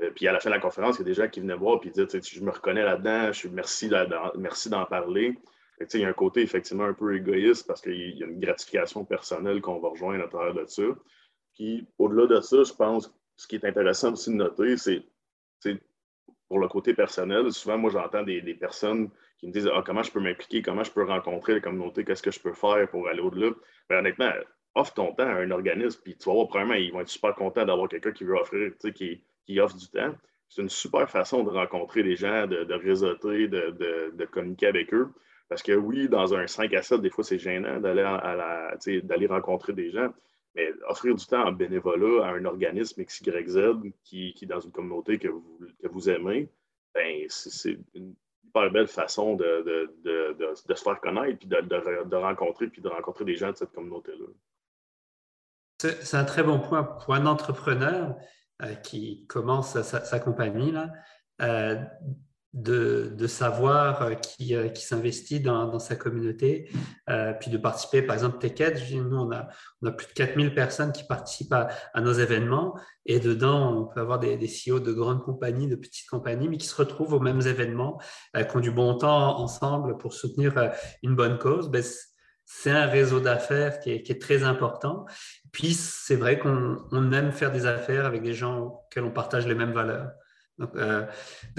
Euh, 0.02 0.10
puis 0.14 0.26
à 0.28 0.32
la 0.32 0.40
fin 0.40 0.50
de 0.50 0.54
la 0.54 0.60
conférence, 0.60 0.96
il 0.96 1.00
y 1.00 1.02
a 1.02 1.04
des 1.04 1.14
gens 1.14 1.28
qui 1.28 1.40
venaient 1.40 1.54
voir 1.54 1.80
et 1.84 1.90
disaient 1.90 2.20
Je 2.22 2.42
me 2.42 2.50
reconnais 2.50 2.82
là-dedans, 2.82 3.32
je 3.32 3.48
merci, 3.48 3.90
merci 4.36 4.68
d'en 4.68 4.84
parler. 4.84 5.38
il 5.80 6.00
y 6.00 6.04
a 6.04 6.08
un 6.08 6.12
côté 6.12 6.42
effectivement 6.42 6.84
un 6.84 6.94
peu 6.94 7.14
égoïste 7.16 7.66
parce 7.66 7.80
qu'il 7.80 8.18
y 8.18 8.22
a 8.22 8.26
une 8.26 8.40
gratification 8.40 9.04
personnelle 9.04 9.60
qu'on 9.60 9.78
va 9.78 9.90
rejoindre 9.90 10.24
à 10.24 10.28
travers 10.28 10.54
de 10.54 10.64
ça. 10.66 10.82
Puis 11.54 11.86
au-delà 11.98 12.26
de 12.26 12.40
ça, 12.40 12.62
je 12.62 12.72
pense 12.72 13.12
ce 13.36 13.46
qui 13.46 13.56
est 13.56 13.64
intéressant 13.64 14.12
aussi 14.12 14.30
de 14.30 14.36
noter, 14.36 14.76
c'est 14.76 15.02
pour 16.48 16.58
le 16.58 16.68
côté 16.68 16.92
personnel. 16.92 17.50
Souvent, 17.50 17.78
moi, 17.78 17.90
j'entends 17.90 18.22
des, 18.22 18.42
personnes 18.54 19.08
qui 19.38 19.46
me 19.46 19.52
disent 19.52 19.70
ah, 19.72 19.82
comment 19.84 20.02
je 20.02 20.12
peux 20.12 20.20
m'impliquer, 20.20 20.60
comment 20.60 20.84
je 20.84 20.92
peux 20.92 21.04
rencontrer 21.04 21.54
la 21.54 21.60
communauté, 21.60 22.04
qu'est-ce 22.04 22.22
que 22.22 22.30
je 22.30 22.40
peux 22.40 22.52
faire 22.52 22.88
pour 22.90 23.08
aller 23.08 23.20
au-delà? 23.20 23.52
Ben, 23.88 24.00
honnêtement, 24.00 24.30
offre 24.74 24.94
ton 24.94 25.14
temps 25.14 25.26
à 25.26 25.36
un 25.36 25.50
organisme, 25.50 26.00
puis 26.04 26.16
tu 26.16 26.28
vas 26.28 26.34
voir, 26.34 26.48
premièrement, 26.48 26.74
ils 26.74 26.92
vont 26.92 27.00
être 27.00 27.08
super 27.08 27.34
contents 27.34 27.64
d'avoir 27.64 27.88
quelqu'un 27.88 28.12
qui 28.12 28.24
veut 28.24 28.34
offrir, 28.34 28.72
qui, 28.94 29.24
qui 29.44 29.60
offre 29.60 29.76
du 29.76 29.88
temps. 29.88 30.14
C'est 30.48 30.62
une 30.62 30.68
super 30.68 31.08
façon 31.08 31.44
de 31.44 31.50
rencontrer 31.50 32.02
les 32.02 32.16
gens, 32.16 32.46
de, 32.46 32.74
réseauter, 32.74 33.48
de, 33.48 34.24
communiquer 34.26 34.66
avec 34.66 34.92
eux. 34.92 35.08
Parce 35.48 35.62
que 35.62 35.72
oui, 35.72 36.08
dans 36.08 36.34
un 36.34 36.46
5 36.46 36.72
à 36.74 36.82
7, 36.82 37.00
des 37.00 37.10
fois, 37.10 37.24
c'est 37.24 37.38
gênant 37.38 37.80
d'aller, 37.80 39.26
rencontrer 39.26 39.72
des 39.72 39.90
gens. 39.90 40.12
Mais 40.54 40.70
offrir 40.86 41.14
du 41.14 41.24
temps 41.24 41.46
en 41.46 41.52
bénévolat 41.52 42.26
à 42.26 42.32
un 42.32 42.44
organisme 42.44 43.02
XYZ 43.02 43.58
qui, 44.04 44.34
qui 44.34 44.44
est 44.44 44.48
dans 44.48 44.60
une 44.60 44.70
communauté 44.70 45.18
que 45.18 45.28
vous, 45.28 45.58
que 45.82 45.88
vous 45.88 46.10
aimez, 46.10 46.50
ben, 46.94 47.24
c'est 47.28 47.78
une 47.94 48.14
hyper 48.52 48.70
belle 48.70 48.86
façon 48.86 49.36
de, 49.36 49.88
se 50.04 50.82
faire 50.82 51.00
connaître, 51.00 51.38
puis 51.38 51.48
de, 51.48 52.16
rencontrer, 52.16 52.68
puis 52.68 52.82
de 52.82 52.88
rencontrer 52.88 53.24
des 53.24 53.34
gens 53.34 53.50
de 53.50 53.56
cette 53.56 53.72
communauté-là. 53.72 54.26
C'est 55.78 56.16
un 56.16 56.24
très 56.24 56.42
bon 56.42 56.60
point 56.60 56.84
pour 56.84 57.14
un 57.14 57.26
entrepreneur. 57.26 58.14
Euh, 58.62 58.74
qui 58.74 59.26
commence 59.26 59.80
sa, 59.82 60.20
compagnie, 60.20 60.70
là, 60.70 60.92
euh, 61.40 61.74
de, 62.52 63.12
de, 63.16 63.26
savoir 63.26 64.02
euh, 64.02 64.14
qui, 64.14 64.54
qui 64.72 64.84
s'investit 64.84 65.40
dans, 65.40 65.66
dans, 65.66 65.80
sa 65.80 65.96
communauté, 65.96 66.70
puis 67.40 67.50
de 67.50 67.58
participer, 67.58 68.02
par 68.02 68.14
exemple, 68.14 68.38
TechEd, 68.38 68.78
nous, 68.92 69.16
on 69.16 69.32
a, 69.32 69.48
on 69.80 69.88
a 69.88 69.90
plus 69.90 70.06
de 70.06 70.12
4000 70.12 70.54
personnes 70.54 70.92
qui 70.92 71.02
participent 71.04 71.54
à, 71.54 72.00
nos 72.00 72.12
événements, 72.12 72.78
et 73.04 73.18
dedans, 73.18 73.76
on 73.76 73.86
peut 73.86 74.00
avoir 74.00 74.20
des, 74.20 74.36
des 74.36 74.46
CEO 74.48 74.78
de 74.78 74.92
grandes 74.92 75.24
compagnies, 75.24 75.66
de 75.66 75.74
petites 75.74 76.08
compagnies, 76.08 76.48
mais 76.48 76.58
qui 76.58 76.66
se 76.66 76.76
retrouvent 76.76 77.14
aux 77.14 77.20
mêmes 77.20 77.40
événements, 77.40 78.00
qui 78.36 78.56
ont 78.56 78.60
du 78.60 78.70
bon 78.70 78.94
temps 78.96 79.40
ensemble 79.40 79.98
pour 79.98 80.12
soutenir 80.12 80.70
une 81.02 81.16
bonne 81.16 81.38
cause. 81.38 81.68
Ben, 81.68 81.82
c'est 82.44 82.70
un 82.70 82.86
réseau 82.86 83.20
d'affaires 83.20 83.80
qui 83.80 83.90
est, 83.90 84.20
très 84.20 84.42
important. 84.42 85.06
Puis, 85.52 85.74
c'est 85.74 86.16
vrai 86.16 86.38
qu'on 86.38 87.12
aime 87.12 87.32
faire 87.32 87.52
des 87.52 87.66
affaires 87.66 88.06
avec 88.06 88.22
des 88.22 88.34
gens 88.34 88.58
auxquels 88.60 89.04
on 89.04 89.10
partage 89.10 89.46
les 89.46 89.54
mêmes 89.54 89.72
valeurs. 89.72 90.10
Donc, 90.58 90.70
euh, 90.76 91.06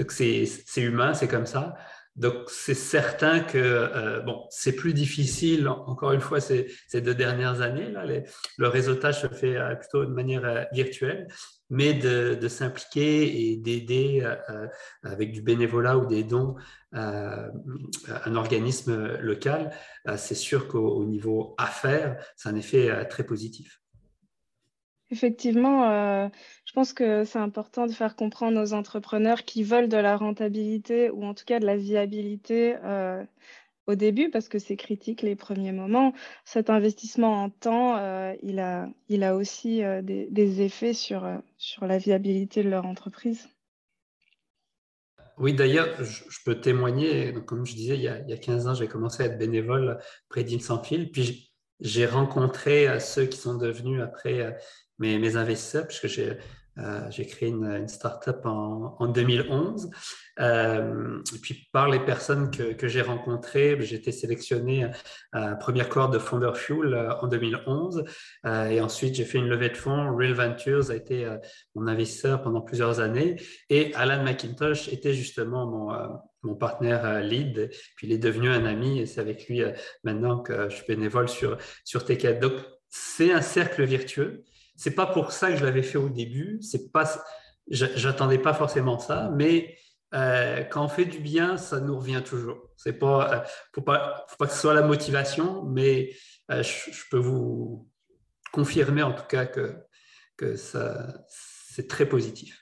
c'est 0.08 0.46
humain, 0.76 1.14
c'est 1.14 1.28
comme 1.28 1.46
ça. 1.46 1.74
Donc, 2.16 2.48
c'est 2.48 2.74
certain 2.74 3.40
que 3.40 3.58
euh, 3.58 4.20
bon, 4.20 4.44
c'est 4.50 4.76
plus 4.76 4.94
difficile, 4.94 5.66
encore 5.68 6.12
une 6.12 6.20
fois, 6.20 6.40
ces, 6.40 6.72
ces 6.86 7.00
deux 7.00 7.14
dernières 7.14 7.60
années. 7.60 7.90
Là, 7.90 8.04
le 8.06 8.68
réseautage 8.68 9.22
se 9.22 9.26
fait 9.26 9.56
euh, 9.56 9.74
plutôt 9.74 10.04
de 10.04 10.10
manière 10.10 10.66
virtuelle, 10.72 11.26
mais 11.70 11.94
de, 11.94 12.48
s'impliquer 12.48 13.50
et 13.50 13.56
d'aider 13.56 14.26
avec 15.02 15.32
du 15.32 15.42
bénévolat 15.42 15.98
ou 15.98 16.06
des 16.06 16.24
dons 16.24 16.56
un 16.92 18.34
organisme 18.36 19.16
local, 19.18 19.72
c'est 20.16 20.34
sûr 20.34 20.68
qu'au 20.68 21.04
niveau 21.04 21.54
affaires, 21.58 22.22
c'est 22.36 22.48
un 22.48 22.56
effet 22.56 23.06
très 23.08 23.24
positif. 23.24 23.80
Effectivement, 25.10 25.90
euh, 25.90 26.28
je 26.64 26.72
pense 26.72 26.92
que 26.92 27.24
c'est 27.24 27.38
important 27.38 27.86
de 27.86 27.92
faire 27.92 28.16
comprendre 28.16 28.60
aux 28.60 28.72
entrepreneurs 28.72 29.44
qui 29.44 29.62
veulent 29.62 29.88
de 29.88 29.96
la 29.98 30.16
rentabilité 30.16 31.10
ou 31.10 31.24
en 31.24 31.34
tout 31.34 31.44
cas 31.44 31.60
de 31.60 31.66
la 31.66 31.76
viabilité 31.76 32.76
euh, 32.82 33.22
au 33.86 33.94
début, 33.94 34.30
parce 34.30 34.48
que 34.48 34.58
c'est 34.58 34.76
critique 34.76 35.22
les 35.22 35.36
premiers 35.36 35.72
moments. 35.72 36.12
Cet 36.44 36.70
investissement 36.70 37.42
en 37.42 37.50
temps, 37.50 37.96
euh, 37.96 38.34
il 38.42 38.58
a, 38.58 38.88
il 39.08 39.24
a 39.24 39.36
aussi 39.36 39.82
des, 40.02 40.62
effets 40.62 40.94
sur, 40.94 41.28
sur 41.58 41.86
la 41.86 41.98
viabilité 41.98 42.62
de 42.62 42.70
leur 42.70 42.86
entreprise. 42.86 43.48
Oui, 45.36 45.52
d'ailleurs, 45.52 46.02
je, 46.02 46.38
peux 46.44 46.60
témoigner, 46.60 47.34
comme 47.46 47.66
je 47.66 47.74
disais, 47.74 47.96
il 47.96 48.02
y 48.02 48.08
a, 48.08 48.20
il 48.20 48.30
y 48.30 48.32
a 48.32 48.36
15 48.36 48.68
ans, 48.68 48.74
j'ai 48.74 48.86
commencé 48.86 49.22
à 49.24 49.26
être 49.26 49.38
bénévole 49.38 49.98
près 50.28 50.44
d'Île 50.44 50.62
sans 50.62 50.82
fil, 50.82 51.10
puis 51.10 51.52
j'ai 51.80 52.06
rencontré 52.06 53.00
ceux 53.00 53.26
qui 53.26 53.36
sont 53.36 53.54
devenus 53.54 54.00
après 54.00 54.56
mes 54.98 55.36
investisseurs, 55.36 55.86
puisque 55.88 56.06
j'ai 56.06 56.38
euh, 56.78 57.10
j'ai 57.10 57.26
créé 57.26 57.48
une, 57.48 57.64
une 57.64 57.88
start-up 57.88 58.44
en, 58.44 58.96
en 58.98 59.06
2011. 59.06 59.90
Euh, 60.40 61.22
et 61.34 61.38
puis, 61.38 61.68
par 61.72 61.88
les 61.88 62.00
personnes 62.00 62.50
que, 62.50 62.88
j'ai 62.88 63.02
rencontrées, 63.02 63.76
j'ai 63.80 63.96
été 63.96 64.12
sélectionné 64.12 64.90
la 65.32 65.54
première 65.54 65.88
cohorte 65.88 66.12
de 66.12 66.18
Founder 66.18 66.52
Fuel 66.54 66.94
euh, 66.94 67.14
en 67.20 67.28
2011. 67.28 68.04
Euh, 68.46 68.66
et 68.66 68.80
ensuite, 68.80 69.14
j'ai 69.14 69.24
fait 69.24 69.38
une 69.38 69.48
levée 69.48 69.68
de 69.68 69.76
fonds. 69.76 70.16
Real 70.16 70.32
Ventures 70.32 70.90
a 70.90 70.96
été 70.96 71.24
euh, 71.24 71.36
mon 71.74 71.86
investisseur 71.86 72.42
pendant 72.42 72.60
plusieurs 72.60 73.00
années. 73.00 73.36
Et 73.70 73.94
Alan 73.94 74.22
McIntosh 74.24 74.88
était 74.88 75.14
justement 75.14 75.66
mon, 75.66 76.18
mon 76.42 76.54
partenaire 76.56 77.20
lead. 77.20 77.70
Puis, 77.96 78.08
il 78.08 78.12
est 78.12 78.18
devenu 78.18 78.48
un 78.48 78.64
ami. 78.64 78.98
Et 78.98 79.06
c'est 79.06 79.20
avec 79.20 79.48
lui 79.48 79.62
maintenant 80.02 80.40
que 80.40 80.68
je 80.68 80.76
suis 80.76 80.86
bénévole 80.86 81.28
sur, 81.28 81.56
sur 81.84 82.04
Ticket. 82.04 82.34
Donc, 82.34 82.54
c'est 82.88 83.32
un 83.32 83.42
cercle 83.42 83.84
virtueux. 83.84 84.44
C'est 84.76 84.94
pas 84.94 85.06
pour 85.06 85.32
ça 85.32 85.50
que 85.50 85.56
je 85.56 85.64
l'avais 85.64 85.82
fait 85.82 85.98
au 85.98 86.08
début. 86.08 86.58
C'est 86.62 86.90
pas, 86.90 87.08
j'attendais 87.68 88.38
pas 88.38 88.54
forcément 88.54 88.98
ça, 88.98 89.30
mais 89.34 89.76
euh, 90.14 90.62
quand 90.64 90.84
on 90.84 90.88
fait 90.88 91.04
du 91.04 91.18
bien, 91.18 91.56
ça 91.56 91.80
nous 91.80 91.98
revient 91.98 92.22
toujours. 92.24 92.70
C'est 92.76 92.98
pas, 92.98 93.34
euh, 93.34 93.40
faut 93.74 93.82
pas, 93.82 94.26
que 94.38 94.46
ce 94.46 94.60
soit 94.60 94.74
la 94.74 94.82
motivation, 94.82 95.64
mais 95.64 96.14
euh, 96.50 96.62
je, 96.62 97.02
peux 97.10 97.18
vous 97.18 97.88
confirmer 98.52 99.02
en 99.02 99.12
tout 99.12 99.24
cas 99.24 99.46
que, 99.46 99.76
que 100.36 100.56
ça, 100.56 101.24
c'est 101.28 101.88
très 101.88 102.08
positif. 102.08 102.60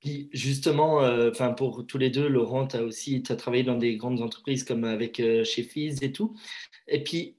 Puis 0.00 0.30
justement, 0.32 0.96
enfin 1.30 1.52
pour 1.52 1.86
tous 1.86 1.98
les 1.98 2.10
deux, 2.10 2.26
Laurent, 2.26 2.66
tu 2.66 2.76
as 2.76 2.82
aussi 2.82 3.22
as 3.28 3.36
travaillé 3.36 3.62
dans 3.62 3.76
des 3.76 3.96
grandes 3.96 4.20
entreprises 4.20 4.64
comme 4.64 4.82
avec 4.82 5.18
chez 5.18 5.62
Fizz 5.62 6.02
et 6.02 6.10
tout. 6.10 6.36
Et 6.88 7.04
puis, 7.04 7.36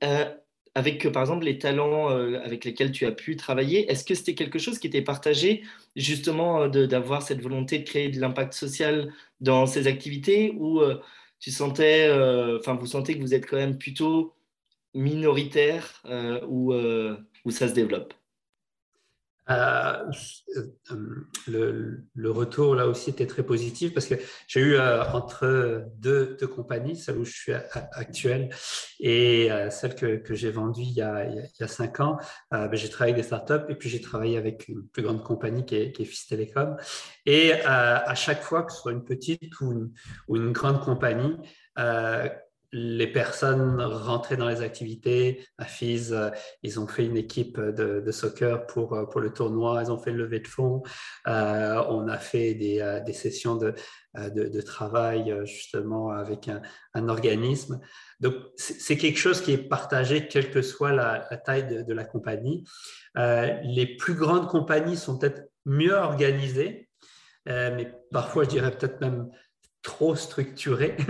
avec, 0.75 1.07
par 1.11 1.21
exemple, 1.23 1.45
les 1.45 1.59
talents 1.59 2.09
euh, 2.11 2.39
avec 2.43 2.65
lesquels 2.65 2.91
tu 2.91 3.05
as 3.05 3.11
pu 3.11 3.35
travailler, 3.35 3.89
est-ce 3.91 4.03
que 4.03 4.15
c'était 4.15 4.35
quelque 4.35 4.59
chose 4.59 4.79
qui 4.79 4.87
était 4.87 5.01
partagé, 5.03 5.63
justement, 5.95 6.63
euh, 6.63 6.87
d'avoir 6.87 7.21
cette 7.21 7.41
volonté 7.41 7.79
de 7.79 7.83
créer 7.83 8.09
de 8.09 8.19
l'impact 8.19 8.53
social 8.53 9.13
dans 9.39 9.65
ces 9.67 9.87
activités 9.87 10.53
ou 10.57 10.81
euh, 10.81 10.99
tu 11.39 11.51
sentais, 11.51 12.09
enfin, 12.57 12.75
vous 12.75 12.85
sentez 12.87 13.15
que 13.15 13.21
vous 13.21 13.33
êtes 13.33 13.45
quand 13.45 13.57
même 13.57 13.77
plutôt 13.77 14.33
minoritaire 14.93 16.01
ou 16.47 16.71
ça 17.49 17.67
se 17.67 17.73
développe? 17.73 18.13
Euh, 19.49 20.09
le, 21.47 22.05
le, 22.15 22.31
retour 22.31 22.75
là 22.75 22.87
aussi 22.87 23.09
était 23.09 23.27
très 23.27 23.43
positif 23.43 23.93
parce 23.93 24.05
que 24.05 24.15
j'ai 24.47 24.61
eu 24.61 24.75
euh, 24.75 25.03
entre 25.11 25.83
deux, 25.97 26.37
deux, 26.39 26.47
compagnies, 26.47 26.95
celle 26.95 27.17
où 27.17 27.25
je 27.25 27.33
suis 27.33 27.53
actuelle 27.91 28.49
et 29.01 29.51
euh, 29.51 29.69
celle 29.69 29.95
que, 29.95 30.33
j'ai 30.33 30.49
vendue 30.49 30.83
il 30.83 30.93
y, 30.93 31.01
a, 31.01 31.25
a 31.59 31.67
cinq 31.67 31.99
ans. 31.99 32.17
Ben, 32.51 32.73
j'ai 32.73 32.89
travaillé 32.89 33.13
avec 33.13 33.23
des 33.23 33.27
startups 33.27 33.69
et 33.69 33.75
puis 33.75 33.89
j'ai 33.89 33.99
travaillé 33.99 34.37
avec 34.37 34.69
une 34.69 34.87
plus 34.87 35.03
grande 35.03 35.23
compagnie 35.23 35.65
qui 35.65 35.75
est, 35.75 35.91
qui 35.91 36.03
est. 36.03 36.53
Et 37.25 37.53
à 37.53 38.15
chaque 38.15 38.41
fois, 38.41 38.63
que 38.63 38.71
ce 38.71 38.79
soit 38.79 38.91
une 38.93 39.03
petite 39.03 39.59
ou 39.59 39.91
une 40.35 40.51
grande 40.53 40.79
compagnie, 40.81 41.37
les 42.73 43.05
personnes 43.05 43.79
rentraient 43.79 44.35
dans 44.35 44.49
les 44.49 44.61
activités. 44.61 45.45
À 45.59 45.65
FIS, 45.65 46.09
euh, 46.11 46.31
ils 46.63 46.79
ont 46.79 46.87
fait 46.87 47.05
une 47.05 47.15
équipe 47.15 47.59
de, 47.59 48.11
soccer 48.11 48.65
pour, 48.65 48.93
euh, 48.93 49.05
pour 49.05 49.21
le 49.21 49.31
tournoi, 49.31 49.81
ils 49.83 49.91
ont 49.91 49.97
fait 49.99 50.11
le 50.11 50.23
levée 50.23 50.39
de 50.39 50.47
fonds. 50.47 50.81
Euh, 51.27 51.83
on 51.89 52.07
a 52.07 52.17
fait 52.17 52.55
des, 52.55 53.13
sessions 53.13 53.55
de, 53.55 53.75
de, 54.15 54.61
travail 54.61 55.33
justement 55.45 56.09
avec 56.09 56.49
un, 56.49 57.07
organisme. 57.07 57.79
Donc, 58.19 58.33
c'est 58.57 58.97
quelque 58.97 59.19
chose 59.19 59.41
qui 59.41 59.53
est 59.53 59.57
partagé, 59.57 60.27
quelle 60.27 60.49
que 60.49 60.63
soit 60.63 60.91
la, 60.91 61.19
taille 61.45 61.85
de, 61.85 61.93
la 61.93 62.03
compagnie. 62.03 62.63
les 63.15 63.95
plus 63.99 64.15
grandes 64.15 64.47
compagnies 64.47 64.97
sont 64.97 65.19
peut-être 65.19 65.43
mieux 65.65 65.93
organisées, 65.93 66.89
mais 67.45 67.93
parfois, 68.11 68.45
je 68.45 68.49
dirais 68.49 68.71
peut-être 68.71 68.99
même 68.99 69.29
trop 69.83 70.15
structuré. 70.15 70.97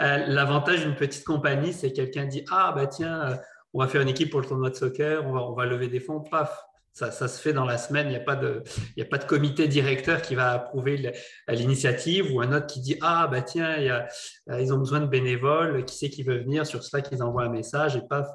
Euh, 0.00 0.24
l'avantage 0.26 0.86
d'une 0.86 0.94
petite 0.94 1.22
compagnie, 1.22 1.74
c'est 1.74 1.92
quelqu'un 1.92 2.24
dit 2.24 2.46
Ah, 2.50 2.72
bah 2.74 2.86
tiens, 2.86 3.20
euh, 3.20 3.36
on 3.74 3.80
va 3.80 3.88
faire 3.88 4.00
une 4.00 4.08
équipe 4.08 4.30
pour 4.30 4.40
le 4.40 4.46
tournoi 4.46 4.70
de 4.70 4.74
soccer, 4.74 5.26
on 5.26 5.52
va, 5.52 5.66
lever 5.66 5.88
des 5.88 6.00
fonds, 6.00 6.20
paf, 6.20 6.64
ça, 6.94 7.10
se 7.10 7.38
fait 7.38 7.52
dans 7.52 7.66
la 7.66 7.76
semaine, 7.76 8.06
il 8.06 8.10
n'y 8.10 8.16
a, 8.16 8.20
pas 8.20 8.36
de, 8.36 8.62
a 8.98 9.04
pas 9.04 9.18
de 9.18 9.24
comité 9.24 9.68
directeur 9.68 10.22
qui 10.22 10.34
va 10.34 10.52
approuver 10.52 11.12
l'initiative 11.48 12.32
ou 12.32 12.40
un 12.40 12.56
autre 12.56 12.68
qui 12.68 12.80
dit 12.80 12.96
Ah, 13.02 13.28
bah 13.30 13.42
tiens, 13.42 13.78
euh, 13.78 14.60
ils 14.60 14.72
ont 14.72 14.78
besoin 14.78 15.00
de 15.00 15.06
bénévoles, 15.06 15.84
qui 15.84 15.94
sait 15.94 16.08
qui 16.08 16.22
veut 16.22 16.38
venir? 16.38 16.64
Sur 16.64 16.82
cela, 16.82 17.02
qu'ils 17.02 17.22
envoient 17.22 17.44
un 17.44 17.50
message 17.50 17.96
et 17.96 18.02
paf, 18.08 18.28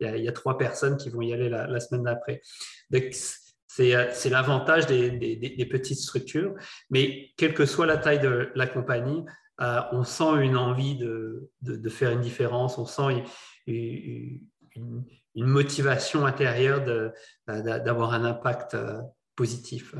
il 0.00 0.06
y 0.08 0.10
a, 0.10 0.16
il 0.16 0.24
y 0.24 0.28
a 0.28 0.32
trois 0.32 0.58
personnes 0.58 0.96
qui 0.96 1.10
vont 1.10 1.22
y 1.22 1.32
aller 1.32 1.48
la, 1.48 1.68
la 1.68 1.78
semaine 1.78 2.02
d'après. 2.02 2.40
Euh, 3.80 4.08
c'est 4.12 4.30
l'avantage 4.30 4.86
des, 4.86 5.68
petites 5.70 5.98
structures. 5.98 6.54
Mais 6.90 7.30
quelle 7.36 7.54
que 7.54 7.66
soit 7.66 7.86
la 7.86 7.96
taille 7.96 8.20
de 8.20 8.50
la 8.54 8.66
compagnie, 8.66 9.24
euh, 9.60 9.80
on 9.92 10.04
sent 10.04 10.42
une 10.42 10.56
envie 10.56 10.96
de, 10.96 11.50
faire 11.88 12.10
une 12.10 12.20
différence, 12.20 12.78
on 12.78 12.86
sent 12.86 13.24
une, 13.66 14.40
motivation 15.34 16.26
intérieure 16.26 16.84
d'avoir 17.46 18.12
un 18.12 18.24
impact 18.24 18.74
euh, 18.74 19.00
positif. 19.34 19.94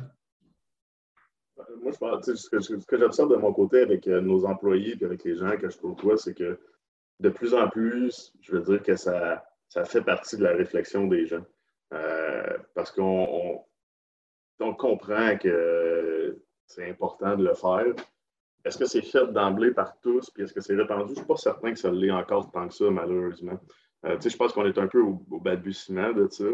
Moi, 1.81 1.93
ce 2.23 2.51
que, 2.51 2.99
j'observe 2.99 3.31
de 3.31 3.37
mon 3.37 3.53
côté 3.53 3.81
avec 3.81 4.07
nos 4.07 4.45
employés 4.45 4.97
et 5.01 5.05
avec 5.05 5.25
les 5.25 5.37
gens 5.37 5.57
que 5.57 5.71
je 5.71 5.79
côtoie, 5.79 6.17
c'est 6.17 6.35
que 6.35 6.59
de 7.21 7.29
plus 7.29 7.55
en 7.55 7.69
plus, 7.69 8.33
je 8.41 8.57
veux 8.57 8.63
dire 8.63 8.83
que 8.83 8.97
ça, 8.97 9.45
ça 9.69 9.85
fait 9.85 10.03
partie 10.03 10.37
de 10.37 10.43
la 10.43 10.53
réflexion 10.53 11.07
des 11.07 11.27
gens. 11.27 11.45
Euh, 11.93 12.59
parce 12.75 12.91
qu'on 12.91 13.65
comprend 14.79 15.37
que 15.37 16.39
c'est 16.67 16.89
important 16.89 17.37
de 17.37 17.45
le 17.45 17.55
faire. 17.55 17.95
Est-ce 18.65 18.79
que 18.79 18.87
c'est 18.87 19.03
fait 19.03 19.27
d'emblée 19.33 19.73
par 19.73 19.99
tous, 20.01 20.31
puis 20.31 20.45
est-ce 20.45 20.53
que 20.53 20.61
c'est 20.61 20.77
répandu? 20.77 21.07
Je 21.07 21.11
ne 21.11 21.17
suis 21.17 21.27
pas 21.27 21.37
certain 21.37 21.73
que 21.73 21.79
ça 21.79 21.91
l'est 21.91 22.11
encore 22.11 22.51
tant 22.51 22.69
que 22.69 22.75
ça, 22.75 22.91
malheureusement. 22.91 23.59
Euh, 24.07 24.19
je 24.21 24.37
pense 24.37 24.53
qu'on 24.53 24.67
est 24.67 24.79
un 24.79 24.87
peu 24.87 25.01
au, 25.01 25.41
balbutiement 25.41 26.13
de 26.13 26.29
ça. 26.29 26.45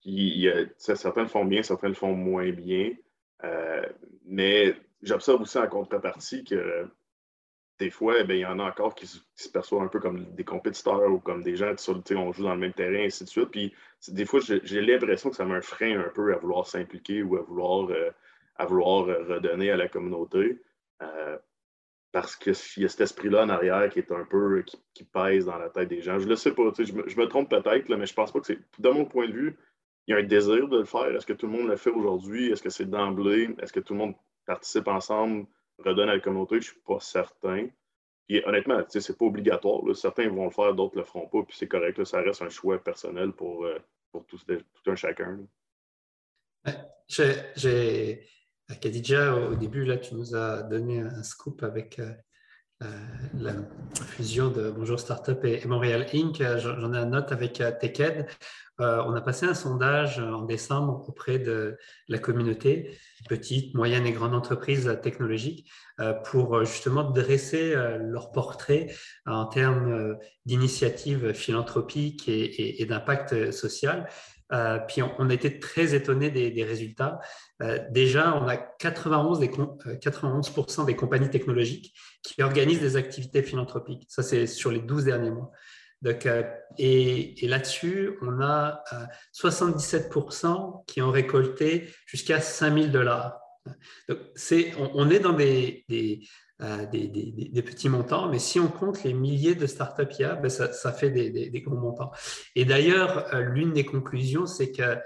Puis, 0.00 0.48
certains 0.78 1.22
le 1.22 1.28
font 1.28 1.44
bien, 1.44 1.62
certains 1.62 1.88
le 1.88 1.94
font 1.94 2.14
moins 2.14 2.50
bien. 2.50 2.92
Euh, 3.44 3.86
mais 4.24 4.74
j'observe 5.02 5.42
aussi 5.42 5.58
en 5.58 5.68
contrepartie 5.68 6.44
que 6.44 6.88
des 7.82 7.90
fois, 7.90 8.14
eh 8.20 8.24
il 8.28 8.38
y 8.38 8.46
en 8.46 8.60
a 8.60 8.64
encore 8.64 8.94
qui, 8.94 9.08
se 9.08 9.48
perçoivent 9.52 9.82
un 9.82 9.88
peu 9.88 9.98
comme 9.98 10.24
des 10.36 10.44
compétiteurs 10.44 11.10
ou 11.10 11.18
comme 11.18 11.42
des 11.42 11.56
gens 11.56 11.74
qui 11.74 12.14
on 12.14 12.32
joue 12.32 12.44
dans 12.44 12.54
le 12.54 12.60
même 12.60 12.72
terrain, 12.72 13.04
ainsi 13.04 13.24
de 13.24 13.28
suite. 13.28 13.50
Puis 13.50 13.74
des 14.08 14.24
fois, 14.24 14.38
j'ai 14.40 14.80
l'impression 14.80 15.30
que 15.30 15.36
ça 15.36 15.44
met 15.44 15.56
un 15.56 15.60
frein 15.60 15.98
un 15.98 16.10
peu 16.10 16.32
à 16.32 16.38
vouloir 16.38 16.64
s'impliquer 16.66 17.24
ou 17.24 17.36
à 17.36 17.42
vouloir, 17.42 17.90
euh, 17.90 18.10
à 18.56 18.66
vouloir 18.66 19.08
euh, 19.08 19.24
redonner 19.24 19.72
à 19.72 19.76
la 19.76 19.88
communauté. 19.88 20.62
Euh, 21.02 21.36
parce 22.12 22.36
qu'il 22.36 22.82
y 22.82 22.84
a 22.84 22.88
cet 22.88 23.00
esprit-là 23.00 23.44
en 23.44 23.48
arrière 23.48 23.88
qui 23.88 23.98
est 23.98 24.12
un 24.12 24.24
peu 24.24 24.62
qui, 24.94 25.04
pèse 25.04 25.46
dans 25.46 25.58
la 25.58 25.70
tête 25.70 25.88
des 25.88 26.02
gens. 26.02 26.20
Je 26.20 26.28
ne 26.28 26.34
sais 26.36 26.52
pas, 26.52 26.62
je 26.78 26.92
me, 26.92 27.08
je 27.08 27.16
me 27.16 27.26
trompe 27.26 27.50
peut-être, 27.50 27.88
mais 27.88 28.06
je 28.06 28.14
pense 28.14 28.30
pas 28.30 28.38
que 28.38 28.46
c'est. 28.46 28.60
De 28.78 28.90
mon 28.90 29.06
point 29.06 29.26
de 29.26 29.32
vue, 29.32 29.58
il 30.06 30.12
y 30.12 30.14
a 30.14 30.18
un 30.18 30.22
désir 30.22 30.68
de 30.68 30.78
le 30.78 30.84
faire. 30.84 31.16
Est-ce 31.16 31.26
que 31.26 31.32
tout 31.32 31.46
le 31.46 31.52
monde 31.52 31.68
le 31.68 31.76
fait 31.76 31.90
aujourd'hui? 31.90 32.52
Est-ce 32.52 32.62
que 32.62 32.70
c'est 32.70 32.88
d'emblée? 32.88 33.48
Est-ce 33.60 33.72
que 33.72 33.80
tout 33.80 33.94
le 33.94 33.98
monde 33.98 34.14
participe 34.46 34.86
ensemble? 34.86 35.46
Redonne 35.82 36.08
à 36.08 36.14
la 36.14 36.20
communauté, 36.20 36.56
je 36.56 36.68
ne 36.68 36.72
suis 36.72 36.80
pas 36.86 37.00
certain. 37.00 37.68
Et 38.28 38.44
honnêtement, 38.46 38.82
c'est 38.88 39.18
pas 39.18 39.24
obligatoire. 39.24 39.82
Certains 39.94 40.28
vont 40.28 40.44
le 40.44 40.50
faire, 40.50 40.74
d'autres 40.74 40.96
ne 40.96 41.00
le 41.00 41.06
feront 41.06 41.28
pas. 41.28 41.42
Puis 41.42 41.56
c'est 41.58 41.68
correct. 41.68 42.02
ça 42.04 42.20
reste 42.20 42.42
un 42.42 42.48
choix 42.48 42.82
personnel 42.82 43.32
pour, 43.32 43.64
euh, 43.64 43.78
pour 44.10 44.24
tout, 44.26 44.38
un 44.86 44.96
chacun. 44.96 45.40
J'ai 47.08 48.26
Khadija, 48.80 49.34
au 49.34 49.54
début, 49.54 49.84
là, 49.84 49.98
tu 49.98 50.14
nous 50.14 50.34
as 50.34 50.62
donné 50.62 51.00
un 51.00 51.22
scoop 51.22 51.62
avec 51.62 52.00
la 53.34 53.52
fusion 54.06 54.48
de 54.48 54.70
Bonjour 54.70 54.98
Startup 54.98 55.42
et, 55.44 55.66
Montréal 55.66 56.06
Inc. 56.14 56.42
J'en 56.58 56.92
ai 56.92 56.98
un 56.98 57.06
note 57.06 57.32
avec 57.32 57.62
TechEd. 57.80 58.26
on 58.78 59.14
a 59.14 59.20
passé 59.20 59.46
un 59.46 59.54
sondage 59.54 60.18
en 60.18 60.42
décembre 60.42 61.04
auprès 61.08 61.38
de 61.38 61.76
la 62.08 62.18
communauté, 62.18 62.98
petites, 63.28 63.74
moyennes 63.74 64.06
et 64.06 64.12
grandes 64.12 64.34
entreprises 64.34 64.98
technologiques, 65.02 65.70
pour 66.24 66.64
justement 66.64 67.04
dresser 67.04 67.74
leur 68.00 68.32
portrait 68.32 68.94
en 69.26 69.46
termes 69.46 70.16
d'initiatives 70.46 71.32
philanthropiques 71.32 72.28
et 72.28 72.84
d'impact 72.88 73.52
social. 73.52 74.08
Euh, 74.52 74.78
puis 74.80 75.02
on, 75.02 75.30
a 75.30 75.34
été 75.34 75.58
très 75.58 75.94
étonnés 75.94 76.30
des, 76.30 76.64
résultats. 76.64 77.20
Euh, 77.62 77.78
déjà, 77.90 78.36
on 78.36 78.46
a 78.46 78.56
91, 78.56 79.38
des, 79.38 79.50
91 80.00 80.52
euh, 80.56 80.84
des 80.84 80.96
compagnies 80.96 81.30
technologiques 81.30 81.94
qui 82.22 82.42
organisent 82.42 82.80
des 82.80 82.96
activités 82.96 83.42
philanthropiques. 83.42 84.04
Ça, 84.08 84.22
c'est 84.22 84.46
sur 84.46 84.70
les 84.70 84.80
12 84.80 85.04
derniers 85.04 85.30
mois. 85.30 85.50
Donc, 86.02 86.28
et, 86.78 87.46
là-dessus, 87.46 88.18
on 88.22 88.40
a 88.40 88.82
77% 89.32 90.84
qui 90.86 91.00
ont 91.00 91.12
récolté 91.12 91.88
jusqu'à 92.06 92.40
5000 92.40 92.90
dollars. 92.90 93.38
Donc, 94.08 94.18
on, 94.78 94.90
on, 94.94 95.10
est 95.10 95.20
dans 95.20 95.32
des, 95.32 95.84
euh, 96.62 96.86
des, 96.86 97.62
petits 97.62 97.88
montants, 97.88 98.28
mais 98.28 98.38
si 98.38 98.60
on 98.60 98.68
compte 98.68 99.02
les 99.02 99.14
milliers 99.14 99.54
de 99.54 99.66
startups 99.66 100.06
qu'il 100.06 100.26
y 100.26 100.28
a, 100.28 100.36
ben 100.36 100.48
ça, 100.48 100.92
fait 100.92 101.10
des, 101.10 101.60
gros 101.60 101.76
montants. 101.76 102.12
Et 102.54 102.64
d'ailleurs, 102.64 103.34
euh, 103.34 103.40
l'une 103.40 103.72
des 103.72 103.84
conclusions, 103.84 104.46
c'est 104.46 104.70
que 104.70 104.96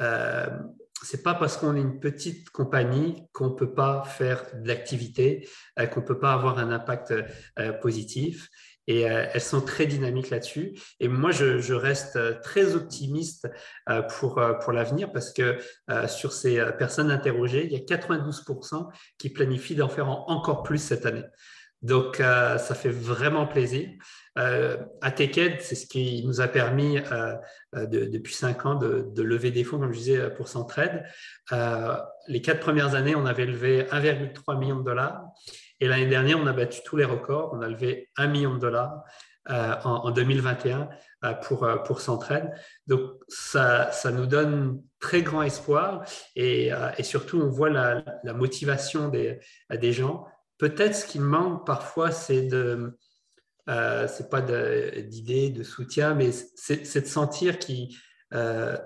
euh, 0.00 0.46
c'est 1.02 1.22
pas 1.22 1.34
parce 1.34 1.56
qu'on 1.56 1.76
est 1.76 1.80
une 1.80 2.00
petite 2.00 2.50
compagnie 2.50 3.22
qu'on 3.32 3.50
peut 3.50 3.72
pas 3.72 4.02
faire 4.04 4.44
de 4.54 4.68
l'activité, 4.68 5.48
euh, 5.78 5.86
qu'on 5.86 6.02
peut 6.02 6.18
pas 6.18 6.32
avoir 6.32 6.58
un 6.58 6.70
impact 6.70 7.14
positif. 7.80 8.48
Et 8.86 9.10
euh, 9.10 9.26
elles 9.32 9.40
sont 9.40 9.60
très 9.60 9.86
dynamiques 9.86 10.30
là-dessus. 10.30 10.78
Et 11.00 11.08
moi, 11.08 11.30
je, 11.30 11.72
reste 11.74 12.16
euh, 12.16 12.34
très 12.42 12.74
optimiste 12.74 13.48
euh, 13.88 14.02
pour, 14.02 14.40
pour 14.60 14.72
l'avenir 14.72 15.12
parce 15.12 15.32
que 15.32 15.58
sur 16.08 16.32
ces 16.32 16.62
personnes 16.78 17.10
interrogées, 17.10 17.66
il 17.66 17.72
y 17.72 17.76
a 17.76 17.80
92% 17.80 18.88
qui 19.18 19.30
planifient 19.30 19.76
d'en 19.76 19.88
faire 19.88 20.08
encore 20.08 20.62
plus 20.62 20.78
cette 20.78 21.06
année. 21.06 21.24
Donc, 21.82 22.16
ça 22.16 22.74
fait 22.74 22.90
vraiment 22.90 23.46
plaisir. 23.46 23.88
TechEd, 24.34 25.60
c'est 25.60 25.74
ce 25.74 25.86
qui 25.86 26.24
nous 26.26 26.40
a 26.40 26.48
permis 26.48 26.98
depuis 27.74 28.34
cinq 28.34 28.66
ans 28.66 28.74
de, 28.74 29.06
de, 29.14 29.22
lever 29.22 29.50
des 29.50 29.62
fonds, 29.62 29.78
comme 29.78 29.92
je 29.92 29.98
disais, 29.98 30.30
pour 30.30 30.48
Centraide. 30.48 31.04
les 32.28 32.42
quatre 32.42 32.60
premières 32.60 32.94
années, 32.94 33.14
on 33.14 33.26
avait 33.26 33.46
levé 33.46 33.84
1,3 33.84 34.58
million 34.58 34.76
de 34.76 34.84
dollars. 34.84 35.22
Et 35.80 35.88
l'année 35.88 36.06
dernière, 36.06 36.38
on 36.38 36.46
a 36.46 36.52
battu 36.52 36.80
tous 36.84 36.96
les 36.96 37.04
records. 37.04 37.50
On 37.52 37.60
a 37.60 37.68
levé 37.68 38.08
un 38.16 38.26
million 38.26 38.54
de 38.54 38.60
dollars 38.60 39.04
euh, 39.50 39.74
en, 39.84 40.10
2021 40.10 40.88
euh, 41.24 41.34
pour, 41.34 41.64
euh, 41.64 41.76
pour 41.76 42.00
Centraide. 42.00 42.50
Donc, 42.86 43.12
ça, 43.28 43.92
ça, 43.92 44.10
nous 44.10 44.26
donne 44.26 44.82
très 44.98 45.22
grand 45.22 45.42
espoir 45.42 46.04
et, 46.34 46.72
surtout, 47.02 47.40
on 47.40 47.48
voit 47.48 47.70
la, 47.70 48.02
la 48.24 48.32
motivation 48.32 49.08
des, 49.08 49.38
des 49.70 49.92
gens. 49.92 50.26
Peut-être 50.58 50.96
ce 50.96 51.06
qui 51.06 51.20
manque 51.20 51.66
parfois, 51.66 52.10
c'est 52.10 52.42
de, 52.42 52.98
c'est 53.66 54.30
pas 54.30 54.40
d'idées, 54.40 55.50
de, 55.50 55.62
soutien, 55.62 56.14
mais 56.14 56.30
c'est 56.32 57.00
de 57.00 57.06
sentir 57.06 57.58
que 57.58 57.72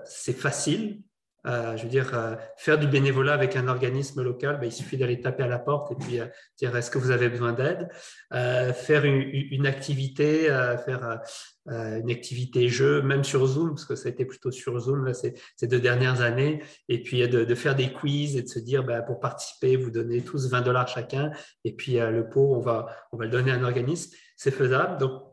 c'est 0.05 0.37
facile 0.37 1.01
euh, 1.47 1.75
je 1.75 1.83
veux 1.83 1.89
dire, 1.89 2.11
euh, 2.13 2.35
faire 2.55 2.77
du 2.77 2.87
bénévolat 2.87 3.33
avec 3.33 3.55
un 3.55 3.67
organisme 3.67 4.21
local, 4.21 4.59
ben, 4.59 4.67
il 4.67 4.71
suffit 4.71 4.97
d'aller 4.97 5.19
taper 5.19 5.43
à 5.43 5.47
la 5.47 5.57
porte 5.57 5.91
et 5.91 5.95
puis 5.95 6.19
euh, 6.19 6.27
dire 6.57 6.75
est-ce 6.75 6.91
que 6.91 6.99
vous 6.99 7.09
avez 7.09 7.29
besoin 7.29 7.53
d'aide? 7.53 7.89
Faire 8.31 9.05
une, 9.05 9.65
activité, 9.65 10.45
faire 10.85 11.21
une 11.67 12.11
activité 12.11 12.69
jeu, 12.69 13.01
même 13.01 13.23
sur 13.23 13.45
Zoom, 13.45 13.69
parce 13.69 13.85
que 13.85 13.95
ça 13.95 14.07
a 14.09 14.11
été 14.11 14.25
plutôt 14.25 14.51
sur 14.51 14.79
Zoom 14.79 15.11
ces, 15.13 15.67
deux 15.67 15.79
dernières 15.79 16.21
années, 16.21 16.61
et 16.87 17.01
puis 17.01 17.27
de, 17.27 17.55
faire 17.55 17.75
des 17.75 17.91
quiz 17.91 18.35
et 18.35 18.43
de 18.43 18.47
se 18.47 18.59
dire 18.59 18.83
ben, 18.83 19.01
pour 19.01 19.19
participer, 19.19 19.75
vous 19.75 19.91
donnez 19.91 20.21
tous 20.21 20.49
20 20.49 20.61
dollars 20.61 20.87
chacun, 20.87 21.31
et 21.63 21.73
puis 21.73 21.93
le 21.93 22.29
pot, 22.29 22.55
on 22.55 22.59
va, 22.59 22.87
on 23.11 23.17
va 23.17 23.25
le 23.25 23.31
donner 23.31 23.51
à 23.51 23.55
un 23.55 23.63
organisme. 23.63 24.15
C'est 24.37 24.51
faisable. 24.51 24.97
Donc, 24.97 25.23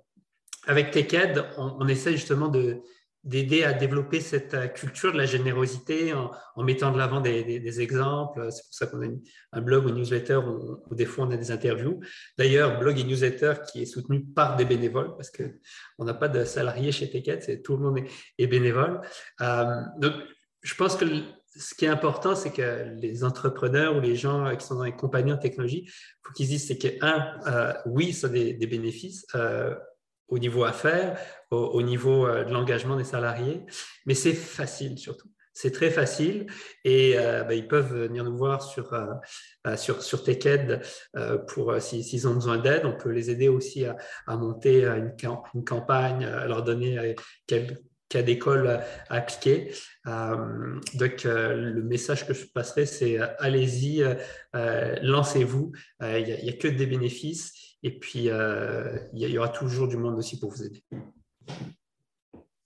avec 0.66 0.90
TechEd, 0.90 1.44
on, 1.56 1.76
on 1.80 1.88
essaie 1.88 2.12
justement 2.12 2.48
de 2.48 2.82
d'aider 3.24 3.64
à 3.64 3.72
développer 3.72 4.20
cette 4.20 4.54
euh, 4.54 4.66
culture 4.68 5.12
de 5.12 5.18
la 5.18 5.26
générosité 5.26 6.14
en, 6.14 6.30
mettant 6.62 6.92
de 6.92 6.98
l'avant 6.98 7.20
des, 7.20 7.80
exemples. 7.80 8.48
C'est 8.50 8.62
pour 8.64 8.74
ça 8.74 8.86
qu'on 8.86 9.02
a 9.02 9.08
un 9.52 9.60
blog 9.60 9.86
ou 9.86 9.88
une 9.88 9.96
newsletter 9.96 10.36
où, 10.36 10.94
des 10.94 11.04
fois 11.04 11.26
on 11.26 11.30
a 11.30 11.36
des 11.36 11.50
interviews. 11.50 12.00
D'ailleurs, 12.36 12.78
blog 12.78 12.98
et 12.98 13.04
newsletter 13.04 13.54
qui 13.70 13.82
est 13.82 13.86
soutenu 13.86 14.24
par 14.24 14.56
des 14.56 14.64
bénévoles 14.64 15.14
parce 15.16 15.30
qu'on 15.30 16.04
n'a 16.04 16.14
pas 16.14 16.28
de 16.28 16.44
salariés 16.44 16.92
chez 16.92 17.10
Ticket, 17.10 17.40
c'est 17.40 17.62
tout 17.62 17.76
le 17.76 17.82
monde 17.82 18.00
est, 18.38 18.46
bénévole. 18.46 19.00
Euh, 19.40 19.80
donc, 19.98 20.14
je 20.62 20.74
pense 20.74 20.96
que 20.96 21.04
ce 21.56 21.74
qui 21.74 21.84
est 21.84 21.88
important, 21.88 22.34
c'est 22.34 22.52
que 22.52 22.94
les 23.00 23.24
entrepreneurs 23.24 23.96
ou 23.96 24.00
les 24.00 24.16
gens 24.16 24.54
qui 24.56 24.64
sont 24.64 24.76
dans 24.76 24.84
les 24.84 24.94
compagnies 24.94 25.32
en 25.32 25.38
technologie, 25.38 25.84
il 25.86 25.92
faut 26.22 26.32
qu'ils 26.32 26.46
disent 26.48 26.66
c'est 26.66 26.78
que, 26.78 26.88
un, 27.04 27.40
euh, 27.46 27.72
oui, 27.86 28.12
ça 28.12 28.28
a 28.28 28.30
des, 28.30 28.54
bénéfices 28.66 29.26
au 30.28 30.38
niveau 30.38 30.64
affaires, 30.64 31.18
au, 31.50 31.56
au 31.56 31.82
niveau 31.82 32.26
euh, 32.26 32.44
de 32.44 32.52
l'engagement 32.52 32.96
des 32.96 33.04
salariés, 33.04 33.64
mais 34.06 34.14
c'est 34.14 34.34
facile 34.34 34.98
surtout. 34.98 35.28
C'est 35.54 35.72
très 35.72 35.90
facile 35.90 36.46
et 36.84 37.18
euh, 37.18 37.42
ben, 37.42 37.58
ils 37.58 37.66
peuvent 37.66 37.92
venir 37.92 38.22
nous 38.22 38.36
voir 38.36 38.62
sur, 38.62 38.92
euh, 38.92 39.76
sur, 39.76 40.02
sur 40.04 40.22
TechEd 40.22 40.80
pour 41.48 41.74
s'ils 41.80 42.28
ont 42.28 42.34
besoin 42.34 42.58
d'aide. 42.58 42.82
On 42.84 42.96
peut 42.96 43.10
les 43.10 43.28
aider 43.30 43.48
aussi 43.48 43.84
à, 43.84 43.96
à 44.28 44.36
monter 44.36 44.84
une, 44.84 45.64
campagne, 45.64 46.24
à 46.24 46.46
leur 46.46 46.62
donner 46.62 47.16
quel 47.48 47.80
cas 48.08 48.22
d'école 48.22 48.68
à 48.68 48.84
appliquer. 49.08 49.72
donc, 50.06 51.24
le 51.24 51.82
message 51.82 52.24
que 52.24 52.34
je 52.34 52.46
passerai, 52.46 52.86
c'est 52.86 53.18
allez-y, 53.40 54.04
lancez-vous. 55.02 55.72
Il 56.02 56.38
n'y 56.44 56.50
a, 56.50 56.52
que 56.52 56.68
des 56.68 56.86
bénéfices 56.86 57.67
et 57.82 57.98
puis, 57.98 58.28
euh, 58.28 58.98
il 59.12 59.28
y, 59.28 59.38
aura 59.38 59.48
toujours 59.48 59.88
du 59.88 59.96
monde 59.96 60.16
aussi 60.18 60.38
pour 60.38 60.50
vous 60.50 60.64
aider. 60.64 60.82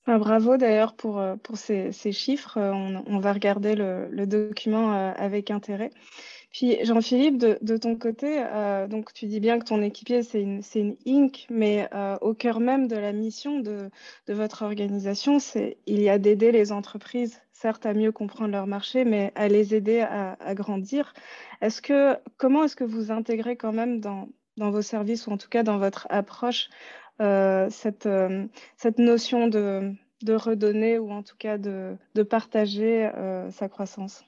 Bravo 0.06 0.56
d'ailleurs 0.56 0.94
pour, 0.94 1.20
euh, 1.20 1.36
pour 1.36 1.56
ces, 1.56 1.92
chiffres. 2.12 2.58
On, 2.58 3.04
on, 3.06 3.18
va 3.18 3.32
regarder 3.32 3.74
le, 3.76 4.26
document 4.26 4.94
euh, 4.94 5.12
avec 5.16 5.50
intérêt. 5.50 5.90
Puis 6.52 6.84
Jean-Philippe, 6.84 7.38
de, 7.38 7.76
ton 7.78 7.96
côté, 7.96 8.44
euh, 8.44 8.86
donc 8.86 9.14
tu 9.14 9.26
dis 9.26 9.40
bien 9.40 9.58
que 9.58 9.64
ton 9.64 9.80
équipier 9.80 10.22
c'est 10.22 10.42
une, 10.42 10.60
une, 10.74 10.96
Inc, 11.06 11.46
mais 11.48 11.88
euh, 11.94 12.18
au 12.20 12.34
cœur 12.34 12.60
même 12.60 12.88
de 12.88 12.96
la 12.96 13.12
mission 13.12 13.60
de, 13.60 13.88
de 14.26 14.34
votre 14.34 14.62
organisation, 14.62 15.38
c'est 15.38 15.78
il 15.86 16.02
y 16.02 16.10
a 16.10 16.18
d'aider 16.18 16.52
les 16.52 16.70
entreprises, 16.70 17.40
certes 17.52 17.86
à 17.86 17.94
mieux 17.94 18.12
comprendre 18.12 18.52
leur 18.52 18.66
marché, 18.66 19.06
mais 19.06 19.32
à 19.34 19.48
les 19.48 19.74
aider 19.74 20.00
à, 20.00 20.34
à 20.40 20.54
grandir. 20.54 21.14
Est-ce 21.62 21.80
que 21.80 22.18
comment 22.36 22.64
est-ce 22.64 22.76
que 22.76 22.84
vous 22.84 23.10
intégrez 23.10 23.56
quand 23.56 23.72
même 23.72 24.00
dans, 24.00 24.28
dans 24.56 24.70
vos 24.70 24.82
services 24.82 25.26
ou 25.26 25.32
en 25.32 25.38
tout 25.38 25.48
cas 25.48 25.62
dans 25.62 25.78
votre 25.78 26.06
approche 26.10 26.68
euh, 27.20 27.68
cette, 27.70 28.06
euh, 28.06 28.46
cette 28.76 28.98
notion 28.98 29.46
de, 29.46 29.92
de, 30.22 30.34
redonner 30.34 30.98
ou 30.98 31.10
en 31.10 31.22
tout 31.22 31.36
cas 31.38 31.58
de, 31.58 31.96
de 32.14 32.22
partager 32.22 33.06
euh, 33.06 33.50
sa 33.50 33.68
croissance? 33.68 34.24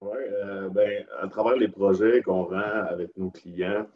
Oui, 0.00 0.18
ben, 0.72 1.04
à 1.20 1.28
travers 1.28 1.56
les 1.56 1.68
projets 1.68 2.22
qu'on 2.22 2.44
rend 2.44 2.86
avec 2.88 3.16
nos 3.16 3.30
clients, 3.30 3.86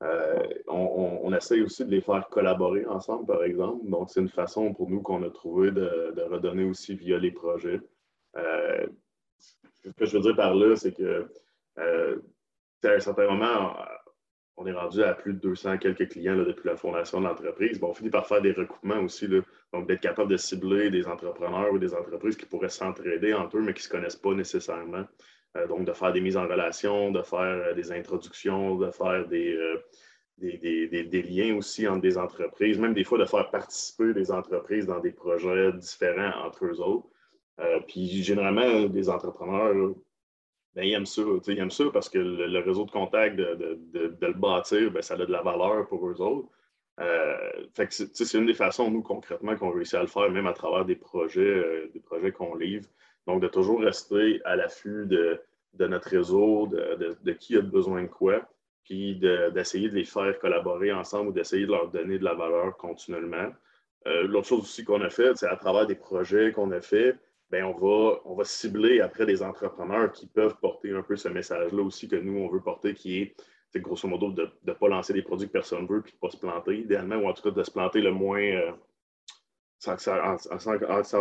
on, 0.00 1.20
on, 1.24 1.34
essaye 1.34 1.62
aussi 1.62 1.84
de 1.84 1.90
les 1.90 2.02
faire 2.02 2.28
collaborer 2.28 2.86
ensemble, 2.86 3.26
par 3.26 3.42
exemple. 3.42 3.84
Donc, 3.88 4.10
c'est 4.10 4.20
une 4.20 4.28
façon 4.28 4.72
pour 4.72 4.88
nous 4.88 5.00
qu'on 5.00 5.24
a 5.24 5.30
trouvé 5.30 5.72
de, 5.72 6.12
de, 6.14 6.22
redonner 6.22 6.62
aussi 6.62 6.94
via 6.94 7.18
les 7.18 7.32
projets. 7.32 7.80
ce 8.36 9.90
que 9.96 10.06
je 10.06 10.16
veux 10.16 10.22
dire 10.22 10.36
par 10.36 10.54
là, 10.54 10.76
c'est 10.76 10.92
que 10.92 11.28
à 11.76 12.88
un 12.88 13.00
certain 13.00 13.26
moment, 13.26 13.74
on 14.56 14.66
est 14.66 14.72
rendu 14.72 15.02
à 15.02 15.14
plus 15.14 15.34
de 15.34 15.38
200 15.38 15.78
quelques 15.78 16.08
clients 16.08 16.36
depuis 16.36 16.66
la 16.66 16.76
fondation 16.76 17.20
de 17.20 17.26
l'entreprise. 17.26 17.78
Bon, 17.78 17.90
on 17.90 17.94
finit 17.94 18.10
par 18.10 18.26
faire 18.26 18.40
des 18.40 18.52
recoupements 18.52 19.00
aussi, 19.00 19.28
donc 19.72 19.86
d'être 19.86 20.00
capable 20.00 20.30
de 20.30 20.36
cibler 20.36 20.90
des 20.90 21.06
entrepreneurs 21.06 21.72
ou 21.72 21.78
des 21.78 21.94
entreprises 21.94 22.36
qui 22.36 22.46
pourraient 22.46 22.70
s'entraider 22.70 23.34
entre 23.34 23.58
eux, 23.58 23.62
mais 23.62 23.74
qui 23.74 23.80
ne 23.80 23.84
se 23.84 23.88
connaissent 23.88 24.16
pas 24.16 24.32
nécessairement. 24.32 25.04
Euh, 25.56 25.66
donc, 25.66 25.84
de 25.84 25.92
faire 25.92 26.12
des 26.12 26.20
mises 26.20 26.36
en 26.36 26.46
relation, 26.46 27.10
de 27.10 27.22
faire 27.22 27.40
euh, 27.40 27.74
des 27.74 27.92
introductions, 27.92 28.76
de 28.76 28.90
faire 28.90 29.26
des, 29.26 29.54
euh, 29.54 29.82
des, 30.38 31.22
liens 31.22 31.56
aussi 31.56 31.86
entre 31.86 32.00
des 32.00 32.18
entreprises, 32.18 32.78
même 32.78 32.94
des 32.94 33.04
fois 33.04 33.18
de 33.18 33.24
faire 33.24 33.50
participer 33.50 34.12
des 34.14 34.30
entreprises 34.30 34.86
dans 34.86 35.00
des 35.00 35.12
projets 35.12 35.72
différents 35.72 36.46
entre 36.46 36.64
eux 36.66 36.80
autres. 36.80 37.08
puis, 37.88 38.22
généralement, 38.22 38.84
des 38.84 39.08
entrepreneurs, 39.08 39.94
ben, 40.76 40.84
ils 40.84 40.92
aiment 40.92 41.06
ça. 41.06 41.22
Ils 41.48 41.58
aiment 41.58 41.70
ça 41.70 41.84
parce 41.92 42.08
que 42.10 42.18
le, 42.18 42.58
réseau 42.60 42.84
de 42.84 42.90
contact, 42.90 43.36
de, 43.36 43.80
le 43.94 44.32
bâtir, 44.34 44.90
ben, 44.90 45.02
ça 45.02 45.14
a 45.14 45.16
de 45.16 45.24
la 45.24 45.42
valeur 45.42 45.88
pour 45.88 46.06
eux 46.08 46.20
autres. 46.20 46.48
Euh, 47.00 47.66
c'est 47.90 48.34
une 48.34 48.46
des 48.46 48.54
façons, 48.54 48.90
nous, 48.90 49.02
concrètement, 49.02 49.56
qu'on 49.56 49.70
réussit 49.70 49.94
à 49.94 50.02
le 50.02 50.06
faire, 50.06 50.30
même 50.30 50.46
à 50.46 50.52
travers 50.52 50.84
des 50.84 50.96
projets, 50.96 51.40
euh, 51.40 51.90
des 51.92 52.00
projets 52.00 52.30
qu'on 52.30 52.54
livre. 52.54 52.86
Donc, 53.26 53.42
de 53.42 53.48
toujours 53.48 53.80
rester 53.80 54.40
à 54.44 54.54
l'affût 54.54 55.06
de, 55.06 55.40
de 55.74 55.86
notre 55.86 56.08
réseau, 56.08 56.66
de, 56.68 57.32
qui 57.32 57.56
a 57.56 57.62
besoin 57.62 58.02
de 58.02 58.08
quoi, 58.08 58.46
puis 58.84 59.16
d'essayer 59.16 59.88
de, 59.88 59.94
les 59.94 60.04
faire 60.04 60.38
collaborer 60.38 60.92
ensemble 60.92 61.30
ou 61.30 61.32
d'essayer 61.32 61.66
de 61.66 61.72
leur 61.72 61.88
donner 61.90 62.18
de 62.18 62.24
la 62.24 62.34
valeur 62.34 62.76
continuellement. 62.76 63.50
Euh, 64.06 64.26
l'autre 64.26 64.46
chose 64.46 64.60
aussi 64.60 64.84
qu'on 64.84 65.00
a 65.00 65.10
fait, 65.10 65.36
c'est 65.36 65.48
à 65.48 65.56
travers 65.56 65.86
des 65.86 65.96
projets 65.96 66.52
qu'on 66.52 66.70
a 66.70 66.80
fait, 66.80 67.16
ben 67.50 67.64
on, 67.64 67.72
va, 67.72 68.20
on 68.24 68.34
va 68.34 68.44
cibler 68.44 69.00
après 69.00 69.26
des 69.26 69.42
entrepreneurs 69.42 70.12
qui 70.12 70.26
peuvent 70.26 70.56
porter 70.60 70.92
un 70.92 71.02
peu 71.02 71.16
ce 71.16 71.28
message-là 71.28 71.82
aussi 71.82 72.08
que 72.08 72.16
nous, 72.16 72.38
on 72.38 72.48
veut 72.48 72.60
porter, 72.60 72.94
qui 72.94 73.22
est, 73.22 73.36
grosso 73.80 74.08
modo 74.08 74.30
de 74.30 74.50
ne 74.64 74.72
pas 74.72 74.88
lancer 74.88 75.12
des 75.12 75.22
produits 75.22 75.48
que 75.48 75.52
personne 75.52 75.82
ne 75.82 75.88
veut 75.88 76.00
puis 76.00 76.12
de 76.12 76.16
ne 76.16 76.20
pas 76.20 76.30
se 76.30 76.38
planter, 76.38 76.78
idéalement, 76.78 77.16
ou 77.16 77.28
en 77.28 77.32
tout 77.32 77.42
cas 77.42 77.50
de 77.50 77.62
se 77.62 77.70
planter 77.70 78.00
le 78.00 78.10
moins, 78.10 78.40
euh, 78.40 78.72
sans, 79.78 79.98
ça, 79.98 80.34
en, 80.34 80.38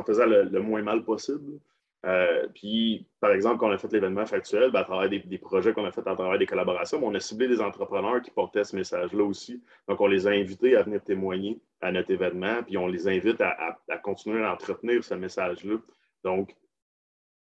faisant 0.03 0.25
le, 0.25 0.59
moins 0.59 0.81
mal 0.81 1.03
possible. 1.03 1.59
Euh, 2.05 2.47
puis, 2.53 3.07
par 3.19 3.31
exemple, 3.31 3.57
quand 3.57 3.67
on 3.67 3.71
a 3.71 3.77
fait 3.77 3.91
l'événement 3.91 4.25
factuel, 4.27 4.71
ben, 4.71 4.81
à 4.81 4.83
travers 4.83 5.09
des, 5.09 5.38
projets 5.39 5.73
qu'on 5.73 5.85
a 5.85 5.91
fait 5.91 6.07
à 6.07 6.13
travers 6.13 6.38
des 6.38 6.45
collaborations, 6.45 6.99
on 7.03 7.13
a 7.15 7.19
ciblé 7.19 7.47
des 7.47 7.61
entrepreneurs 7.61 8.21
qui 8.21 8.29
portaient 8.29 8.63
ce 8.63 8.75
message-là 8.75 9.23
aussi. 9.23 9.63
Donc, 9.88 9.99
on 10.01 10.07
les 10.07 10.27
a 10.27 10.31
invités 10.31 10.75
à 10.77 10.83
venir 10.83 11.03
témoigner 11.03 11.59
à 11.81 11.91
notre 11.91 12.11
événement, 12.11 12.61
puis 12.63 12.77
on 12.77 12.88
les 12.88 13.07
invite 13.07 13.41
à, 13.41 13.77
continuer 14.03 14.43
à 14.43 14.53
entretenir 14.53 15.03
ce 15.03 15.15
message-là. 15.15 15.77
Donc, 16.25 16.53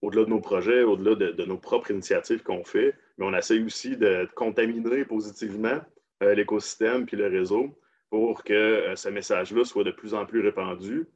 au-delà 0.01 0.25
de 0.25 0.29
nos 0.29 0.41
projets, 0.41 0.83
au-delà 0.83 1.15
de, 1.15 1.45
nos 1.45 1.57
propres 1.57 1.91
initiatives 1.91 2.43
qu'on 2.43 2.65
fait, 2.65 2.93
mais 3.17 3.25
on 3.25 3.33
essaie 3.33 3.61
aussi 3.61 3.95
de 3.95 4.27
contaminer 4.35 5.05
positivement 5.05 5.79
euh, 6.23 6.33
l'écosystème 6.33 7.05
puis 7.05 7.15
le 7.15 7.27
réseau 7.27 7.79
pour 8.09 8.43
que 8.43 8.53
euh, 8.53 8.95
ce 8.95 9.07
message-là 9.07 9.63
soit 9.63 9.85
de 9.85 9.91
plus 9.91 10.13
en 10.13 10.25
plus 10.25 10.41
répandu. 10.41 11.07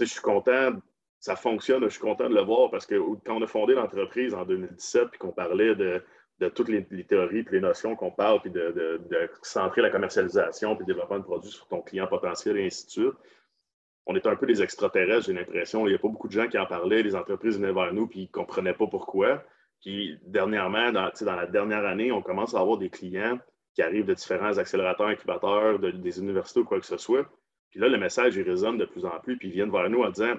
je 0.00 0.04
suis 0.06 0.22
content 0.22 0.72
ça 1.20 1.36
fonctionne. 1.36 1.82
Je 1.84 1.88
suis 1.88 2.00
content 2.00 2.28
de 2.28 2.34
le 2.34 2.42
voir 2.42 2.70
parce 2.70 2.86
que 2.86 2.94
quand 3.24 3.36
on 3.36 3.42
a 3.42 3.46
fondé 3.46 3.74
l'entreprise 3.74 4.34
en 4.34 4.44
2017 4.44 5.08
puis 5.10 5.18
qu'on 5.18 5.32
parlait 5.32 5.74
de, 5.74 6.02
toutes 6.54 6.68
les, 6.68 6.84
théories 7.04 7.40
et 7.40 7.46
les 7.50 7.60
notions 7.60 7.96
qu'on 7.96 8.10
parle, 8.10 8.40
puis 8.40 8.50
de, 8.50 9.00
centrer 9.42 9.82
la 9.82 9.90
commercialisation 9.90 10.76
puis 10.76 10.86
développer 10.86 11.16
de 11.16 11.22
produit 11.22 11.50
sur 11.50 11.66
ton 11.66 11.80
client 11.80 12.06
potentiel 12.06 12.58
et 12.58 12.66
ainsi 12.66 12.86
de 12.86 12.90
suite, 12.90 13.14
on 14.08 14.16
était 14.16 14.28
un 14.28 14.36
peu 14.36 14.46
des 14.46 14.62
extraterrestres, 14.62 15.26
j'ai 15.26 15.32
l'impression. 15.32 15.86
Il 15.86 15.90
n'y 15.90 15.94
a 15.94 15.98
pas 15.98 16.08
beaucoup 16.08 16.28
de 16.28 16.32
gens 16.32 16.48
qui 16.48 16.58
en 16.58 16.66
parlaient. 16.66 17.02
Les 17.02 17.14
entreprises 17.14 17.58
venaient 17.58 17.72
vers 17.72 17.92
nous 17.92 18.06
puis 18.06 18.20
ils 18.20 18.26
ne 18.26 18.32
comprenaient 18.32 18.74
pas 18.74 18.86
pourquoi. 18.86 19.44
Puis 19.80 20.18
dernièrement, 20.26 20.90
dans, 20.90 21.10
dans, 21.20 21.36
la 21.36 21.46
dernière 21.46 21.84
année, 21.84 22.10
on 22.10 22.22
commence 22.22 22.54
à 22.54 22.60
avoir 22.60 22.78
des 22.78 22.90
clients 22.90 23.38
qui 23.74 23.82
arrivent 23.82 24.06
de 24.06 24.14
différents 24.14 24.58
accélérateurs, 24.58 25.06
incubateurs, 25.06 25.78
des 25.78 26.18
universités 26.18 26.60
ou 26.60 26.64
quoi 26.64 26.80
que 26.80 26.86
ce 26.86 26.96
soit, 26.96 27.28
puis 27.70 27.80
là, 27.80 27.88
le 27.88 27.98
message, 27.98 28.38
résonne 28.38 28.78
de 28.78 28.86
plus 28.86 29.04
en 29.04 29.20
plus, 29.20 29.36
puis 29.36 29.48
ils 29.48 29.54
viennent 29.54 29.70
vers 29.70 29.90
nous 29.90 30.02
en 30.02 30.10
disant, 30.10 30.34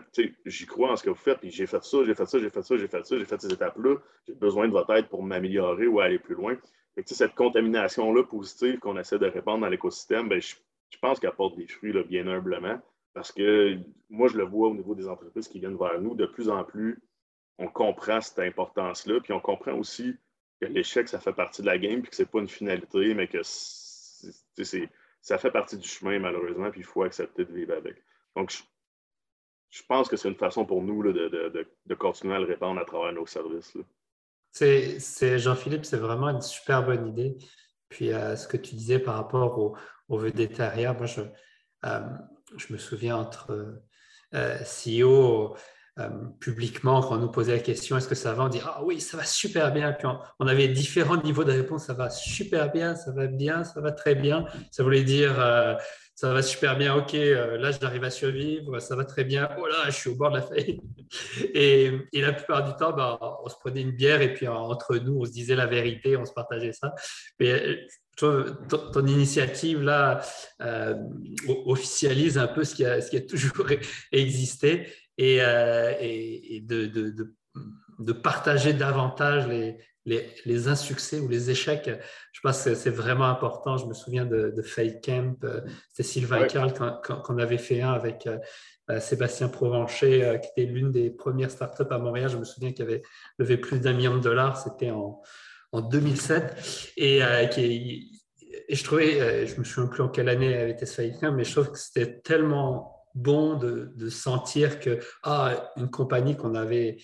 j'y 0.45 0.65
crois 0.65 0.91
en 0.91 0.95
ce 0.95 1.03
que 1.03 1.09
vous 1.11 1.15
faites, 1.15 1.39
puis 1.39 1.51
j'ai 1.51 1.67
fait 1.67 1.83
ça, 1.83 2.03
j'ai 2.03 2.15
fait 2.15 2.25
ça, 2.25 2.39
j'ai 2.39 2.49
fait 2.49 2.63
ça, 2.63 2.77
j'ai 2.77 2.87
fait 2.87 3.05
ça, 3.05 3.17
j'ai 3.17 3.25
fait 3.25 3.41
ces 3.41 3.53
étapes-là, 3.53 3.97
j'ai 4.27 4.33
besoin 4.33 4.67
de 4.67 4.71
votre 4.71 4.91
aide 4.95 5.09
pour 5.09 5.21
m'améliorer 5.21 5.85
ou 5.85 5.99
aller 5.99 6.17
plus 6.17 6.33
loin. 6.33 6.57
Fait 6.95 7.03
que, 7.03 7.13
cette 7.13 7.35
contamination-là 7.35 8.23
positive 8.23 8.79
qu'on 8.79 8.97
essaie 8.97 9.19
de 9.19 9.27
répandre 9.27 9.61
dans 9.61 9.69
l'écosystème, 9.69 10.27
ben, 10.27 10.41
je, 10.41 10.55
pense 10.99 11.19
qu'elle 11.19 11.31
porte 11.33 11.55
des 11.55 11.67
fruits, 11.67 11.93
là, 11.93 12.01
bien 12.03 12.27
humblement, 12.27 12.81
parce 13.13 13.31
que 13.31 13.77
moi, 14.09 14.27
je 14.27 14.37
le 14.37 14.43
vois 14.43 14.69
au 14.69 14.75
niveau 14.75 14.95
des 14.95 15.07
entreprises 15.07 15.47
qui 15.47 15.59
viennent 15.59 15.77
vers 15.77 15.99
nous, 16.01 16.15
de 16.15 16.25
plus 16.25 16.49
en 16.49 16.63
plus, 16.63 17.01
on 17.57 17.67
comprend 17.67 18.21
cette 18.21 18.39
importance-là, 18.39 19.19
puis 19.21 19.33
on 19.33 19.39
comprend 19.39 19.73
aussi 19.73 20.15
que 20.61 20.67
l'échec, 20.67 21.07
ça 21.07 21.19
fait 21.19 21.33
partie 21.33 21.61
de 21.61 21.67
la 21.67 21.77
game, 21.77 22.01
puis 22.01 22.09
que 22.09 22.15
ce 22.15 22.23
n'est 22.23 22.27
pas 22.27 22.39
une 22.39 22.47
finalité, 22.47 23.13
mais 23.13 23.27
que 23.27 23.41
c'est 23.43 24.89
ça 25.21 25.37
fait 25.37 25.51
partie 25.51 25.77
du 25.77 25.87
chemin, 25.87 26.17
malheureusement, 26.19 26.71
puis 26.71 26.81
il 26.81 26.85
faut 26.85 27.03
accepter 27.03 27.45
de 27.45 27.53
vivre 27.53 27.73
avec. 27.73 28.01
Donc, 28.35 28.51
je, 29.69 29.83
pense 29.83 30.07
que 30.07 30.15
c'est 30.15 30.29
une 30.29 30.35
façon 30.35 30.65
pour 30.65 30.81
nous 30.81 31.03
de, 31.03 31.95
continuer 31.95 32.35
à 32.35 32.39
le 32.39 32.45
répandre 32.45 32.79
à 32.79 32.85
travers 32.85 33.11
nos 33.11 33.25
services. 33.25 33.77
C'est 34.51 35.39
Jean-Philippe, 35.39 35.85
c'est 35.85 35.97
vraiment 35.97 36.29
une 36.29 36.41
super 36.41 36.85
bonne 36.85 37.07
idée. 37.07 37.37
Puis 37.89 38.13
à 38.13 38.35
ce 38.37 38.47
que 38.47 38.57
tu 38.57 38.75
disais 38.75 38.99
par 38.99 39.15
rapport 39.15 39.59
au, 39.59 39.75
au 40.07 40.17
vedette 40.17 40.59
moi, 40.59 41.05
je, 41.05 41.21
euh, 41.85 41.99
je, 42.57 42.73
me 42.73 42.77
souviens 42.77 43.17
entre 43.17 43.81
euh, 44.33 44.57
CEO, 44.63 45.55
euh, 45.99 46.07
publiquement, 46.39 47.01
quand 47.01 47.15
on 47.15 47.19
nous 47.19 47.31
posait 47.31 47.51
la 47.51 47.59
question 47.59 47.97
est-ce 47.97 48.07
que 48.07 48.15
ça 48.15 48.33
va 48.33 48.43
On 48.43 48.47
dit 48.47 48.61
ah 48.63 48.81
oui, 48.85 49.01
ça 49.01 49.17
va 49.17 49.25
super 49.25 49.73
bien. 49.73 49.91
Puis 49.91 50.07
on, 50.39 50.47
avait 50.47 50.69
différents 50.69 51.21
niveaux 51.21 51.43
de 51.43 51.51
réponse 51.51 51.87
ça 51.87 51.93
va 51.93 52.09
super 52.09 52.71
bien, 52.71 52.95
ça 52.95 53.11
va 53.11 53.27
bien, 53.27 53.65
ça 53.65 53.81
va 53.81 53.91
très 53.91 54.15
bien. 54.15 54.45
Ça 54.71 54.83
voulait 54.83 55.03
dire 55.03 55.35
euh, 55.39 55.75
ça 56.15 56.31
va 56.33 56.41
super 56.41 56.77
bien, 56.77 56.95
ok, 56.95 57.15
euh, 57.15 57.57
là 57.57 57.71
j'arrive 57.71 58.03
à 58.03 58.09
survivre, 58.09 58.79
ça 58.79 58.95
va 58.95 59.03
très 59.03 59.23
bien, 59.23 59.49
oh 59.57 59.67
là, 59.67 59.85
je 59.85 59.91
suis 59.91 60.09
au 60.09 60.15
bord 60.15 60.31
de 60.31 60.37
la 60.37 60.41
faillite. 60.41 60.81
Et, 61.53 61.91
la 62.13 62.33
plupart 62.33 62.63
du 62.63 62.73
temps, 62.75 62.93
bah, 62.93 63.17
on 63.43 63.49
se 63.49 63.55
prenait 63.55 63.81
une 63.81 63.91
bière 63.91 64.21
et 64.21 64.33
puis 64.33 64.47
entre 64.47 64.97
nous, 64.97 65.19
on 65.19 65.25
se 65.25 65.31
disait 65.31 65.55
la 65.55 65.65
vérité, 65.65 66.15
on 66.17 66.25
se 66.25 66.33
partageait 66.33 66.73
ça. 66.73 66.93
Ton, 68.19 68.45
ton, 68.91 69.05
initiative 69.07 69.81
là 69.81 70.21
officialise 71.65 72.37
un 72.37 72.47
peu 72.47 72.63
ce 72.63 72.75
qui 72.75 72.85
a, 72.85 73.01
ce 73.01 73.09
qui 73.09 73.17
a 73.17 73.21
toujours 73.21 73.67
existé 74.11 74.87
et, 75.19 75.41
euh, 75.41 75.93
et, 75.99 76.61
de, 76.61 76.85
de, 76.85 77.35
de, 77.99 78.13
partager 78.13 78.71
davantage 78.71 79.47
les, 79.47 79.77
les, 80.05 80.29
les, 80.45 80.67
insuccès 80.69 81.19
ou 81.19 81.27
les 81.27 81.51
échecs. 81.51 81.89
Je 82.31 82.39
pense 82.41 82.63
que 82.63 82.73
c'est 82.73 82.89
vraiment 82.89 83.25
important. 83.25 83.75
Je 83.75 83.85
me 83.85 83.93
souviens 83.93 84.25
de, 84.25 84.53
de 84.55 84.61
Fake 84.61 85.03
Camp, 85.03 85.35
euh, 85.43 85.59
c'était 85.89 86.07
Sylvain 86.07 86.47
Carl 86.47 86.73
qu'on 87.03 87.37
avait 87.37 87.57
fait 87.57 87.81
un 87.81 87.91
avec 87.91 88.27
euh, 88.27 88.99
Sébastien 89.01 89.49
Provencher, 89.49 90.39
qui 90.41 90.49
était 90.61 90.71
l'une 90.71 90.89
des 90.89 91.09
premières 91.09 91.51
startups 91.51 91.83
à 91.91 91.99
Montréal. 91.99 92.29
Je 92.29 92.37
me 92.37 92.45
souviens 92.45 92.71
qu'il 92.71 92.85
avait 92.85 93.01
levé 93.37 93.57
plus 93.57 93.79
d'un 93.79 93.93
million 93.93 94.15
de 94.15 94.21
dollars. 94.21 94.57
C'était 94.57 94.89
en, 94.89 95.21
en 95.71 95.81
2007. 95.81 96.93
Et, 96.97 97.21
qui, 97.51 98.21
et 98.67 98.75
je 98.75 98.83
trouvais, 98.83 99.47
je 99.47 99.57
me 99.59 99.63
souviens 99.63 99.89
plus 99.89 100.03
en 100.03 100.09
quelle 100.09 100.29
année 100.29 100.55
avait 100.55 100.71
été 100.71 100.85
ce 100.85 101.01
mais 101.31 101.43
je 101.43 101.51
trouve 101.51 101.71
que 101.71 101.79
c'était 101.79 102.19
tellement 102.19 102.99
bon 103.15 103.55
de, 103.55 104.09
sentir 104.09 104.79
que 104.79 104.99
ah, 105.23 105.71
une 105.77 105.89
compagnie 105.89 106.35
qu'on 106.35 106.55
avait, 106.55 106.97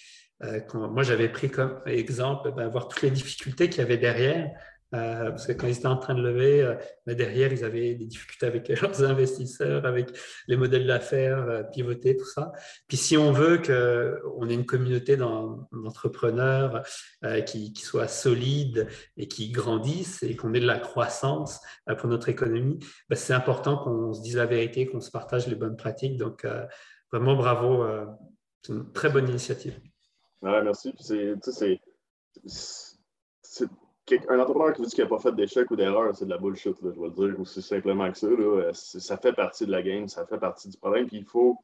euh, 0.44 0.60
moi 0.74 1.04
j'avais 1.04 1.30
pris 1.30 1.50
comme 1.50 1.82
exemple, 1.86 2.52
ben, 2.56 2.68
voir 2.68 2.88
toutes 2.88 3.02
les 3.02 3.12
difficultés 3.12 3.70
qu'il 3.70 3.80
y 3.80 3.86
avait 3.86 3.98
derrière, 3.98 4.52
euh, 4.94 5.32
parce 5.32 5.48
que 5.48 5.52
quand 5.54 5.68
ils 5.68 5.78
étaient 5.78 5.88
en 5.88 5.98
train 5.98 6.14
de 6.14 6.22
lever, 6.22 6.62
euh, 6.62 6.76
derrière, 7.16 7.52
ils 7.52 7.64
avaient 7.64 7.96
des 7.96 8.06
difficultés 8.06 8.46
avec 8.46 8.68
leurs 8.82 9.04
investisseurs, 9.04 9.86
avec 9.86 10.10
les 10.48 10.56
modèles 10.56 10.86
d'affaires 10.86 11.40
euh, 11.50 11.64
pivotés, 11.64 12.16
tout 12.16 12.26
ça. 12.26 12.52
Puis 12.88 12.98
si 12.98 13.18
on 13.18 13.32
veut 13.32 13.58
qu'on 13.58 14.50
ait 14.50 14.54
une 14.54 14.66
communauté 14.66 15.18
d'entrepreneurs 15.18 16.84
qui, 17.46 17.74
qui, 17.74 17.82
soit 17.82 18.08
solide 18.08 18.88
et 19.18 19.28
qui 19.28 19.52
grandisse 19.52 20.24
et 20.24 20.36
qu'on 20.36 20.54
ait 20.54 20.60
de 20.60 20.68
la 20.68 20.80
croissance 20.80 21.60
pour 21.98 22.10
notre 22.10 22.30
économie, 22.30 22.80
ben, 23.10 23.16
c'est 23.16 23.34
important 23.34 23.78
qu'on 23.78 24.14
se 24.14 24.22
dise 24.22 24.38
la 24.38 24.46
vérité, 24.46 24.86
qu'on 24.86 25.02
se 25.02 25.12
partage 25.12 25.48
les 25.48 25.56
bonnes 25.56 25.78
pratiques. 25.78 26.18
Donc, 26.18 26.46
vraiment 27.12 27.36
bravo. 27.36 27.86
c'est 28.62 28.74
une 28.74 28.92
très 28.92 29.10
bonne 29.10 29.28
initiative. 29.28 29.80
Ouais, 30.42 30.62
merci. 30.62 30.94
C'est 31.00 31.36
un 34.30 34.40
entrepreneur 34.40 34.74
qui 34.74 34.82
vous 34.82 34.88
dit 34.88 34.96
qu'il 34.96 35.04
n'a 35.04 35.10
pas 35.10 35.20
fait 35.20 35.34
d'échec 35.34 35.70
ou 35.72 35.76
d'erreur, 35.76 36.16
c'est 36.16 36.26
de 36.26 36.30
la 36.30 36.38
bullshit, 36.38 36.76
je 36.82 36.88
vais 36.88 37.08
le 37.08 37.10
dire 37.12 37.40
aussi 37.40 37.62
simplement 37.62 38.12
que 38.12 38.18
ça. 38.18 38.28
Là. 38.28 38.72
Ça 38.74 39.18
fait 39.18 39.34
partie 39.34 39.66
de 39.66 39.72
la 39.72 39.82
game, 39.82 40.08
ça 40.08 40.26
fait 40.26 40.38
partie 40.38 40.70
du 40.70 40.78
problème. 40.78 41.08
Puis 41.08 41.18
il 41.18 41.26
faut, 41.26 41.58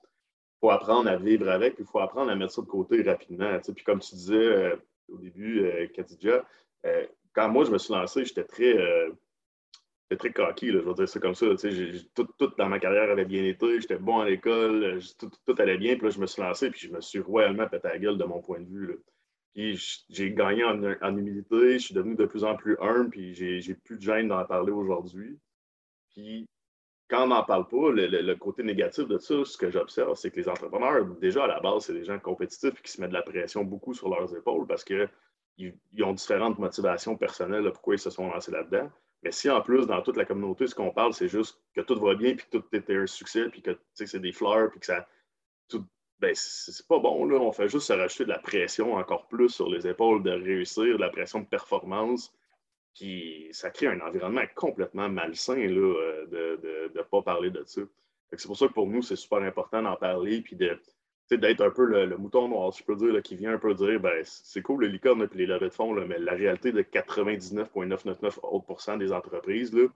faut 0.60 0.72
apprendre 0.72 1.10
à 1.10 1.18
vivre 1.18 1.50
avec, 1.50 1.76
puis 1.76 1.84
il 1.84 1.92
faut 1.92 2.00
apprendre 2.00 2.32
à 2.32 2.36
mettre 2.36 2.54
ça 2.54 2.62
de 2.62 2.68
côté 2.68 3.04
rapidement. 3.04 3.60
Puis 3.60 3.84
comme 3.84 4.00
tu 4.00 4.16
disais 4.16 4.36
euh, 4.36 4.76
au 5.12 5.18
début, 5.18 5.66
euh, 5.66 5.88
euh, 6.86 7.06
quand 7.34 7.50
moi 7.50 7.66
je 7.66 7.72
me 7.72 7.78
suis 7.78 7.94
lancé, 7.94 8.26
j'étais 8.26 8.44
très, 8.44 8.78
euh, 8.78 9.12
très 10.18 10.32
cocky, 10.32 10.72
je 10.72 10.78
vais 10.78 10.94
dire 10.94 11.10
ça 11.10 11.20
comme 11.20 11.36
ça. 11.36 11.46
Tout, 12.16 12.28
tout, 12.38 12.52
dans 12.58 12.68
ma 12.68 12.80
carrière 12.80 13.10
avait 13.12 13.26
bien 13.26 13.44
été, 13.44 13.80
j'étais 13.80 13.98
bon 13.98 14.20
à 14.20 14.26
l'école, 14.26 15.00
tout, 15.20 15.30
tout, 15.46 15.56
allait 15.60 15.78
bien, 15.78 15.96
puis 15.96 16.06
là 16.06 16.10
je 16.10 16.20
me 16.20 16.26
suis 16.26 16.42
lancé, 16.42 16.70
puis 16.70 16.88
je 16.88 16.92
me 16.92 17.02
suis 17.02 17.20
royalement 17.20 17.68
pété 17.68 17.88
la 17.88 18.00
gueule 18.00 18.18
de 18.18 18.24
mon 18.24 18.42
point 18.42 18.60
de 18.60 18.68
vue. 18.68 18.88
Là. 18.88 18.94
Puis 19.54 20.06
j'ai 20.10 20.32
gagné 20.32 20.64
en, 20.64 21.18
humilité, 21.18 21.74
je 21.74 21.86
suis 21.86 21.94
devenu 21.94 22.16
de 22.16 22.26
plus 22.26 22.44
en 22.44 22.56
plus 22.56 22.78
humble, 22.80 23.10
puis 23.10 23.34
j'ai 23.34 23.74
plus 23.74 23.98
de 23.98 24.02
gêne 24.02 24.30
d'en 24.30 24.46
parler 24.46 24.72
aujourd'hui. 24.72 25.38
Puis 26.14 26.48
quand 27.10 27.26
on 27.26 27.28
n'en 27.28 27.44
parle 27.44 27.68
pas, 27.68 27.92
le, 27.92 28.34
côté 28.36 28.64
négatif 28.64 29.08
de 29.08 29.18
ça, 29.18 29.44
ce 29.44 29.58
que 29.58 29.70
j'observe, 29.70 30.16
c'est 30.16 30.32
que 30.32 30.40
les 30.40 30.48
entrepreneurs, 30.48 31.06
déjà 31.20 31.44
à 31.44 31.48
la 31.48 31.60
base, 31.60 31.86
c'est 31.86 31.94
des 31.94 32.06
gens 32.06 32.20
compétitifs 32.20 32.82
qui 32.82 32.92
se 32.92 33.02
mettent 33.02 33.10
de 33.10 33.16
la 33.16 33.22
pression 33.22 33.66
beaucoup 33.66 33.94
sur 33.94 34.10
leurs 34.10 34.34
épaules 34.36 34.66
parce 34.66 34.86
qu'ils 34.86 35.10
ils 35.58 36.04
ont 36.04 36.14
différentes 36.14 36.58
motivations 36.58 37.18
personnelles 37.18 37.70
pourquoi 37.74 37.96
ils 37.96 38.00
se 38.00 38.10
sont 38.10 38.30
lancés 38.30 38.52
là-dedans. 38.52 38.90
Mais 39.24 39.32
si 39.32 39.50
en 39.50 39.62
plus, 39.62 39.86
dans 39.86 40.02
toute 40.02 40.18
la 40.18 40.26
communauté, 40.26 40.66
ce 40.66 40.74
qu'on 40.74 40.92
parle, 40.92 41.14
c'est 41.14 41.28
juste 41.28 41.62
que 41.76 41.82
tout 41.82 42.00
va 42.00 42.16
bien, 42.16 42.36
puis 42.36 42.46
que 42.50 42.58
tout 42.58 42.76
était 42.76 42.96
un 42.96 43.08
succès, 43.08 43.50
puis 43.50 43.62
que 43.62 43.78
c'est 43.94 44.20
des 44.20 44.32
fleurs, 44.32 44.72
puis 44.72 44.80
que 44.80 44.86
ça, 44.86 45.06
ben, 46.22 46.32
c'est 46.36 46.88
pas 46.88 47.00
bon. 47.00 47.26
Là. 47.26 47.40
On 47.40 47.52
fait 47.52 47.68
juste 47.68 47.88
se 47.88 47.94
rajouter 47.94 48.26
de 48.26 48.30
la 48.30 48.40
pression 48.40 48.94
encore 48.94 49.28
plus 49.28 49.50
sur 49.50 49.70
les 49.70 49.88
épaules 49.88 50.24
de 50.24 50.32
réussir, 50.32 50.84
de 50.84 51.02
la 51.02 51.10
pression 51.10 51.40
de 51.40 51.46
performance. 51.46 52.32
Puis 52.96 53.48
ça 53.52 53.72
crée 53.72 53.88
un 53.88 54.00
environnement 54.02 54.44
complètement 54.56 55.10
malsain 55.10 55.56
là, 55.56 55.96
euh, 55.98 56.26
de 56.28 56.92
ne 56.96 57.02
pas 57.02 57.22
parler 57.22 57.50
de 57.50 57.64
ça. 57.66 57.82
C'est 58.38 58.48
pour 58.48 58.58
ça 58.58 58.68
que 58.68 58.74
pour 58.74 58.88
nous, 58.88 59.02
c'est 59.02 59.16
super 59.16 59.40
important 59.40 59.82
d'en 59.82 59.96
parler 59.96 60.42
puis 60.42 60.56
d'être 60.56 61.62
un 61.62 61.72
peu 61.72 61.86
le, 61.86 62.18
mouton 62.18 62.48
noir, 62.48 62.72
je 62.72 62.84
peux 62.84 62.96
dire, 62.96 63.22
qui 63.24 63.36
vient 63.36 63.54
un 63.54 63.58
peu 63.58 63.74
dire 63.74 64.00
ben, 64.00 64.22
c'est 64.24 64.62
cool 64.62 64.82
le 64.82 64.88
licorne 64.88 65.24
et 65.24 65.28
les 65.36 65.46
levées 65.46 65.70
de 65.70 65.74
fonds, 65.74 65.94
mais 65.94 66.20
la 66.20 66.34
réalité 66.34 66.72
de 66.72 66.82
99,999% 66.82 69.00
des 69.00 69.12
entreprises, 69.12 69.74
là, 69.74 69.88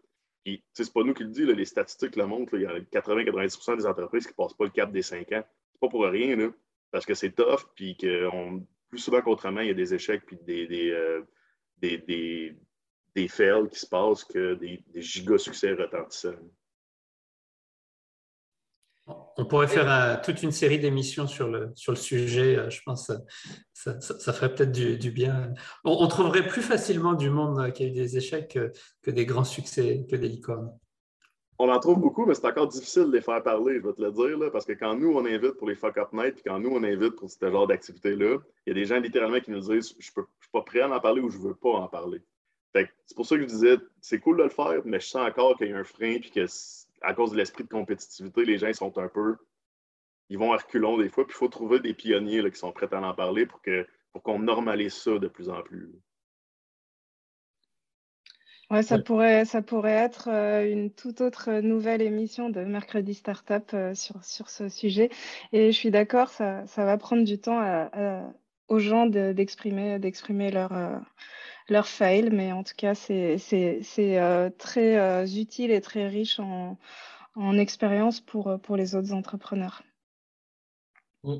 c'est 0.73 0.93
pas 0.93 1.03
nous 1.03 1.13
qui 1.13 1.23
le 1.23 1.29
dit, 1.29 1.45
les 1.45 1.65
statistiques 1.65 2.15
le 2.15 2.27
montrent, 2.27 2.55
il 2.55 2.61
y 2.61 2.65
a 2.65 2.79
80-90% 2.79 3.77
des 3.77 3.85
entreprises 3.85 4.25
qui 4.25 4.33
ne 4.33 4.43
passent 4.43 4.53
pas 4.53 4.65
le 4.65 4.71
cap 4.71 4.91
des 4.91 5.01
5 5.01 5.31
ans. 5.33 5.43
Pas 5.79 5.89
pour 5.89 6.05
rien, 6.05 6.53
parce 6.91 7.05
que 7.05 7.13
c'est 7.13 7.31
tough, 7.31 7.65
puis 7.75 7.97
que 7.97 8.29
plus 8.89 8.99
souvent 8.99 9.21
qu'autrement, 9.21 9.61
il 9.61 9.67
y 9.67 9.71
a 9.71 9.75
des 9.75 9.93
échecs 9.93 10.25
puis 10.25 10.37
des, 10.43 10.67
des, 10.67 10.91
euh, 10.91 11.21
des, 11.77 11.97
des, 13.15 13.27
fails 13.27 13.69
qui 13.69 13.79
se 13.79 13.87
passent 13.87 14.23
que 14.23 14.55
des, 14.55 14.83
des 14.87 15.01
giga 15.01 15.37
succès 15.37 15.73
retentissants. 15.73 16.39
On 19.37 19.45
pourrait 19.45 19.67
faire 19.67 20.21
toute 20.23 20.41
une 20.41 20.51
série 20.51 20.79
d'émissions 20.79 21.27
sur 21.27 21.47
le, 21.47 21.71
sur 21.75 21.91
le 21.91 21.97
sujet. 21.97 22.57
Euh, 22.57 22.69
je 22.69 22.81
pense 22.83 23.07
que 23.07 23.13
ça, 23.73 24.33
ferait 24.33 24.53
peut-être 24.55 24.71
du, 24.71 25.11
bien. 25.11 25.53
On, 25.83 26.07
trouverait 26.07 26.47
plus 26.47 26.63
facilement 26.63 27.13
du 27.13 27.29
monde 27.29 27.71
qui 27.73 27.83
a 27.83 27.87
eu 27.87 27.91
des 27.91 28.17
échecs 28.17 28.57
que, 29.03 29.11
des 29.11 29.25
grands 29.25 29.43
succès, 29.43 30.05
que 30.09 30.15
des 30.15 30.29
licornes. 30.29 30.71
On 31.57 31.69
en 31.69 31.79
trouve 31.79 31.99
beaucoup, 31.99 32.25
mais 32.25 32.33
c'est 32.33 32.45
encore 32.47 32.67
difficile 32.67 33.05
de 33.05 33.13
les 33.13 33.21
faire 33.21 33.41
parler, 33.41 33.79
je 33.79 33.87
vais 33.87 33.93
te 33.93 34.01
le 34.01 34.11
dire, 34.11 34.51
parce 34.51 34.65
que 34.65 34.73
quand 34.73 34.95
nous, 34.95 35.13
on 35.13 35.25
invite 35.25 35.53
pour 35.53 35.69
les 35.69 35.75
Fuck 35.75 35.97
Up 35.97 36.11
Night, 36.11 36.35
puis 36.35 36.43
quand 36.45 36.59
nous, 36.59 36.69
on 36.69 36.83
invite 36.83 37.15
pour 37.15 37.29
ce 37.29 37.49
genre 37.49 37.65
d'activité-là, 37.65 38.39
il 38.65 38.69
y 38.69 38.71
a 38.71 38.73
des 38.73 38.85
gens 38.85 38.99
littéralement 38.99 39.39
qui 39.39 39.51
nous 39.51 39.61
disent 39.61 39.91
Je 39.91 39.95
ne 39.97 40.01
suis 40.01 40.51
pas 40.51 40.61
prêt 40.61 40.81
à 40.81 40.89
en 40.89 40.99
parler 40.99 41.21
ou 41.21 41.29
je 41.29 41.37
ne 41.37 41.43
veux 41.43 41.55
pas 41.55 41.69
en 41.69 41.87
parler. 41.87 42.21
C'est 42.73 43.15
pour 43.15 43.25
ça 43.25 43.35
que 43.35 43.43
je 43.43 43.47
disais 43.47 43.77
C'est 44.01 44.19
cool 44.19 44.37
de 44.37 44.43
le 44.43 44.49
faire, 44.49 44.81
mais 44.83 44.99
je 44.99 45.07
sens 45.07 45.27
encore 45.27 45.57
qu'il 45.57 45.69
y 45.69 45.73
a 45.73 45.77
un 45.77 45.85
frein, 45.85 46.19
puis 46.19 46.31
que 46.31 46.45
à 47.01 47.13
cause 47.13 47.31
de 47.31 47.37
l'esprit 47.37 47.63
de 47.63 47.69
compétitivité, 47.69 48.43
les 48.43 48.57
gens 48.57 48.73
sont 48.73 48.97
un 48.97 49.07
peu. 49.07 49.37
Ils 50.29 50.39
vont 50.39 50.51
à 50.51 50.57
reculons 50.57 50.97
des 50.97 51.07
fois, 51.07 51.25
puis 51.25 51.35
il 51.35 51.37
faut 51.37 51.47
trouver 51.47 51.79
des 51.79 51.93
pionniers 51.93 52.49
qui 52.51 52.57
sont 52.57 52.71
prêts 52.71 52.91
à 52.91 53.01
en 53.01 53.13
parler 53.13 53.45
pour 53.45 53.61
qu'on 53.61 53.85
pour 54.21 54.39
normalise 54.39 54.93
ça 54.93 55.17
de 55.19 55.27
plus 55.27 55.49
en 55.49 55.61
plus. 55.61 55.89
Ouais, 58.71 58.81
ça, 58.81 58.97
Pourrait, 58.97 59.45
ça 59.45 59.61
pourrait 59.61 59.91
être 59.91 60.27
euh, 60.31 60.71
une 60.71 60.89
toute 60.89 61.21
autre 61.21 61.51
nouvelle 61.61 62.01
émission 62.01 62.49
de 62.49 62.61
Mercredi 62.61 63.13
Startup 63.13 63.63
euh, 63.73 63.93
sur, 63.93 64.23
sur 64.23 64.49
ce 64.49 64.69
sujet. 64.69 65.09
Et 65.53 65.71
je 65.71 65.77
suis 65.77 65.91
d'accord, 65.91 66.29
ça, 66.29 66.65
ça, 66.65 66.83
va 66.83 66.97
prendre 66.97 67.23
du 67.23 67.37
temps 67.37 67.61
aux 68.67 68.79
gens 68.79 69.05
d'exprimer 69.05 69.99
d'exprimer 69.99 70.49
leur, 70.49 70.73
euh, 70.73 70.97
leur 71.69 71.87
fail, 71.87 72.29
mais 72.31 72.51
en 72.51 72.63
tout 72.63 72.73
cas, 72.75 72.95
c'est 72.95 73.39
euh, 73.99 74.49
très 74.57 74.97
euh, 74.97 75.25
utile 75.25 75.71
et 75.71 75.81
très 75.81 76.07
riche 76.07 76.39
en, 76.39 76.77
en 77.35 77.57
expérience 77.57 78.21
pour, 78.21 78.47
euh, 78.47 78.57
pour 78.57 78.77
les 78.77 78.95
autres 78.95 79.13
entrepreneurs. 79.13 79.83
Mmh. 81.23 81.37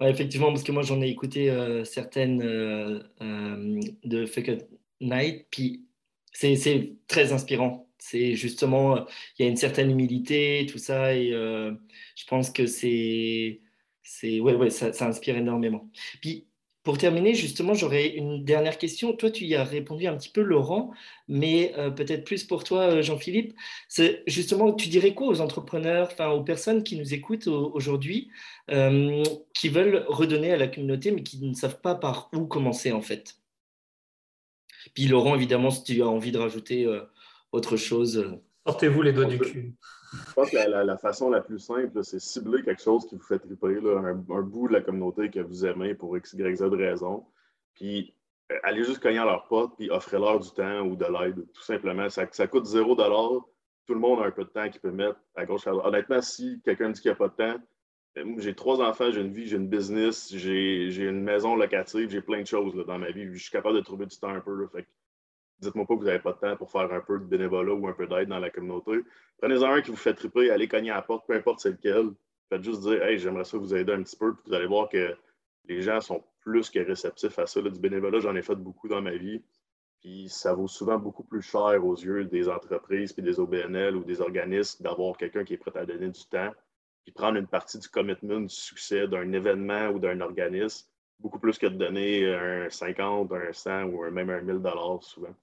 effectivement, 0.00 0.48
parce 0.48 0.62
que 0.62 0.72
moi, 0.72 0.82
j'en 0.82 1.00
ai 1.00 1.08
écouté 1.08 1.50
certaines 1.84 2.38
de 2.38 4.26
Fake 4.26 4.66
Night, 5.00 5.46
puis 5.50 5.86
c'est 6.32 6.96
très 7.06 7.32
inspirant. 7.32 7.88
C'est 7.98 8.34
justement, 8.34 9.06
il 9.38 9.44
y 9.44 9.46
a 9.46 9.50
une 9.50 9.56
certaine 9.56 9.90
humilité, 9.90 10.66
tout 10.70 10.78
ça, 10.78 11.14
et 11.14 11.30
je 11.30 12.26
pense 12.28 12.50
que 12.50 12.66
c'est, 12.66 13.60
ouais, 14.24 14.54
ouais, 14.54 14.70
ça, 14.70 15.06
inspire 15.06 15.36
énormément. 15.36 15.88
Puis 16.20 16.48
pour 16.82 16.98
terminer, 16.98 17.34
justement, 17.34 17.74
j'aurais 17.74 18.08
une 18.08 18.44
dernière 18.44 18.76
question. 18.76 19.12
Toi, 19.12 19.30
tu 19.30 19.44
y 19.44 19.54
as 19.54 19.62
répondu 19.62 20.06
un 20.08 20.16
petit 20.16 20.30
peu, 20.30 20.42
Laurent, 20.42 20.90
mais 21.28 21.72
euh, 21.78 21.90
peut-être 21.90 22.24
plus 22.24 22.42
pour 22.44 22.64
toi, 22.64 22.80
euh, 22.80 23.02
Jean-Philippe. 23.02 23.54
C'est 23.88 24.24
justement, 24.26 24.72
tu 24.72 24.88
dirais 24.88 25.14
quoi 25.14 25.28
aux 25.28 25.40
entrepreneurs, 25.40 26.08
enfin 26.10 26.30
aux 26.30 26.42
personnes 26.42 26.82
qui 26.82 26.96
nous 26.96 27.14
écoutent 27.14 27.46
aujourd'hui, 27.46 28.30
euh, 28.70 29.22
qui 29.54 29.68
veulent 29.68 30.04
redonner 30.08 30.52
à 30.52 30.56
la 30.56 30.66
communauté, 30.66 31.12
mais 31.12 31.22
qui 31.22 31.38
ne 31.38 31.54
savent 31.54 31.80
pas 31.80 31.94
par 31.94 32.30
où 32.34 32.46
commencer 32.46 32.90
en 32.90 33.02
fait? 33.02 33.36
Puis 34.94 35.06
Laurent, 35.06 35.34
évidemment, 35.34 35.70
si 35.70 35.84
tu 35.84 36.02
as 36.02 36.06
envie 36.06 36.32
de 36.32 36.38
rajouter 36.38 36.86
autre 37.52 37.76
chose. 37.76 38.38
Sortez-vous 38.66 39.02
les 39.02 39.12
doigts 39.12 39.26
du 39.26 39.38
cul. 39.38 39.74
Je 40.12 40.32
pense 40.34 40.50
que 40.50 40.56
la, 40.56 40.96
façon 40.98 41.30
la 41.30 41.40
plus 41.40 41.58
simple, 41.58 42.04
c'est 42.04 42.20
cibler 42.20 42.62
quelque 42.62 42.82
chose 42.82 43.06
qui 43.06 43.14
vous 43.14 43.22
fait 43.22 43.38
triper, 43.38 43.78
un, 43.96 44.14
bout 44.14 44.68
de 44.68 44.74
la 44.74 44.82
communauté 44.82 45.30
que 45.30 45.40
vous 45.40 45.64
aimez 45.64 45.94
pour 45.94 46.16
X, 46.16 46.34
Y, 46.34 46.56
Z 46.56 46.62
raison. 46.64 47.24
Puis 47.74 48.14
euh, 48.50 48.56
allez 48.62 48.84
juste 48.84 49.00
cogner 49.00 49.18
à 49.18 49.24
leur 49.24 49.46
porte, 49.46 49.76
puis 49.76 49.90
offrez-leur 49.90 50.38
du 50.40 50.50
temps 50.50 50.82
ou 50.82 50.96
de 50.96 51.06
l'aide, 51.06 51.46
tout 51.52 51.62
simplement. 51.62 52.10
Ça, 52.10 52.26
ça 52.30 52.46
coûte 52.46 52.66
zéro 52.66 52.94
dollar. 52.94 53.46
Tout 53.86 53.94
le 53.94 54.00
monde 54.00 54.20
a 54.20 54.26
un 54.26 54.30
peu 54.30 54.44
de 54.44 54.50
temps 54.50 54.68
qu'il 54.68 54.80
peut 54.80 54.90
mettre 54.90 55.18
à 55.34 55.46
gauche 55.46 55.66
à. 55.66 55.74
Honnêtement, 55.74 56.20
si 56.20 56.60
quelqu'un 56.62 56.90
dit 56.90 57.00
qu'il 57.00 57.10
n'y 57.10 57.14
a 57.14 57.16
pas 57.16 57.28
de 57.28 57.34
temps, 57.34 57.54
euh, 57.54 57.58
j'ai 58.38 58.54
trois 58.54 58.80
enfants, 58.80 59.10
j'ai 59.10 59.20
une 59.20 59.32
vie, 59.32 59.46
j'ai 59.46 59.56
une 59.56 59.68
business, 59.68 60.34
j'ai 60.34 61.04
une 61.04 61.22
maison 61.22 61.56
locative, 61.56 62.10
j'ai 62.10 62.20
plein 62.20 62.40
de 62.40 62.46
choses 62.46 62.74
dans 62.86 62.98
ma 62.98 63.10
vie. 63.10 63.26
Je 63.32 63.38
suis 63.38 63.50
capable 63.50 63.76
de 63.76 63.80
trouver 63.80 64.06
du 64.06 64.16
temps 64.16 64.28
un 64.28 64.40
peu. 64.40 64.66
fait 64.68 64.86
Dites-moi 65.60 65.86
pas 65.86 65.94
que 65.94 66.00
vous 66.00 66.06
n'avez 66.06 66.18
pas 66.18 66.32
de 66.32 66.38
temps 66.38 66.56
pour 66.56 66.70
faire 66.72 66.92
un 66.92 67.00
peu 67.00 67.18
de 67.18 67.24
bénévolat 67.24 67.72
ou 67.72 67.86
un 67.86 67.92
peu 67.92 68.06
d'aide 68.06 68.28
dans 68.28 68.40
la 68.40 68.50
communauté. 68.50 69.00
Prenez-en 69.38 69.70
un 69.70 69.80
qui 69.80 69.90
vous 69.90 69.96
fait 69.96 70.14
triper, 70.14 70.50
allez 70.50 70.66
cogner 70.66 70.90
à 70.90 70.96
la 70.96 71.02
porte, 71.02 71.26
peu 71.26 71.34
importe 71.34 71.60
c'est 71.60 71.70
lequel. 71.70 72.10
Faites 72.48 72.64
juste 72.64 72.82
dire 72.82 73.02
Hey, 73.02 73.18
j'aimerais 73.18 73.44
ça 73.44 73.58
vous 73.58 73.74
aider 73.74 73.92
un 73.92 74.02
petit 74.02 74.16
peu. 74.16 74.34
Vous 74.44 74.54
allez 74.54 74.66
voir 74.66 74.88
que 74.88 75.16
les 75.66 75.80
gens 75.80 76.00
sont 76.00 76.24
plus 76.40 76.68
que 76.68 76.80
réceptifs 76.80 77.38
à 77.38 77.46
ça. 77.46 77.62
du 77.62 77.78
bénévolat, 77.78 78.20
j'en 78.20 78.34
ai 78.34 78.42
fait 78.42 78.56
beaucoup 78.56 78.88
dans 78.88 79.00
ma 79.00 79.12
vie. 79.12 79.40
Puis 80.00 80.28
ça 80.28 80.52
vaut 80.52 80.66
souvent 80.66 80.98
beaucoup 80.98 81.22
plus 81.22 81.42
cher 81.42 81.80
aux 81.84 81.94
yeux 81.94 82.24
des 82.24 82.48
entreprises, 82.48 83.12
puis 83.12 83.22
des 83.22 83.38
OBNL 83.38 83.96
ou 83.96 84.02
des 84.02 84.20
organismes 84.20 84.82
d'avoir 84.82 85.16
quelqu'un 85.16 85.44
qui 85.44 85.54
est 85.54 85.58
prêt 85.58 85.70
à 85.76 85.86
donner 85.86 86.08
du 86.08 86.24
temps, 86.26 86.50
puis 87.04 87.12
prendre 87.12 87.36
une 87.38 87.46
partie 87.46 87.78
du 87.78 87.88
commitment, 87.88 88.40
du 88.40 88.54
succès 88.54 89.08
d'un 89.08 89.32
événement 89.32 89.88
ou 89.88 89.98
d'un 89.98 90.20
organisme, 90.20 90.86
beaucoup 91.18 91.38
plus 91.38 91.58
que 91.58 91.66
de 91.66 91.76
donner 91.76 92.32
un 92.34 92.70
50, 92.70 93.32
un 93.32 93.52
100 93.52 93.84
ou 93.84 94.10
même 94.10 94.30
un 94.30 94.40
1000 94.40 94.60
souvent 95.00 95.34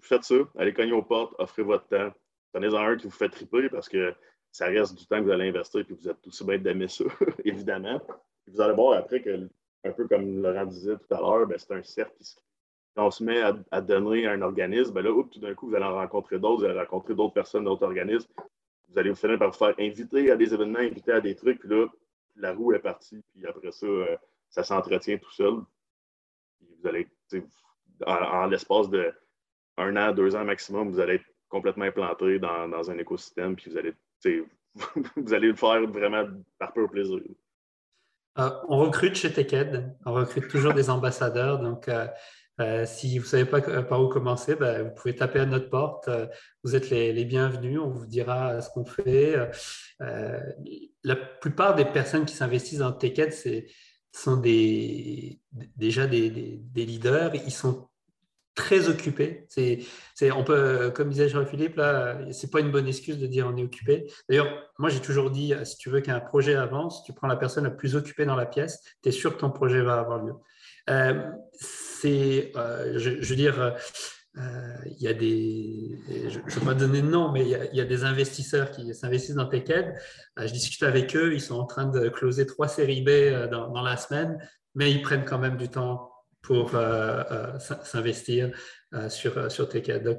faites 0.00 0.24
ça, 0.24 0.34
allez 0.56 0.72
cogner 0.72 0.92
aux 0.92 1.02
portes, 1.02 1.34
offrez 1.38 1.62
votre 1.62 1.86
temps. 1.88 2.12
Prenez-en 2.52 2.78
un 2.78 2.96
qui 2.96 3.06
vous 3.06 3.12
fait 3.12 3.28
triper 3.28 3.68
parce 3.68 3.88
que 3.88 4.14
ça 4.50 4.66
reste 4.66 4.96
du 4.96 5.06
temps 5.06 5.18
que 5.18 5.24
vous 5.24 5.30
allez 5.30 5.48
investir 5.48 5.80
et 5.80 5.92
vous 5.92 6.08
êtes 6.08 6.26
aussi 6.26 6.44
bien 6.44 6.58
d'aimer 6.58 6.88
ça, 6.88 7.04
évidemment. 7.44 8.00
vous 8.46 8.60
allez 8.60 8.74
voir 8.74 8.98
après 8.98 9.20
que, 9.20 9.48
un 9.84 9.92
peu 9.92 10.08
comme 10.08 10.42
Laurent 10.42 10.66
disait 10.66 10.96
tout 10.96 11.14
à 11.14 11.20
l'heure, 11.20 11.46
ben, 11.46 11.58
c'est 11.58 11.72
un 11.72 11.82
cercle 11.82 12.16
Quand 12.96 13.06
on 13.06 13.10
se 13.10 13.22
met 13.22 13.40
à, 13.70 13.80
donner 13.80 14.26
à 14.26 14.32
un 14.32 14.42
organisme, 14.42 14.92
ben 14.92 15.02
là, 15.02 15.22
tout 15.30 15.40
d'un 15.40 15.54
coup, 15.54 15.68
vous 15.68 15.74
allez 15.74 15.84
en 15.84 15.94
rencontrer 15.94 16.38
d'autres, 16.38 16.62
vous 16.62 16.64
allez 16.64 16.78
rencontrer 16.78 17.14
d'autres 17.14 17.34
personnes 17.34 17.64
d'autres 17.64 17.84
organismes. 17.84 18.30
Vous 18.88 18.98
allez 18.98 19.10
vous 19.10 19.16
finir 19.16 19.38
par 19.38 19.50
vous 19.50 19.58
faire 19.58 19.74
inviter 19.78 20.30
à 20.30 20.36
des 20.36 20.52
événements, 20.52 20.78
inviter 20.78 21.12
à 21.12 21.20
des 21.20 21.34
trucs, 21.34 21.60
puis 21.60 21.68
là, 21.68 21.86
la 22.36 22.52
roue 22.52 22.72
est 22.72 22.78
partie, 22.78 23.22
puis 23.32 23.46
après 23.46 23.72
ça, 23.72 23.86
euh, 23.86 24.16
ça 24.48 24.62
s'entretient 24.62 25.18
tout 25.18 25.32
seul. 25.32 25.54
vous 26.60 26.88
allez, 26.88 27.08
en 28.06 28.46
l'espace 28.46 28.88
de 28.88 29.12
un 29.76 29.96
an, 29.96 30.12
deux 30.12 30.34
ans 30.34 30.44
maximum, 30.44 30.90
vous 30.90 31.00
allez 31.00 31.14
être 31.14 31.26
complètement 31.48 31.84
implanté 31.84 32.38
dans, 32.38 32.90
un 32.90 32.98
écosystème, 32.98 33.56
puis 33.56 33.70
vous 33.70 33.78
allez, 33.78 33.94
vous 35.16 35.34
allez 35.34 35.48
le 35.48 35.56
faire 35.56 35.86
vraiment 35.86 36.24
par 36.58 36.72
pur 36.72 36.90
plaisir. 36.90 37.20
Euh, 38.38 38.50
on 38.68 38.78
recrute 38.78 39.16
chez 39.16 39.32
TechEd, 39.32 39.96
on 40.04 40.12
recrute 40.12 40.48
toujours 40.48 40.72
des 40.72 40.90
ambassadeurs. 40.90 41.58
Donc, 41.58 41.88
euh, 41.88 42.06
euh, 42.60 42.86
si 42.86 43.18
vous 43.18 43.24
ne 43.24 43.28
savez 43.28 43.44
pas 43.44 43.60
par 43.60 44.02
où 44.02 44.08
commencer, 44.08 44.56
ben, 44.56 44.84
vous 44.84 44.94
pouvez 44.94 45.14
taper 45.14 45.40
à 45.40 45.46
notre 45.46 45.70
porte. 45.70 46.10
vous 46.64 46.74
êtes 46.74 46.90
les, 46.90 47.24
bienvenus, 47.24 47.78
on 47.80 47.90
vous 47.90 48.06
dira 48.06 48.60
ce 48.60 48.70
qu'on 48.70 48.84
fait. 48.84 49.36
la 50.00 51.16
plupart 51.16 51.74
des 51.74 51.84
personnes 51.84 52.24
qui 52.24 52.34
s'investissent 52.34 52.78
dans 52.78 52.92
TechEd, 52.92 53.32
sont 54.12 54.36
des, 54.36 55.40
déjà 55.76 56.06
des, 56.06 56.60
leaders. 56.74 57.34
Ils 57.34 57.52
sont 57.52 57.88
très 58.54 58.88
occupé. 58.88 59.46
C'est, 59.48 59.78
c'est, 60.14 60.32
on 60.32 60.42
peut, 60.42 60.90
comme 60.94 61.10
disait 61.10 61.28
Jean-Philippe, 61.28 61.76
là, 61.76 62.18
c'est 62.32 62.50
pas 62.50 62.60
une 62.60 62.72
bonne 62.72 62.88
excuse 62.88 63.18
de 63.18 63.26
dire 63.26 63.46
on 63.46 63.56
est 63.56 63.62
occupé. 63.62 64.10
D'ailleurs, 64.28 64.48
moi 64.78 64.90
j'ai 64.90 65.00
toujours 65.00 65.30
dit, 65.30 65.54
si 65.64 65.76
tu 65.76 65.90
veux 65.90 66.00
qu'un 66.00 66.20
projet 66.20 66.54
avance, 66.54 67.04
tu 67.04 67.12
prends 67.12 67.28
la 67.28 67.36
personne 67.36 67.64
la 67.64 67.70
plus 67.70 67.94
occupée 67.94 68.24
dans 68.24 68.36
la 68.36 68.46
pièce, 68.46 68.82
tu 69.02 69.10
es 69.10 69.12
sûr 69.12 69.34
que 69.34 69.40
ton 69.40 69.50
projet 69.50 69.80
va 69.80 70.00
avoir 70.00 70.24
lieu. 70.24 70.34
Euh, 70.88 71.30
c'est, 71.52 72.52
euh, 72.56 72.98
je, 72.98 73.10
veux 73.10 73.36
dire, 73.36 73.60
euh, 73.60 74.40
il 74.86 75.02
y 75.02 75.08
a 75.08 75.14
des, 75.14 75.98
je 76.28 76.38
ne 76.38 76.44
vais 76.44 76.64
pas 76.64 76.74
donner 76.74 77.02
de 77.02 77.08
nom, 77.08 77.32
mais 77.32 77.42
il 77.42 77.76
y, 77.76 77.80
a, 77.80 77.84
des 77.84 78.04
investisseurs 78.04 78.70
qui 78.70 78.94
s'investissent 78.94 79.34
dans 79.34 79.48
TechEd. 79.48 79.94
je 80.36 80.52
discute 80.52 80.82
avec 80.84 81.14
eux, 81.16 81.34
ils 81.34 81.40
sont 81.40 81.56
en 81.56 81.66
train 81.66 81.86
de 81.86 82.08
closer 82.08 82.46
trois 82.46 82.68
séries 82.68 83.02
B 83.02 83.50
dans, 83.50 83.82
la 83.82 83.96
semaine, 83.96 84.38
mais 84.74 84.92
ils 84.92 85.02
prennent 85.02 85.24
quand 85.24 85.38
même 85.38 85.56
du 85.56 85.68
temps 85.68 86.12
pour 86.42 86.70
s'investir 87.82 88.52
sur, 89.08 89.50
sur 89.50 89.68
TechEd. 89.68 90.16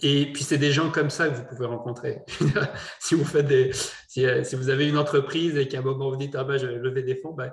et 0.00 0.32
puis, 0.32 0.42
c'est 0.42 0.58
des 0.58 0.72
gens 0.72 0.90
comme 0.90 1.10
ça 1.10 1.28
que 1.28 1.36
vous 1.36 1.44
pouvez 1.44 1.66
rencontrer. 1.66 2.22
si, 3.00 3.14
vous 3.14 3.24
faites 3.24 3.46
des, 3.46 3.70
si, 4.08 4.26
vous 4.56 4.70
avez 4.70 4.88
une 4.88 4.98
entreprise 4.98 5.56
et 5.56 5.68
qu'à 5.68 5.78
un 5.78 5.82
moment 5.82 6.10
vous 6.10 6.16
dites 6.16 6.34
Ah 6.34 6.42
ben, 6.42 6.58
je 6.58 6.66
vais 6.66 6.78
lever 6.78 7.04
des 7.04 7.14
fonds, 7.14 7.32
ben, 7.32 7.52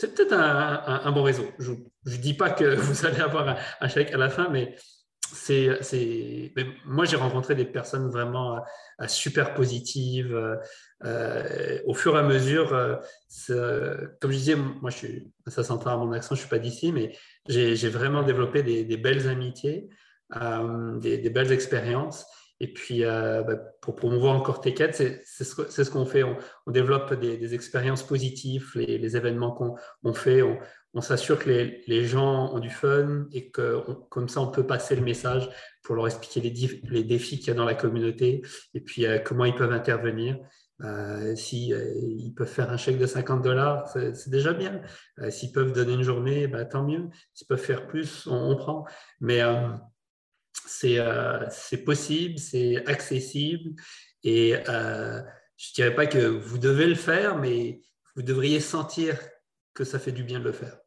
c'est 0.00 0.14
peut-être 0.14 0.32
un, 0.32 1.12
bon 1.12 1.22
réseau. 1.22 1.44
Je 1.58 1.72
ne 1.72 2.16
dis 2.16 2.32
pas 2.32 2.48
que 2.48 2.64
vous 2.74 3.04
allez 3.04 3.20
avoir 3.20 3.58
un, 3.80 3.88
chèque 3.88 4.14
à 4.14 4.16
la 4.16 4.30
fin, 4.30 4.48
mais 4.48 4.74
c'est, 5.20 5.78
moi, 6.86 7.04
j'ai 7.04 7.16
rencontré 7.16 7.54
des 7.54 7.66
personnes 7.66 8.08
vraiment 8.10 8.56
euh, 9.02 9.06
super 9.08 9.52
positives. 9.52 10.34
au 11.04 11.94
fur 11.94 12.16
et 12.16 12.18
à 12.18 12.22
mesure, 12.22 12.70
comme 14.20 14.32
je 14.32 14.36
disais, 14.36 14.56
moi, 14.56 14.88
je 14.88 14.96
suis, 14.96 15.32
ça 15.48 15.62
s'entend 15.62 15.90
à 15.90 15.96
mon 15.98 16.12
accent, 16.12 16.34
je 16.34 16.40
suis 16.40 16.48
pas 16.48 16.58
d'ici, 16.58 16.92
mais 16.92 17.14
j'ai 17.46 17.90
vraiment 17.90 18.22
développé 18.22 18.62
des, 18.62 18.96
belles 18.96 19.28
amitiés, 19.28 19.90
des, 20.32 21.30
belles 21.30 21.52
expériences. 21.52 22.24
Et 22.60 22.72
puis, 22.72 23.04
euh, 23.04 23.42
bah, 23.42 23.56
pour 23.80 23.96
promouvoir 23.96 24.36
encore 24.36 24.62
T4, 24.62 24.92
c'est 24.92 25.44
ce, 25.44 25.90
qu'on 25.90 26.04
fait. 26.04 26.22
On, 26.22 26.36
développe 26.70 27.14
des, 27.14 27.54
expériences 27.54 28.02
positives, 28.02 28.70
les, 28.74 29.16
événements 29.16 29.50
qu'on 29.50 30.14
fait. 30.14 30.42
On, 30.42 31.00
s'assure 31.00 31.38
que 31.38 31.48
les, 31.48 32.04
gens 32.04 32.52
ont 32.54 32.58
du 32.58 32.68
fun 32.68 33.26
et 33.32 33.50
que 33.50 33.80
comme 34.10 34.28
ça, 34.28 34.42
on 34.42 34.48
peut 34.48 34.66
passer 34.66 34.94
le 34.94 35.02
message 35.02 35.48
pour 35.82 35.94
leur 35.94 36.06
expliquer 36.06 36.42
les, 36.42 37.04
défis 37.04 37.38
qu'il 37.38 37.48
y 37.48 37.50
a 37.50 37.54
dans 37.54 37.64
la 37.64 37.74
communauté 37.74 38.42
et 38.74 38.80
puis 38.80 39.06
euh, 39.06 39.18
comment 39.18 39.46
ils 39.46 39.54
peuvent 39.54 39.72
intervenir. 39.72 40.38
Euh, 40.82 41.36
si 41.36 41.68
ils 41.68 42.32
peuvent 42.34 42.48
faire 42.48 42.70
un 42.70 42.78
chèque 42.78 42.98
de 42.98 43.06
50 43.06 43.42
dollars, 43.42 43.88
c'est 43.88 44.30
déjà 44.30 44.52
bien. 44.52 44.82
S'ils 45.30 45.52
peuvent 45.52 45.72
donner 45.72 45.94
une 45.94 46.02
journée, 46.02 46.46
bah, 46.46 46.66
tant 46.66 46.84
mieux. 46.84 47.08
S'ils 47.32 47.46
peuvent 47.46 47.58
faire 47.58 47.86
plus, 47.86 48.26
on, 48.26 48.50
on 48.50 48.56
prend. 48.56 48.86
Mais 49.20 49.42
euh, 50.84 51.46
c'est 51.50 51.84
possible, 51.84 52.38
c'est 52.38 52.86
accessible 52.86 53.74
et 54.22 54.54
euh, 54.68 55.20
je 55.56 55.70
ne 55.70 55.74
dirais 55.74 55.94
pas 55.94 56.06
que 56.06 56.18
vous 56.18 56.58
devez 56.58 56.86
le 56.86 56.94
faire, 56.94 57.38
mais 57.38 57.80
vous 58.16 58.22
devriez 58.22 58.60
sentir 58.60 59.18
que 59.74 59.84
ça 59.84 59.98
fait 59.98 60.12
du 60.12 60.22
bien 60.22 60.40
de 60.40 60.44
le 60.44 60.52
faire. 60.52 60.78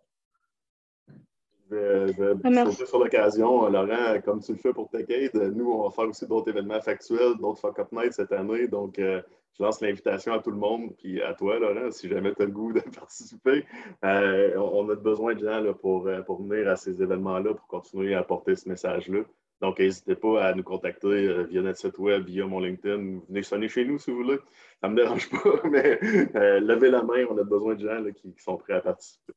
Je 1.69 1.75
vais, 1.75 2.59
ah, 2.59 2.71
sur 2.71 2.99
l'occasion, 2.99 3.67
Laurent, 3.67 4.21
comme 4.23 4.41
tu 4.41 4.51
le 4.51 4.59
fais 4.59 4.73
pour 4.73 4.89
TechAid, 4.89 5.33
nous, 5.55 5.71
on 5.71 5.83
va 5.83 5.89
faire 5.89 6.07
aussi 6.07 6.27
d'autres 6.27 6.49
événements 6.49 6.81
factuels, 6.81 7.35
d'autres 7.39 7.59
Fuck 7.59 7.79
Up 7.79 7.87
Night 7.91 8.13
cette 8.13 8.31
année. 8.31 8.67
Donc, 8.67 8.99
euh, 8.99 9.21
je 9.57 9.63
lance 9.63 9.81
l'invitation 9.81 10.33
à 10.33 10.39
tout 10.39 10.51
le 10.51 10.57
monde, 10.57 10.93
puis 10.97 11.21
à 11.21 11.33
toi, 11.33 11.57
Laurent, 11.57 11.89
si 11.89 12.09
jamais 12.09 12.33
tu 12.35 12.43
as 12.43 12.45
le 12.45 12.51
goût 12.51 12.73
de 12.73 12.79
participer. 12.99 13.65
on 14.03 14.89
a 14.89 14.95
besoin 14.95 15.33
de 15.33 15.39
gens 15.39 15.73
pour, 15.73 16.07
pour 16.27 16.43
venir 16.43 16.69
à 16.69 16.75
ces 16.75 17.01
événements-là, 17.01 17.55
pour 17.55 17.67
continuer 17.67 18.13
à 18.13 18.23
porter 18.23 18.55
ce 18.55 18.69
message-là. 18.69 19.23
Donc, 19.63 19.79
n'hésitez 19.79 20.15
pas 20.15 20.43
à 20.43 20.53
nous 20.53 20.61
contacter 20.61 21.07
euh, 21.07 21.43
via 21.43 21.61
notre 21.61 21.79
site 21.79 21.97
web, 21.97 22.25
via 22.25 22.45
mon 22.45 22.59
LinkedIn. 22.59 23.21
Venez 23.29 23.43
sonner 23.43 23.69
chez 23.69 23.85
nous 23.85 23.97
si 23.97 24.11
vous 24.11 24.17
voulez. 24.17 24.37
Ça 24.81 24.89
ne 24.89 24.93
me 24.93 24.97
dérange 24.97 25.29
pas, 25.29 25.61
mais 25.71 26.01
euh, 26.35 26.59
levez 26.59 26.89
la 26.89 27.01
main. 27.01 27.23
On 27.29 27.37
a 27.37 27.45
besoin 27.45 27.75
de 27.75 27.79
gens 27.79 28.03
qui, 28.11 28.35
sont 28.39 28.57
prêts 28.57 28.73
à 28.73 28.81
participer. 28.81 29.31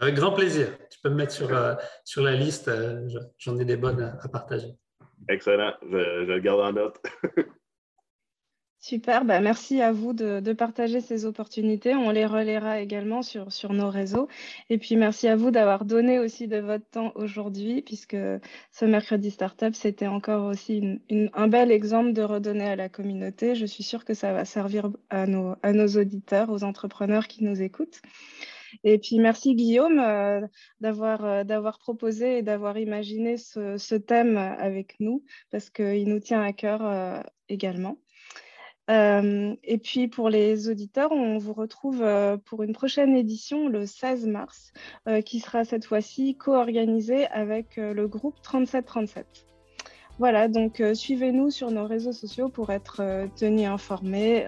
Avec 0.00 0.14
grand 0.14 0.32
plaisir. 0.32 0.68
Tu 0.88 0.98
peux 1.00 1.10
me 1.10 1.16
mettre 1.16 1.32
sur, 1.32 1.54
euh, 1.54 1.74
sur 2.02 2.22
la 2.22 2.34
liste. 2.34 2.70
J'en 3.36 3.58
ai 3.58 3.66
des 3.66 3.76
bonnes 3.76 4.00
à, 4.00 4.26
partager. 4.28 4.74
Excellent. 5.28 5.74
Je, 5.82 6.24
je 6.26 6.32
le 6.32 6.40
garde 6.40 6.60
en 6.60 6.72
note. 6.72 7.02
Super, 8.84 9.24
bah, 9.24 9.38
merci 9.38 9.80
à 9.80 9.92
vous 9.92 10.12
de, 10.12 10.52
partager 10.54 11.00
ces 11.00 11.24
opportunités. 11.24 11.94
On 11.94 12.10
les 12.10 12.26
relaiera 12.26 12.80
également 12.80 13.22
sur, 13.22 13.52
sur 13.52 13.72
nos 13.74 13.88
réseaux. 13.88 14.26
Et 14.70 14.78
puis 14.78 14.96
merci 14.96 15.28
à 15.28 15.36
vous 15.36 15.52
d'avoir 15.52 15.84
donné 15.84 16.18
aussi 16.18 16.48
de 16.48 16.56
votre 16.58 16.84
temps 16.90 17.12
aujourd'hui, 17.14 17.82
puisque 17.82 18.16
ce 18.72 18.84
mercredi 18.84 19.30
Startup, 19.30 19.72
c'était 19.72 20.08
encore 20.08 20.46
aussi 20.46 21.00
un 21.32 21.46
bel 21.46 21.70
exemple 21.70 22.12
de 22.12 22.22
redonner 22.22 22.64
à 22.64 22.74
la 22.74 22.88
communauté. 22.88 23.54
Je 23.54 23.66
suis 23.66 23.84
sûre 23.84 24.04
que 24.04 24.14
ça 24.14 24.32
va 24.32 24.44
servir 24.44 24.90
à 25.10 25.28
nos, 25.28 25.54
à 25.62 25.72
nos 25.72 25.86
auditeurs, 25.86 26.50
aux 26.50 26.64
entrepreneurs 26.64 27.28
qui 27.28 27.44
nous 27.44 27.62
écoutent. 27.62 28.02
Et 28.82 28.98
puis 28.98 29.20
merci 29.20 29.54
Guillaume 29.54 30.00
euh, 30.00 30.40
d'avoir 30.80 31.24
euh, 31.24 31.72
proposé 31.78 32.38
et 32.38 32.42
d'avoir 32.42 32.78
imaginé 32.78 33.36
ce, 33.36 33.76
ce, 33.78 33.94
thème 33.94 34.36
avec 34.36 34.96
nous, 34.98 35.22
parce 35.52 35.70
qu'il 35.70 36.08
nous 36.08 36.20
tient 36.20 36.42
à 36.42 36.52
cœur 36.52 36.84
euh, 36.84 37.22
également. 37.48 37.98
Euh, 38.90 39.54
et 39.62 39.78
puis 39.78 40.08
pour 40.08 40.28
les 40.28 40.68
auditeurs, 40.68 41.12
on 41.12 41.38
vous 41.38 41.52
retrouve 41.52 42.02
euh, 42.02 42.36
pour 42.36 42.62
une 42.62 42.72
prochaine 42.72 43.16
édition 43.16 43.68
le 43.68 43.86
16 43.86 44.26
mars, 44.26 44.72
euh, 45.08 45.20
qui 45.20 45.40
sera 45.40 45.64
cette 45.64 45.84
fois-ci 45.84 46.36
co-organisée 46.36 47.26
avec 47.28 47.76
le 47.76 48.08
groupe 48.08 48.40
3737. 48.42 49.26
Voilà, 50.18 50.46
donc 50.46 50.82
suivez-nous 50.94 51.50
sur 51.50 51.70
nos 51.70 51.86
réseaux 51.86 52.12
sociaux 52.12 52.48
pour 52.48 52.70
être 52.70 53.02
tenus 53.34 53.66
informés 53.66 54.46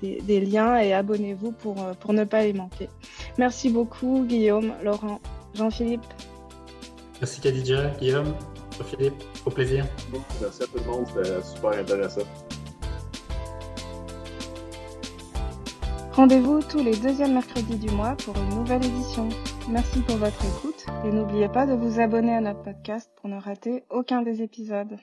des, 0.00 0.40
liens 0.40 0.76
et 0.78 0.92
abonnez-vous 0.92 1.52
pour, 1.52 1.74
pour 1.98 2.12
ne 2.12 2.24
pas 2.24 2.42
les 2.42 2.52
manquer. 2.52 2.88
Merci 3.38 3.70
beaucoup 3.70 4.24
Guillaume, 4.24 4.74
Laurent, 4.84 5.20
Jean-Philippe. 5.54 6.04
Merci 7.18 7.40
Khadija, 7.40 7.88
Guillaume, 7.98 8.34
Jean-Philippe, 8.78 9.24
au 9.46 9.50
plaisir. 9.50 9.86
Merci 10.40 10.62
à 10.62 10.66
tout 10.66 10.84
le 10.84 10.84
monde, 10.84 11.06
c'était 11.08 11.42
super 11.42 11.70
intéressant. 11.70 12.20
Rendez-vous 16.16 16.62
tous 16.62 16.82
les 16.82 16.96
deuxièmes 16.96 17.34
mercredis 17.34 17.76
du 17.76 17.90
mois 17.90 18.16
pour 18.24 18.34
une 18.38 18.48
nouvelle 18.48 18.82
édition. 18.82 19.28
Merci 19.68 20.00
pour 20.00 20.16
votre 20.16 20.42
écoute 20.46 20.86
et 21.04 21.12
n'oubliez 21.12 21.50
pas 21.50 21.66
de 21.66 21.74
vous 21.74 22.00
abonner 22.00 22.34
à 22.34 22.40
notre 22.40 22.62
podcast 22.62 23.10
pour 23.20 23.28
ne 23.28 23.38
rater 23.38 23.84
aucun 23.90 24.22
des 24.22 24.40
épisodes. 24.40 24.96